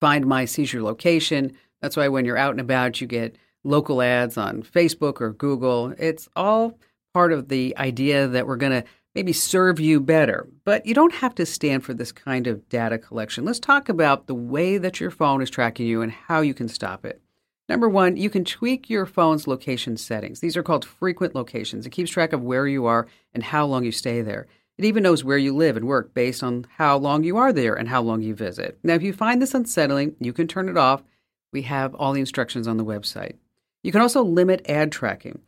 Find 0.00 0.26
my 0.26 0.44
seizure 0.44 0.80
location. 0.80 1.54
That's 1.82 1.96
why 1.96 2.06
when 2.06 2.24
you're 2.24 2.38
out 2.38 2.52
and 2.52 2.60
about, 2.60 3.00
you 3.00 3.08
get 3.08 3.34
local 3.64 4.00
ads 4.00 4.38
on 4.38 4.62
Facebook 4.62 5.20
or 5.20 5.32
Google. 5.32 5.92
It's 5.98 6.28
all 6.36 6.78
part 7.12 7.32
of 7.32 7.48
the 7.48 7.76
idea 7.78 8.28
that 8.28 8.46
we're 8.46 8.54
going 8.54 8.80
to 8.80 8.88
maybe 9.14 9.32
serve 9.32 9.80
you 9.80 10.00
better. 10.00 10.48
But 10.64 10.86
you 10.86 10.94
don't 10.94 11.14
have 11.14 11.34
to 11.36 11.46
stand 11.46 11.84
for 11.84 11.94
this 11.94 12.12
kind 12.12 12.46
of 12.46 12.68
data 12.68 12.98
collection. 12.98 13.44
Let's 13.44 13.60
talk 13.60 13.88
about 13.88 14.26
the 14.26 14.34
way 14.34 14.78
that 14.78 15.00
your 15.00 15.10
phone 15.10 15.42
is 15.42 15.50
tracking 15.50 15.86
you 15.86 16.02
and 16.02 16.12
how 16.12 16.40
you 16.40 16.54
can 16.54 16.68
stop 16.68 17.04
it. 17.04 17.20
Number 17.68 17.88
one, 17.88 18.16
you 18.16 18.30
can 18.30 18.44
tweak 18.44 18.90
your 18.90 19.06
phone's 19.06 19.46
location 19.46 19.96
settings. 19.96 20.40
These 20.40 20.56
are 20.56 20.62
called 20.62 20.84
frequent 20.84 21.36
locations. 21.36 21.86
It 21.86 21.90
keeps 21.90 22.10
track 22.10 22.32
of 22.32 22.42
where 22.42 22.66
you 22.66 22.86
are 22.86 23.06
and 23.32 23.44
how 23.44 23.64
long 23.66 23.84
you 23.84 23.92
stay 23.92 24.22
there. 24.22 24.48
It 24.76 24.84
even 24.84 25.02
knows 25.02 25.22
where 25.22 25.38
you 25.38 25.54
live 25.54 25.76
and 25.76 25.86
work 25.86 26.14
based 26.14 26.42
on 26.42 26.66
how 26.78 26.96
long 26.96 27.22
you 27.22 27.36
are 27.36 27.52
there 27.52 27.74
and 27.74 27.88
how 27.88 28.02
long 28.02 28.22
you 28.22 28.34
visit. 28.34 28.78
Now, 28.82 28.94
if 28.94 29.02
you 29.02 29.12
find 29.12 29.40
this 29.40 29.54
unsettling, 29.54 30.16
you 30.18 30.32
can 30.32 30.48
turn 30.48 30.68
it 30.68 30.76
off. 30.76 31.04
We 31.52 31.62
have 31.62 31.94
all 31.94 32.12
the 32.12 32.20
instructions 32.20 32.66
on 32.66 32.76
the 32.76 32.84
website. 32.84 33.34
You 33.82 33.92
can 33.92 34.00
also 34.00 34.22
limit 34.22 34.68
ad 34.68 34.90
tracking. 34.90 35.40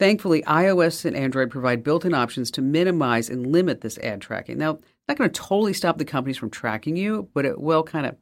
Thankfully, 0.00 0.40
iOS 0.44 1.04
and 1.04 1.14
Android 1.14 1.50
provide 1.50 1.84
built 1.84 2.06
in 2.06 2.14
options 2.14 2.50
to 2.52 2.62
minimize 2.62 3.28
and 3.28 3.46
limit 3.46 3.82
this 3.82 3.98
ad 3.98 4.22
tracking. 4.22 4.56
Now, 4.56 4.76
it's 4.76 4.82
not 5.06 5.18
going 5.18 5.28
to 5.28 5.38
totally 5.38 5.74
stop 5.74 5.98
the 5.98 6.06
companies 6.06 6.38
from 6.38 6.48
tracking 6.48 6.96
you, 6.96 7.28
but 7.34 7.44
it 7.44 7.60
will 7.60 7.82
kind 7.82 8.06
of 8.06 8.16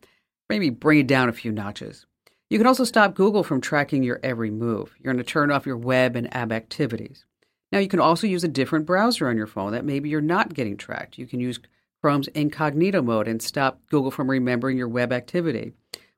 maybe 0.49 0.71
bring 0.71 0.99
it 0.99 1.07
down 1.07 1.29
a 1.29 1.33
few 1.33 1.53
notches. 1.53 2.05
You 2.51 2.59
can 2.59 2.67
also 2.67 2.83
stop 2.83 3.15
Google 3.15 3.45
from 3.45 3.61
tracking 3.61 4.03
your 4.03 4.19
every 4.25 4.51
move. 4.51 4.93
You're 4.99 5.13
going 5.13 5.25
to 5.25 5.33
turn 5.33 5.53
off 5.53 5.67
your 5.67 5.77
web 5.77 6.17
and 6.17 6.35
app 6.35 6.51
activities. 6.51 7.25
Now, 7.71 7.79
you 7.79 7.87
can 7.87 8.01
also 8.01 8.27
use 8.27 8.43
a 8.43 8.49
different 8.49 8.85
browser 8.85 9.29
on 9.29 9.37
your 9.37 9.47
phone 9.47 9.71
that 9.71 9.85
maybe 9.85 10.09
you're 10.09 10.21
not 10.21 10.55
getting 10.55 10.77
tracked. 10.77 11.17
You 11.17 11.29
can 11.29 11.39
use 11.39 11.61
Chrome's 12.03 12.27
incognito 12.29 13.03
mode 13.03 13.29
and 13.29 13.41
stop 13.41 13.79
Google 13.89 14.11
from 14.11 14.29
remembering 14.29 14.79
your 14.79 14.89
web 14.89 15.13
activity 15.13 15.75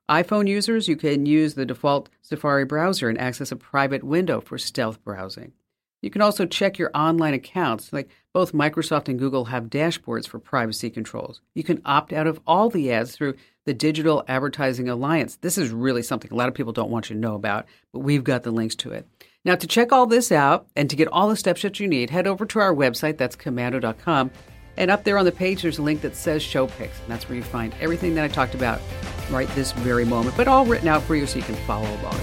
iPhone 0.09 0.47
users, 0.47 0.87
you 0.87 0.95
can 0.95 1.25
use 1.25 1.53
the 1.53 1.65
default 1.65 2.09
Safari 2.21 2.65
browser 2.65 3.09
and 3.09 3.19
access 3.19 3.51
a 3.51 3.55
private 3.55 4.03
window 4.03 4.41
for 4.41 4.57
stealth 4.57 5.03
browsing. 5.03 5.53
You 6.01 6.09
can 6.09 6.21
also 6.21 6.45
check 6.45 6.77
your 6.77 6.91
online 6.95 7.33
accounts. 7.33 7.93
Like 7.93 8.09
both 8.33 8.53
Microsoft 8.53 9.07
and 9.07 9.19
Google 9.19 9.45
have 9.45 9.65
dashboards 9.65 10.27
for 10.27 10.39
privacy 10.39 10.89
controls. 10.89 11.41
You 11.53 11.63
can 11.63 11.81
opt 11.85 12.11
out 12.11 12.27
of 12.27 12.41
all 12.47 12.69
the 12.69 12.91
ads 12.91 13.15
through 13.15 13.35
the 13.65 13.73
Digital 13.73 14.23
Advertising 14.27 14.89
Alliance. 14.89 15.35
This 15.37 15.57
is 15.57 15.69
really 15.69 16.01
something 16.01 16.31
a 16.31 16.35
lot 16.35 16.47
of 16.47 16.55
people 16.55 16.73
don't 16.73 16.89
want 16.89 17.09
you 17.09 17.15
to 17.15 17.21
know 17.21 17.35
about, 17.35 17.65
but 17.93 17.99
we've 17.99 18.23
got 18.23 18.43
the 18.43 18.51
links 18.51 18.75
to 18.77 18.91
it. 18.91 19.07
Now, 19.45 19.55
to 19.55 19.67
check 19.67 19.91
all 19.91 20.05
this 20.05 20.31
out 20.31 20.67
and 20.75 20.89
to 20.89 20.95
get 20.95 21.07
all 21.07 21.29
the 21.29 21.35
steps 21.35 21.61
that 21.61 21.79
you 21.79 21.87
need, 21.87 22.09
head 22.09 22.27
over 22.27 22.45
to 22.45 22.59
our 22.59 22.73
website. 22.73 23.17
That's 23.17 23.35
komando.com. 23.35 24.31
And 24.77 24.89
up 24.89 25.03
there 25.03 25.17
on 25.17 25.25
the 25.25 25.31
page, 25.31 25.61
there's 25.61 25.77
a 25.77 25.83
link 25.83 26.01
that 26.01 26.15
says 26.15 26.41
Show 26.41 26.67
Picks. 26.67 26.99
And 26.99 27.09
that's 27.09 27.27
where 27.27 27.35
you 27.35 27.43
find 27.43 27.73
everything 27.79 28.15
that 28.15 28.23
I 28.23 28.27
talked 28.27 28.55
about 28.55 28.81
right 29.29 29.47
this 29.49 29.71
very 29.71 30.05
moment, 30.05 30.35
but 30.37 30.47
all 30.47 30.65
written 30.65 30.87
out 30.87 31.03
for 31.03 31.15
you 31.15 31.25
so 31.25 31.37
you 31.37 31.43
can 31.43 31.55
follow 31.67 31.87
along. 32.01 32.19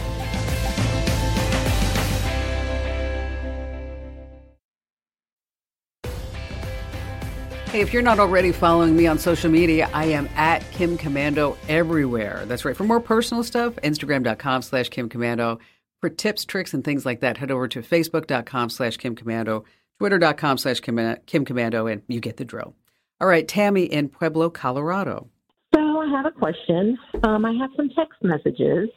Hey, 7.70 7.82
if 7.82 7.92
you're 7.92 8.00
not 8.00 8.18
already 8.18 8.50
following 8.50 8.96
me 8.96 9.06
on 9.06 9.18
social 9.18 9.50
media, 9.50 9.90
I 9.92 10.06
am 10.06 10.26
at 10.36 10.68
Kim 10.70 10.96
Komando 10.96 11.58
everywhere. 11.68 12.44
That's 12.46 12.64
right. 12.64 12.74
For 12.74 12.84
more 12.84 12.98
personal 12.98 13.44
stuff, 13.44 13.76
Instagram.com 13.76 14.62
slash 14.62 14.88
Kim 14.88 15.10
Komando. 15.10 15.58
For 16.00 16.08
tips, 16.08 16.46
tricks, 16.46 16.72
and 16.72 16.82
things 16.82 17.04
like 17.04 17.20
that, 17.20 17.36
head 17.36 17.50
over 17.50 17.68
to 17.68 17.82
Facebook.com 17.82 18.70
slash 18.70 18.96
Kim 18.96 19.14
Komando, 19.14 19.64
Twitter.com 19.98 20.58
slash 20.58 20.80
Kim 20.80 20.96
Komando, 20.96 21.90
and 21.90 22.02
you 22.08 22.20
get 22.20 22.36
the 22.36 22.44
drill. 22.44 22.74
All 23.20 23.26
right, 23.26 23.46
Tammy 23.46 23.84
in 23.84 24.08
Pueblo, 24.08 24.48
Colorado. 24.48 25.28
So 25.74 25.80
I 25.80 26.08
have 26.10 26.26
a 26.26 26.30
question. 26.30 26.96
Um, 27.24 27.44
I 27.44 27.52
have 27.54 27.70
some 27.76 27.88
text 27.90 28.22
messages 28.22 28.88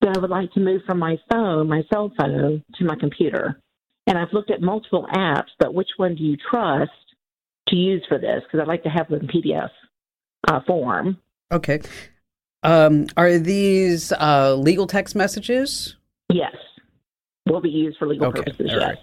that 0.00 0.16
I 0.16 0.20
would 0.20 0.30
like 0.30 0.52
to 0.52 0.60
move 0.60 0.82
from 0.86 0.98
my 0.98 1.16
phone, 1.30 1.68
my 1.68 1.82
cell 1.92 2.12
phone, 2.18 2.64
to 2.78 2.84
my 2.84 2.94
computer. 2.94 3.60
And 4.06 4.16
I've 4.16 4.32
looked 4.32 4.50
at 4.50 4.60
multiple 4.60 5.06
apps, 5.12 5.48
but 5.58 5.74
which 5.74 5.90
one 5.96 6.14
do 6.14 6.22
you 6.22 6.36
trust 6.50 6.90
to 7.68 7.76
use 7.76 8.04
for 8.08 8.18
this? 8.18 8.42
Because 8.44 8.60
I'd 8.60 8.68
like 8.68 8.84
to 8.84 8.88
have 8.88 9.08
them 9.08 9.20
in 9.20 9.28
PDF 9.28 9.68
uh, 10.48 10.60
form. 10.66 11.18
Okay. 11.52 11.80
Um, 12.62 13.06
are 13.16 13.38
these 13.38 14.12
uh, 14.12 14.54
legal 14.54 14.86
text 14.86 15.14
messages? 15.16 15.96
Yes. 16.32 16.54
Will 17.48 17.60
be 17.60 17.68
used 17.68 17.98
for 17.98 18.06
legal 18.06 18.28
Okay, 18.28 18.42
purposes, 18.42 18.70
all 18.72 18.78
yes. 18.80 18.88
right. 18.88 18.98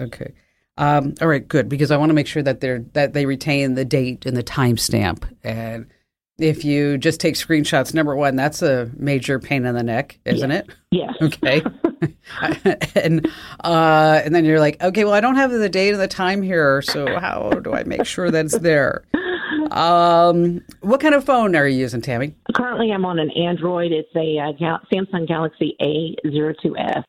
Okay. 0.00 0.32
Um, 0.76 1.14
all 1.20 1.28
right, 1.28 1.46
good, 1.46 1.68
because 1.68 1.90
I 1.90 1.96
want 1.98 2.10
to 2.10 2.14
make 2.14 2.26
sure 2.26 2.42
that 2.42 2.60
they're 2.60 2.84
that 2.94 3.12
they 3.12 3.26
retain 3.26 3.74
the 3.74 3.84
date 3.84 4.24
and 4.24 4.36
the 4.36 4.42
timestamp. 4.42 5.24
And 5.44 5.86
if 6.38 6.64
you 6.64 6.96
just 6.96 7.20
take 7.20 7.34
screenshots, 7.34 7.92
number 7.92 8.16
one, 8.16 8.34
that's 8.34 8.62
a 8.62 8.90
major 8.96 9.38
pain 9.38 9.66
in 9.66 9.74
the 9.74 9.82
neck, 9.82 10.18
isn't 10.24 10.50
it? 10.50 10.68
Yes. 10.90 11.14
Okay. 11.22 11.62
and 12.94 13.28
uh, 13.62 14.22
and 14.24 14.34
then 14.34 14.46
you're 14.46 14.58
like, 14.58 14.82
okay, 14.82 15.04
well, 15.04 15.12
I 15.12 15.20
don't 15.20 15.36
have 15.36 15.50
the 15.50 15.68
date 15.68 15.90
and 15.90 16.00
the 16.00 16.08
time 16.08 16.40
here, 16.40 16.80
so 16.80 17.18
how 17.18 17.50
do 17.50 17.74
I 17.74 17.84
make 17.84 18.06
sure 18.06 18.30
that 18.30 18.46
it's 18.46 18.58
there? 18.58 19.04
Um, 19.70 20.62
what 20.80 21.00
kind 21.00 21.14
of 21.14 21.24
phone 21.24 21.54
are 21.54 21.68
you 21.68 21.78
using, 21.78 22.00
Tammy? 22.00 22.34
Currently, 22.54 22.90
I'm 22.90 23.04
on 23.04 23.18
an 23.18 23.30
Android. 23.32 23.92
It's 23.92 24.08
a 24.16 24.38
uh, 24.38 24.78
Samsung 24.90 25.28
Galaxy 25.28 25.76
A02s. 25.80 27.04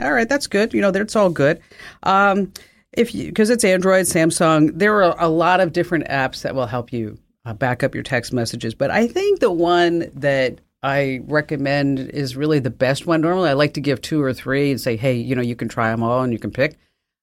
All 0.00 0.12
right, 0.12 0.28
that's 0.28 0.46
good. 0.46 0.72
You 0.72 0.80
know, 0.80 0.90
that's 0.90 1.16
all 1.16 1.30
good. 1.30 1.60
Um, 2.04 2.52
if 2.92 3.14
you 3.14 3.26
because 3.26 3.50
it's 3.50 3.64
Android, 3.64 4.06
Samsung, 4.06 4.70
there 4.74 5.02
are 5.02 5.14
a 5.18 5.28
lot 5.28 5.60
of 5.60 5.72
different 5.72 6.08
apps 6.08 6.42
that 6.42 6.54
will 6.54 6.66
help 6.66 6.92
you 6.92 7.18
uh, 7.44 7.54
back 7.54 7.82
up 7.82 7.94
your 7.94 8.04
text 8.04 8.32
messages. 8.32 8.74
But 8.74 8.90
I 8.90 9.06
think 9.06 9.40
the 9.40 9.52
one 9.52 10.10
that 10.14 10.60
I 10.82 11.20
recommend 11.24 11.98
is 11.98 12.36
really 12.36 12.60
the 12.60 12.70
best 12.70 13.06
one. 13.06 13.20
Normally, 13.20 13.50
I 13.50 13.54
like 13.54 13.74
to 13.74 13.80
give 13.80 14.00
two 14.00 14.22
or 14.22 14.32
three 14.32 14.70
and 14.70 14.80
say, 14.80 14.96
hey, 14.96 15.14
you 15.14 15.34
know, 15.34 15.42
you 15.42 15.56
can 15.56 15.68
try 15.68 15.90
them 15.90 16.02
all 16.02 16.22
and 16.22 16.32
you 16.32 16.38
can 16.38 16.50
pick. 16.50 16.78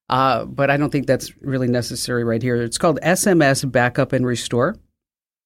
Uh, 0.08 0.44
but 0.44 0.70
I 0.70 0.76
don't 0.76 0.90
think 0.90 1.06
that's 1.06 1.36
really 1.42 1.66
necessary 1.66 2.22
right 2.22 2.42
here. 2.42 2.56
It's 2.56 2.78
called 2.78 3.00
SMS 3.02 3.70
Backup 3.70 4.12
and 4.12 4.24
Restore. 4.24 4.76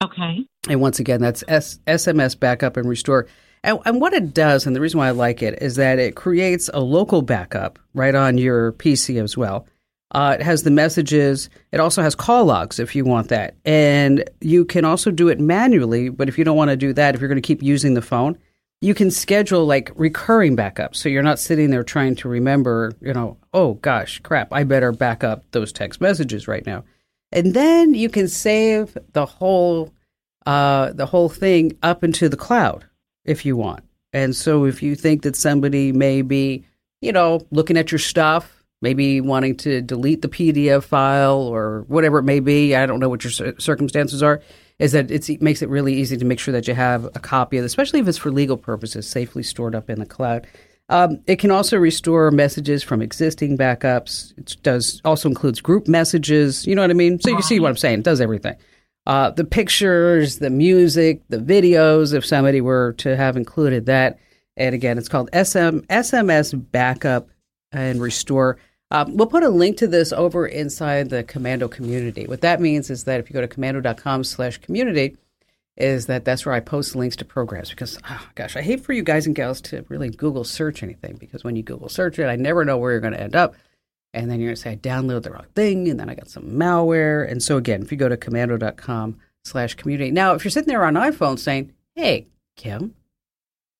Okay. 0.02 0.46
And 0.68 0.80
once 0.80 0.98
again, 0.98 1.20
that's 1.20 1.44
S- 1.46 1.78
SMS 1.86 2.38
backup 2.38 2.76
and 2.76 2.88
restore. 2.88 3.26
And, 3.62 3.78
and 3.84 4.00
what 4.00 4.14
it 4.14 4.32
does, 4.32 4.66
and 4.66 4.74
the 4.74 4.80
reason 4.80 4.98
why 4.98 5.08
I 5.08 5.12
like 5.12 5.42
it, 5.42 5.62
is 5.62 5.76
that 5.76 5.98
it 5.98 6.16
creates 6.16 6.70
a 6.72 6.80
local 6.80 7.22
backup 7.22 7.78
right 7.94 8.14
on 8.14 8.38
your 8.38 8.72
PC 8.72 9.22
as 9.22 9.36
well. 9.36 9.66
Uh, 10.12 10.36
it 10.38 10.42
has 10.42 10.62
the 10.62 10.70
messages. 10.70 11.50
It 11.70 11.78
also 11.78 12.02
has 12.02 12.14
call 12.14 12.46
logs 12.46 12.80
if 12.80 12.96
you 12.96 13.04
want 13.04 13.28
that. 13.28 13.54
And 13.64 14.28
you 14.40 14.64
can 14.64 14.84
also 14.84 15.10
do 15.10 15.28
it 15.28 15.38
manually, 15.38 16.08
but 16.08 16.28
if 16.28 16.36
you 16.36 16.44
don't 16.44 16.56
want 16.56 16.70
to 16.70 16.76
do 16.76 16.92
that, 16.94 17.14
if 17.14 17.20
you're 17.20 17.28
going 17.28 17.40
to 17.40 17.46
keep 17.46 17.62
using 17.62 17.94
the 17.94 18.02
phone, 18.02 18.36
you 18.80 18.94
can 18.94 19.10
schedule 19.10 19.66
like 19.66 19.92
recurring 19.94 20.56
backups. 20.56 20.96
So 20.96 21.08
you're 21.08 21.22
not 21.22 21.38
sitting 21.38 21.70
there 21.70 21.84
trying 21.84 22.16
to 22.16 22.28
remember, 22.28 22.92
you 23.00 23.12
know, 23.12 23.36
oh 23.52 23.74
gosh, 23.74 24.20
crap, 24.20 24.52
I 24.52 24.64
better 24.64 24.90
back 24.90 25.22
up 25.22 25.44
those 25.52 25.72
text 25.72 26.00
messages 26.00 26.48
right 26.48 26.66
now. 26.66 26.84
And 27.30 27.54
then 27.54 27.94
you 27.94 28.08
can 28.08 28.26
save 28.26 28.96
the 29.12 29.26
whole 29.26 29.92
uh, 30.46 30.92
the 30.94 31.04
whole 31.04 31.28
thing 31.28 31.76
up 31.82 32.02
into 32.02 32.28
the 32.28 32.36
cloud 32.36 32.86
if 33.24 33.44
you 33.44 33.56
want. 33.56 33.84
And 34.12 34.34
so 34.34 34.64
if 34.64 34.82
you 34.82 34.94
think 34.94 35.22
that 35.22 35.36
somebody 35.36 35.92
may 35.92 36.22
be, 36.22 36.64
you 37.00 37.12
know, 37.12 37.46
looking 37.50 37.76
at 37.76 37.92
your 37.92 37.98
stuff, 37.98 38.64
maybe 38.82 39.20
wanting 39.20 39.56
to 39.58 39.80
delete 39.82 40.22
the 40.22 40.28
PDF 40.28 40.84
file 40.84 41.40
or 41.40 41.84
whatever 41.88 42.18
it 42.18 42.24
may 42.24 42.40
be, 42.40 42.74
I 42.74 42.86
don't 42.86 43.00
know 43.00 43.08
what 43.08 43.24
your 43.24 43.54
circumstances 43.58 44.22
are, 44.22 44.40
is 44.78 44.92
that 44.92 45.10
it 45.10 45.42
makes 45.42 45.62
it 45.62 45.68
really 45.68 45.94
easy 45.94 46.16
to 46.16 46.24
make 46.24 46.40
sure 46.40 46.52
that 46.52 46.66
you 46.66 46.74
have 46.74 47.04
a 47.04 47.20
copy 47.20 47.58
of 47.58 47.64
it, 47.64 47.66
especially 47.66 48.00
if 48.00 48.08
it's 48.08 48.18
for 48.18 48.30
legal 48.30 48.56
purposes, 48.56 49.08
safely 49.08 49.42
stored 49.42 49.74
up 49.74 49.90
in 49.90 50.00
the 50.00 50.06
cloud. 50.06 50.46
Um, 50.88 51.20
it 51.28 51.36
can 51.36 51.52
also 51.52 51.76
restore 51.76 52.32
messages 52.32 52.82
from 52.82 53.00
existing 53.00 53.56
backups. 53.56 54.36
It 54.36 54.56
does 54.62 55.00
also 55.04 55.28
includes 55.28 55.60
group 55.60 55.86
messages. 55.86 56.66
You 56.66 56.74
know 56.74 56.82
what 56.82 56.90
I 56.90 56.94
mean? 56.94 57.20
So 57.20 57.30
you 57.30 57.42
see 57.42 57.60
what 57.60 57.68
I'm 57.68 57.76
saying. 57.76 58.00
It 58.00 58.04
does 58.04 58.20
everything. 58.20 58.56
Uh, 59.06 59.30
the 59.30 59.44
pictures, 59.44 60.38
the 60.38 60.50
music, 60.50 61.22
the 61.28 61.38
videos, 61.38 62.14
if 62.14 62.24
somebody 62.24 62.60
were 62.60 62.92
to 62.98 63.16
have 63.16 63.36
included 63.36 63.86
that. 63.86 64.18
And 64.56 64.74
again, 64.74 64.98
it's 64.98 65.08
called 65.08 65.30
SM, 65.32 65.80
SMS 65.88 66.70
Backup 66.70 67.28
and 67.72 68.00
Restore. 68.00 68.58
Um, 68.90 69.16
we'll 69.16 69.26
put 69.26 69.42
a 69.42 69.48
link 69.48 69.76
to 69.78 69.86
this 69.86 70.12
over 70.12 70.46
inside 70.46 71.10
the 71.10 71.22
Komando 71.22 71.70
community. 71.70 72.26
What 72.26 72.40
that 72.40 72.60
means 72.60 72.90
is 72.90 73.04
that 73.04 73.20
if 73.20 73.30
you 73.30 73.34
go 73.34 73.40
to 73.40 73.48
komando.com 73.48 74.24
slash 74.24 74.58
community, 74.58 75.16
is 75.76 76.06
that 76.06 76.24
that's 76.24 76.44
where 76.44 76.54
I 76.54 76.60
post 76.60 76.94
links 76.94 77.16
to 77.16 77.24
programs 77.24 77.70
because, 77.70 77.98
oh, 78.08 78.28
gosh, 78.34 78.56
I 78.56 78.62
hate 78.62 78.84
for 78.84 78.92
you 78.92 79.02
guys 79.02 79.26
and 79.26 79.34
gals 79.34 79.60
to 79.62 79.84
really 79.88 80.10
Google 80.10 80.44
search 80.44 80.82
anything 80.82 81.16
because 81.16 81.42
when 81.42 81.56
you 81.56 81.62
Google 81.62 81.88
search 81.88 82.18
it, 82.18 82.26
I 82.26 82.36
never 82.36 82.64
know 82.64 82.76
where 82.76 82.92
you're 82.92 83.00
going 83.00 83.14
to 83.14 83.20
end 83.20 83.36
up. 83.36 83.54
And 84.12 84.30
then 84.30 84.40
you're 84.40 84.48
going 84.48 84.56
to 84.56 84.60
say, 84.62 84.72
I 84.72 84.76
download 84.76 85.22
the 85.22 85.30
wrong 85.30 85.46
thing, 85.54 85.88
and 85.88 86.00
then 86.00 86.10
I 86.10 86.14
got 86.14 86.28
some 86.28 86.44
malware. 86.44 87.30
And 87.30 87.42
so, 87.42 87.56
again, 87.56 87.82
if 87.82 87.92
you 87.92 87.98
go 87.98 88.08
to 88.08 88.16
komando.com 88.16 89.16
slash 89.44 89.74
community. 89.74 90.10
Now, 90.10 90.34
if 90.34 90.44
you're 90.44 90.50
sitting 90.50 90.68
there 90.68 90.84
on 90.84 90.94
iPhone 90.94 91.38
saying, 91.38 91.72
hey, 91.94 92.26
Kim, 92.56 92.94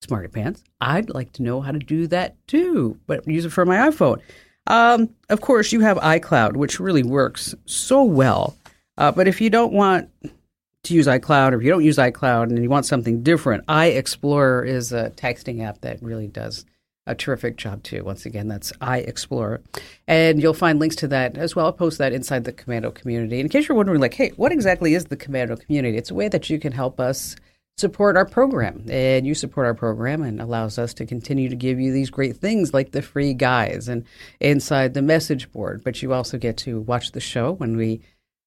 Smarty 0.03 0.29
Pants, 0.29 0.63
I'd 0.81 1.11
like 1.11 1.33
to 1.33 1.43
know 1.43 1.61
how 1.61 1.73
to 1.73 1.79
do 1.79 2.07
that 2.09 2.37
too, 2.47 2.99
but 3.07 3.27
use 3.27 3.45
it 3.45 3.51
for 3.51 3.67
my 3.67 3.77
iPhone. 3.91 4.21
Um, 4.67 5.11
of 5.29 5.41
course, 5.41 5.73
you 5.73 5.81
have 5.81 5.99
iCloud, 5.99 6.57
which 6.57 6.81
really 6.81 7.03
works 7.03 7.55
so 7.67 8.03
well. 8.03 8.57
Uh, 8.97 9.13
but 9.13 9.29
if 9.29 9.41
you 9.41 9.51
don't 9.51 9.73
want 9.73 10.09
to 10.85 10.95
use 10.95 11.07
iCloud, 11.07 11.53
or 11.53 11.57
if 11.57 11.65
you 11.65 11.71
don't 11.71 11.85
use 11.85 11.97
iCloud 11.97 12.45
and 12.45 12.63
you 12.63 12.71
want 12.71 12.87
something 12.87 13.23
different, 13.23 13.67
iExplorer 13.67 14.67
is 14.67 14.93
a 14.93 15.11
texting 15.11 15.63
app 15.63 15.81
that 15.83 16.03
really 16.03 16.29
does 16.29 16.65
a 17.07 17.15
terrific 17.15 17.57
job 17.57 17.83
too. 17.83 18.05
Once 18.05 18.27
again, 18.27 18.49
that's 18.49 18.73
I 18.81 19.03
iExplorer. 19.03 19.63
And 20.07 20.41
you'll 20.41 20.55
find 20.55 20.79
links 20.79 20.97
to 20.97 21.09
that 21.09 21.37
as 21.37 21.57
well. 21.57 21.67
I'll 21.67 21.73
post 21.73 21.99
that 21.99 22.13
inside 22.13 22.45
the 22.45 22.53
Komando 22.53 22.95
community. 22.95 23.41
In 23.41 23.49
case 23.49 23.69
you're 23.69 23.77
wondering, 23.77 24.01
like, 24.01 24.15
hey, 24.15 24.31
what 24.37 24.53
exactly 24.53 24.95
is 24.95 25.07
the 25.07 25.17
Komando 25.17 25.59
community? 25.59 25.97
It's 25.97 26.11
a 26.11 26.15
way 26.15 26.29
that 26.29 26.51
you 26.51 26.59
can 26.59 26.73
help 26.73 27.01
us 27.01 27.37
support 27.79 28.17
our 28.17 28.27
program. 28.27 28.85
And 28.89 29.27
you 29.27 29.35
support 29.35 29.67
our 29.67 29.75
program 29.75 30.23
and 30.23 30.41
allows 30.41 30.79
us 30.79 30.95
to 30.95 31.07
continue 31.07 31.49
to 31.49 31.57
give 31.57 31.81
you 31.81 31.93
these 31.93 32.11
great 32.11 32.37
things 32.37 32.75
like 32.75 32.93
the 32.93 33.03
free 33.03 33.35
guides 33.35 33.89
and 33.89 34.05
inside 34.39 34.95
the 34.95 35.03
message 35.03 35.51
board. 35.51 35.83
But 35.83 36.03
you 36.03 36.13
also 36.13 36.39
get 36.39 36.59
to 36.59 36.81
watch 36.81 37.13
the 37.13 37.21
show 37.21 37.53
when 37.53 37.77
we 37.77 38.03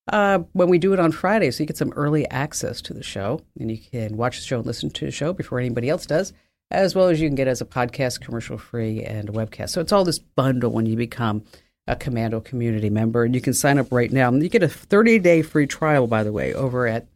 uh, 0.09 0.39
when 0.51 0.67
we 0.67 0.77
do 0.77 0.91
it 0.91 0.99
on 0.99 1.13
Friday, 1.13 1.49
so 1.49 1.63
you 1.63 1.67
get 1.67 1.77
some 1.77 1.93
early 1.93 2.29
access 2.29 2.81
to 2.81 2.93
the 2.93 3.03
show, 3.03 3.39
and 3.57 3.71
you 3.71 3.77
can 3.77 4.17
watch 4.17 4.37
the 4.37 4.45
show 4.45 4.57
and 4.57 4.65
listen 4.65 4.89
to 4.89 5.05
the 5.05 5.11
show 5.11 5.31
before 5.31 5.59
anybody 5.59 5.87
else 5.87 6.05
does, 6.05 6.33
as 6.73 6.95
well 6.95 7.07
as 7.07 7.21
you 7.21 7.29
can 7.29 7.35
get 7.35 7.47
as 7.47 7.61
a 7.61 7.65
podcast, 7.65 8.21
commercial 8.21 8.57
free, 8.57 9.03
and 9.03 9.29
webcast. 9.29 9.69
So 9.69 9.81
it's 9.81 9.91
all 9.91 10.03
this 10.03 10.19
bundle 10.19 10.71
when 10.71 10.85
you 10.85 10.97
become 10.97 11.43
a 11.87 11.95
Komando 11.95 12.43
community 12.43 12.89
member, 12.89 13.23
and 13.23 13.35
you 13.35 13.41
can 13.41 13.53
sign 13.53 13.77
up 13.77 13.91
right 13.91 14.11
now. 14.11 14.29
And 14.29 14.41
you 14.41 14.49
get 14.49 14.63
a 14.63 14.69
30 14.69 15.19
day 15.19 15.41
free 15.41 15.67
trial, 15.67 16.07
by 16.07 16.23
the 16.23 16.31
way, 16.31 16.53
over 16.53 16.87
at 16.87 17.07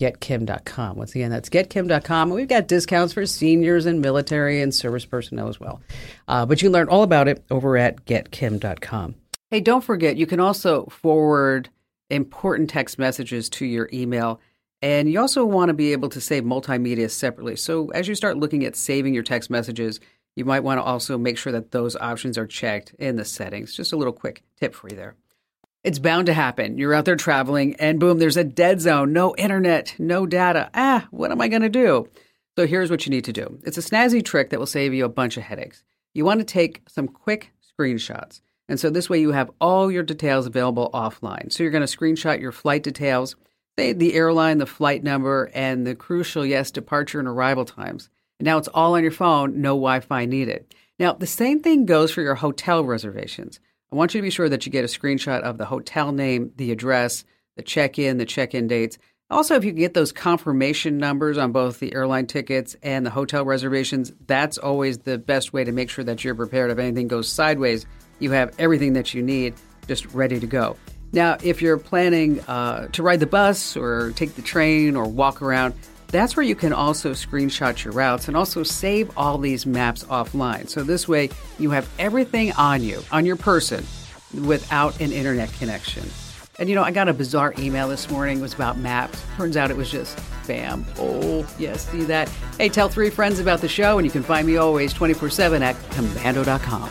getkim.com. 0.00 0.96
Once 0.96 1.14
again, 1.14 1.30
that's 1.30 1.48
getkim.com. 1.48 2.30
And 2.30 2.34
we've 2.34 2.48
got 2.48 2.66
discounts 2.66 3.12
for 3.12 3.26
seniors 3.26 3.86
and 3.86 4.00
military 4.00 4.60
and 4.60 4.74
service 4.74 5.04
personnel 5.04 5.48
as 5.48 5.60
well. 5.60 5.80
Uh, 6.26 6.46
but 6.46 6.60
you 6.60 6.68
can 6.68 6.72
learn 6.72 6.88
all 6.88 7.02
about 7.02 7.28
it 7.28 7.44
over 7.50 7.76
at 7.76 8.04
getkim.com. 8.04 9.14
Hey, 9.50 9.60
don't 9.60 9.84
forget, 9.84 10.16
you 10.16 10.26
can 10.26 10.40
also 10.40 10.86
forward 10.86 11.68
important 12.10 12.70
text 12.70 12.98
messages 12.98 13.48
to 13.50 13.66
your 13.66 13.88
email. 13.92 14.40
And 14.82 15.08
you 15.08 15.20
also 15.20 15.44
want 15.44 15.68
to 15.68 15.74
be 15.74 15.92
able 15.92 16.08
to 16.08 16.20
save 16.20 16.42
multimedia 16.42 17.08
separately. 17.08 17.54
So 17.56 17.90
as 17.90 18.08
you 18.08 18.16
start 18.16 18.36
looking 18.36 18.64
at 18.64 18.76
saving 18.76 19.14
your 19.14 19.22
text 19.22 19.48
messages, 19.48 20.00
You 20.34 20.44
might 20.44 20.60
want 20.60 20.78
to 20.78 20.82
also 20.82 21.18
make 21.18 21.36
sure 21.36 21.52
that 21.52 21.72
those 21.72 21.96
options 21.96 22.38
are 22.38 22.46
checked 22.46 22.94
in 22.98 23.16
the 23.16 23.24
settings. 23.24 23.74
Just 23.74 23.92
a 23.92 23.96
little 23.96 24.12
quick 24.12 24.42
tip 24.58 24.74
for 24.74 24.88
you 24.88 24.96
there. 24.96 25.14
It's 25.84 25.98
bound 25.98 26.26
to 26.26 26.32
happen. 26.32 26.78
You're 26.78 26.94
out 26.94 27.04
there 27.04 27.16
traveling 27.16 27.74
and 27.76 27.98
boom, 27.98 28.18
there's 28.18 28.36
a 28.36 28.44
dead 28.44 28.80
zone, 28.80 29.12
no 29.12 29.34
internet, 29.36 29.94
no 29.98 30.26
data. 30.26 30.70
Ah, 30.74 31.06
what 31.10 31.32
am 31.32 31.40
I 31.40 31.48
going 31.48 31.62
to 31.62 31.68
do? 31.68 32.08
So 32.56 32.66
here's 32.66 32.90
what 32.90 33.04
you 33.04 33.10
need 33.10 33.24
to 33.24 33.32
do. 33.32 33.58
It's 33.64 33.78
a 33.78 33.82
snazzy 33.82 34.24
trick 34.24 34.50
that 34.50 34.58
will 34.58 34.66
save 34.66 34.94
you 34.94 35.04
a 35.04 35.10
bunch 35.10 35.36
of 35.36 35.42
headaches. 35.42 35.82
You 36.14 36.24
want 36.24 36.40
to 36.40 36.44
take 36.44 36.82
some 36.86 37.08
quick 37.08 37.52
screenshots. 37.78 38.40
And 38.68 38.78
so 38.78 38.90
this 38.90 39.10
way 39.10 39.20
you 39.20 39.32
have 39.32 39.50
all 39.60 39.90
your 39.90 40.02
details 40.02 40.46
available 40.46 40.90
offline. 40.94 41.52
So 41.52 41.62
you're 41.62 41.72
going 41.72 41.86
to 41.86 41.96
screenshot 41.96 42.40
your 42.40 42.52
flight 42.52 42.84
details, 42.84 43.34
the 43.76 44.14
airline, 44.14 44.58
the 44.58 44.66
flight 44.66 45.02
number, 45.02 45.50
and 45.54 45.86
the 45.86 45.94
crucial, 45.94 46.44
yes, 46.44 46.70
departure 46.70 47.18
and 47.18 47.28
arrival 47.28 47.64
times. 47.64 48.08
Now 48.40 48.58
it's 48.58 48.68
all 48.68 48.94
on 48.94 49.02
your 49.02 49.12
phone, 49.12 49.60
no 49.60 49.70
Wi 49.70 50.00
Fi 50.00 50.26
needed. 50.26 50.74
Now, 50.98 51.12
the 51.14 51.26
same 51.26 51.60
thing 51.60 51.86
goes 51.86 52.12
for 52.12 52.22
your 52.22 52.34
hotel 52.34 52.84
reservations. 52.84 53.60
I 53.90 53.96
want 53.96 54.14
you 54.14 54.20
to 54.20 54.22
be 54.22 54.30
sure 54.30 54.48
that 54.48 54.66
you 54.66 54.72
get 54.72 54.84
a 54.84 54.88
screenshot 54.88 55.40
of 55.42 55.58
the 55.58 55.64
hotel 55.64 56.12
name, 56.12 56.52
the 56.56 56.70
address, 56.70 57.24
the 57.56 57.62
check 57.62 57.98
in, 57.98 58.18
the 58.18 58.24
check 58.24 58.54
in 58.54 58.66
dates. 58.66 58.98
Also, 59.30 59.54
if 59.54 59.64
you 59.64 59.70
can 59.70 59.80
get 59.80 59.94
those 59.94 60.12
confirmation 60.12 60.98
numbers 60.98 61.38
on 61.38 61.52
both 61.52 61.80
the 61.80 61.94
airline 61.94 62.26
tickets 62.26 62.76
and 62.82 63.06
the 63.06 63.10
hotel 63.10 63.44
reservations, 63.44 64.12
that's 64.26 64.58
always 64.58 64.98
the 64.98 65.18
best 65.18 65.52
way 65.52 65.64
to 65.64 65.72
make 65.72 65.88
sure 65.88 66.04
that 66.04 66.22
you're 66.22 66.34
prepared 66.34 66.70
if 66.70 66.78
anything 66.78 67.08
goes 67.08 67.28
sideways 67.28 67.86
you 68.22 68.30
have 68.30 68.54
everything 68.58 68.92
that 68.94 69.12
you 69.12 69.22
need 69.22 69.54
just 69.86 70.06
ready 70.14 70.38
to 70.38 70.46
go. 70.46 70.76
Now, 71.12 71.36
if 71.42 71.60
you're 71.60 71.78
planning 71.78 72.40
uh, 72.40 72.88
to 72.88 73.02
ride 73.02 73.20
the 73.20 73.26
bus 73.26 73.76
or 73.76 74.12
take 74.12 74.34
the 74.34 74.42
train 74.42 74.96
or 74.96 75.06
walk 75.06 75.42
around, 75.42 75.74
that's 76.08 76.36
where 76.36 76.44
you 76.44 76.54
can 76.54 76.72
also 76.72 77.12
screenshot 77.12 77.82
your 77.84 77.92
routes 77.92 78.28
and 78.28 78.36
also 78.36 78.62
save 78.62 79.10
all 79.16 79.38
these 79.38 79.64
maps 79.66 80.04
offline. 80.04 80.68
So 80.68 80.82
this 80.82 81.08
way, 81.08 81.30
you 81.58 81.70
have 81.70 81.88
everything 81.98 82.52
on 82.52 82.82
you, 82.82 83.02
on 83.10 83.26
your 83.26 83.36
person, 83.36 83.84
without 84.44 85.00
an 85.00 85.12
internet 85.12 85.52
connection. 85.54 86.04
And 86.58 86.68
you 86.68 86.74
know, 86.74 86.82
I 86.82 86.90
got 86.90 87.08
a 87.08 87.14
bizarre 87.14 87.54
email 87.58 87.88
this 87.88 88.10
morning. 88.10 88.38
It 88.38 88.42
was 88.42 88.54
about 88.54 88.78
maps. 88.78 89.22
Turns 89.36 89.56
out 89.56 89.70
it 89.70 89.76
was 89.76 89.90
just 89.90 90.16
spam. 90.18 90.84
Oh, 90.98 91.46
yes, 91.58 91.88
see 91.88 92.04
that? 92.04 92.28
Hey, 92.58 92.68
tell 92.68 92.88
three 92.88 93.10
friends 93.10 93.38
about 93.38 93.60
the 93.60 93.68
show, 93.68 93.98
and 93.98 94.06
you 94.06 94.10
can 94.10 94.22
find 94.22 94.46
me 94.46 94.58
always 94.58 94.92
24 94.92 95.30
7 95.30 95.62
at 95.62 95.76
komando.com. 95.90 96.90